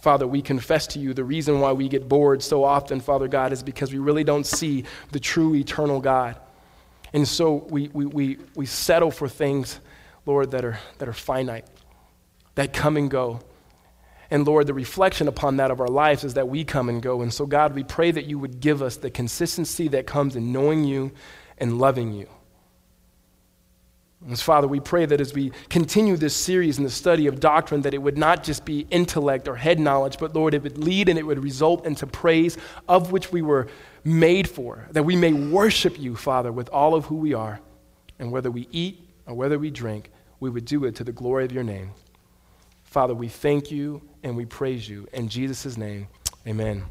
Father, 0.00 0.26
we 0.26 0.42
confess 0.42 0.86
to 0.88 0.98
you 0.98 1.14
the 1.14 1.24
reason 1.24 1.60
why 1.60 1.72
we 1.72 1.88
get 1.88 2.08
bored 2.08 2.42
so 2.42 2.64
often, 2.64 3.00
Father 3.00 3.28
God, 3.28 3.52
is 3.52 3.62
because 3.62 3.92
we 3.92 3.98
really 3.98 4.24
don't 4.24 4.46
see 4.46 4.84
the 5.12 5.20
true 5.20 5.54
eternal 5.54 6.00
God. 6.00 6.38
And 7.12 7.26
so 7.26 7.66
we, 7.70 7.88
we, 7.92 8.06
we, 8.06 8.38
we 8.54 8.66
settle 8.66 9.10
for 9.10 9.28
things, 9.28 9.80
Lord, 10.26 10.50
that 10.50 10.64
are, 10.64 10.78
that 10.98 11.08
are 11.08 11.14
finite, 11.14 11.66
that 12.56 12.72
come 12.72 12.96
and 12.96 13.10
go. 13.10 13.40
And 14.30 14.46
Lord, 14.46 14.66
the 14.66 14.74
reflection 14.74 15.28
upon 15.28 15.56
that 15.58 15.70
of 15.70 15.80
our 15.80 15.88
lives 15.88 16.24
is 16.24 16.34
that 16.34 16.48
we 16.48 16.64
come 16.64 16.88
and 16.88 17.00
go. 17.00 17.22
And 17.22 17.32
so, 17.32 17.46
God, 17.46 17.74
we 17.74 17.84
pray 17.84 18.10
that 18.10 18.26
you 18.26 18.38
would 18.38 18.60
give 18.60 18.82
us 18.82 18.96
the 18.96 19.10
consistency 19.10 19.88
that 19.88 20.06
comes 20.06 20.34
in 20.36 20.52
knowing 20.52 20.84
you 20.84 21.12
and 21.58 21.78
loving 21.78 22.12
you. 22.12 22.28
And 24.26 24.38
Father, 24.38 24.66
we 24.66 24.80
pray 24.80 25.06
that 25.06 25.20
as 25.20 25.34
we 25.34 25.52
continue 25.68 26.16
this 26.16 26.34
series 26.34 26.78
in 26.78 26.84
the 26.84 26.90
study 26.90 27.28
of 27.28 27.38
doctrine, 27.38 27.82
that 27.82 27.94
it 27.94 28.02
would 28.02 28.18
not 28.18 28.42
just 28.42 28.64
be 28.64 28.86
intellect 28.90 29.46
or 29.46 29.54
head 29.54 29.78
knowledge, 29.78 30.18
but 30.18 30.34
Lord, 30.34 30.54
it 30.54 30.62
would 30.62 30.78
lead 30.78 31.08
and 31.08 31.18
it 31.18 31.22
would 31.22 31.42
result 31.42 31.86
into 31.86 32.06
praise 32.06 32.56
of 32.88 33.12
which 33.12 33.30
we 33.30 33.42
were 33.42 33.68
made 34.02 34.48
for, 34.48 34.88
that 34.90 35.04
we 35.04 35.14
may 35.14 35.32
worship 35.32 36.00
you, 36.00 36.16
Father, 36.16 36.50
with 36.50 36.68
all 36.70 36.94
of 36.94 37.04
who 37.04 37.16
we 37.16 37.34
are. 37.34 37.60
And 38.18 38.32
whether 38.32 38.50
we 38.50 38.66
eat 38.72 39.06
or 39.26 39.34
whether 39.34 39.58
we 39.58 39.70
drink, 39.70 40.10
we 40.40 40.50
would 40.50 40.64
do 40.64 40.84
it 40.86 40.96
to 40.96 41.04
the 41.04 41.12
glory 41.12 41.44
of 41.44 41.52
your 41.52 41.64
name. 41.64 41.90
Father, 42.84 43.14
we 43.14 43.28
thank 43.28 43.70
you 43.70 44.00
and 44.26 44.36
we 44.36 44.44
praise 44.44 44.88
you. 44.88 45.06
In 45.12 45.28
Jesus' 45.28 45.76
name, 45.76 46.08
amen. 46.46 46.84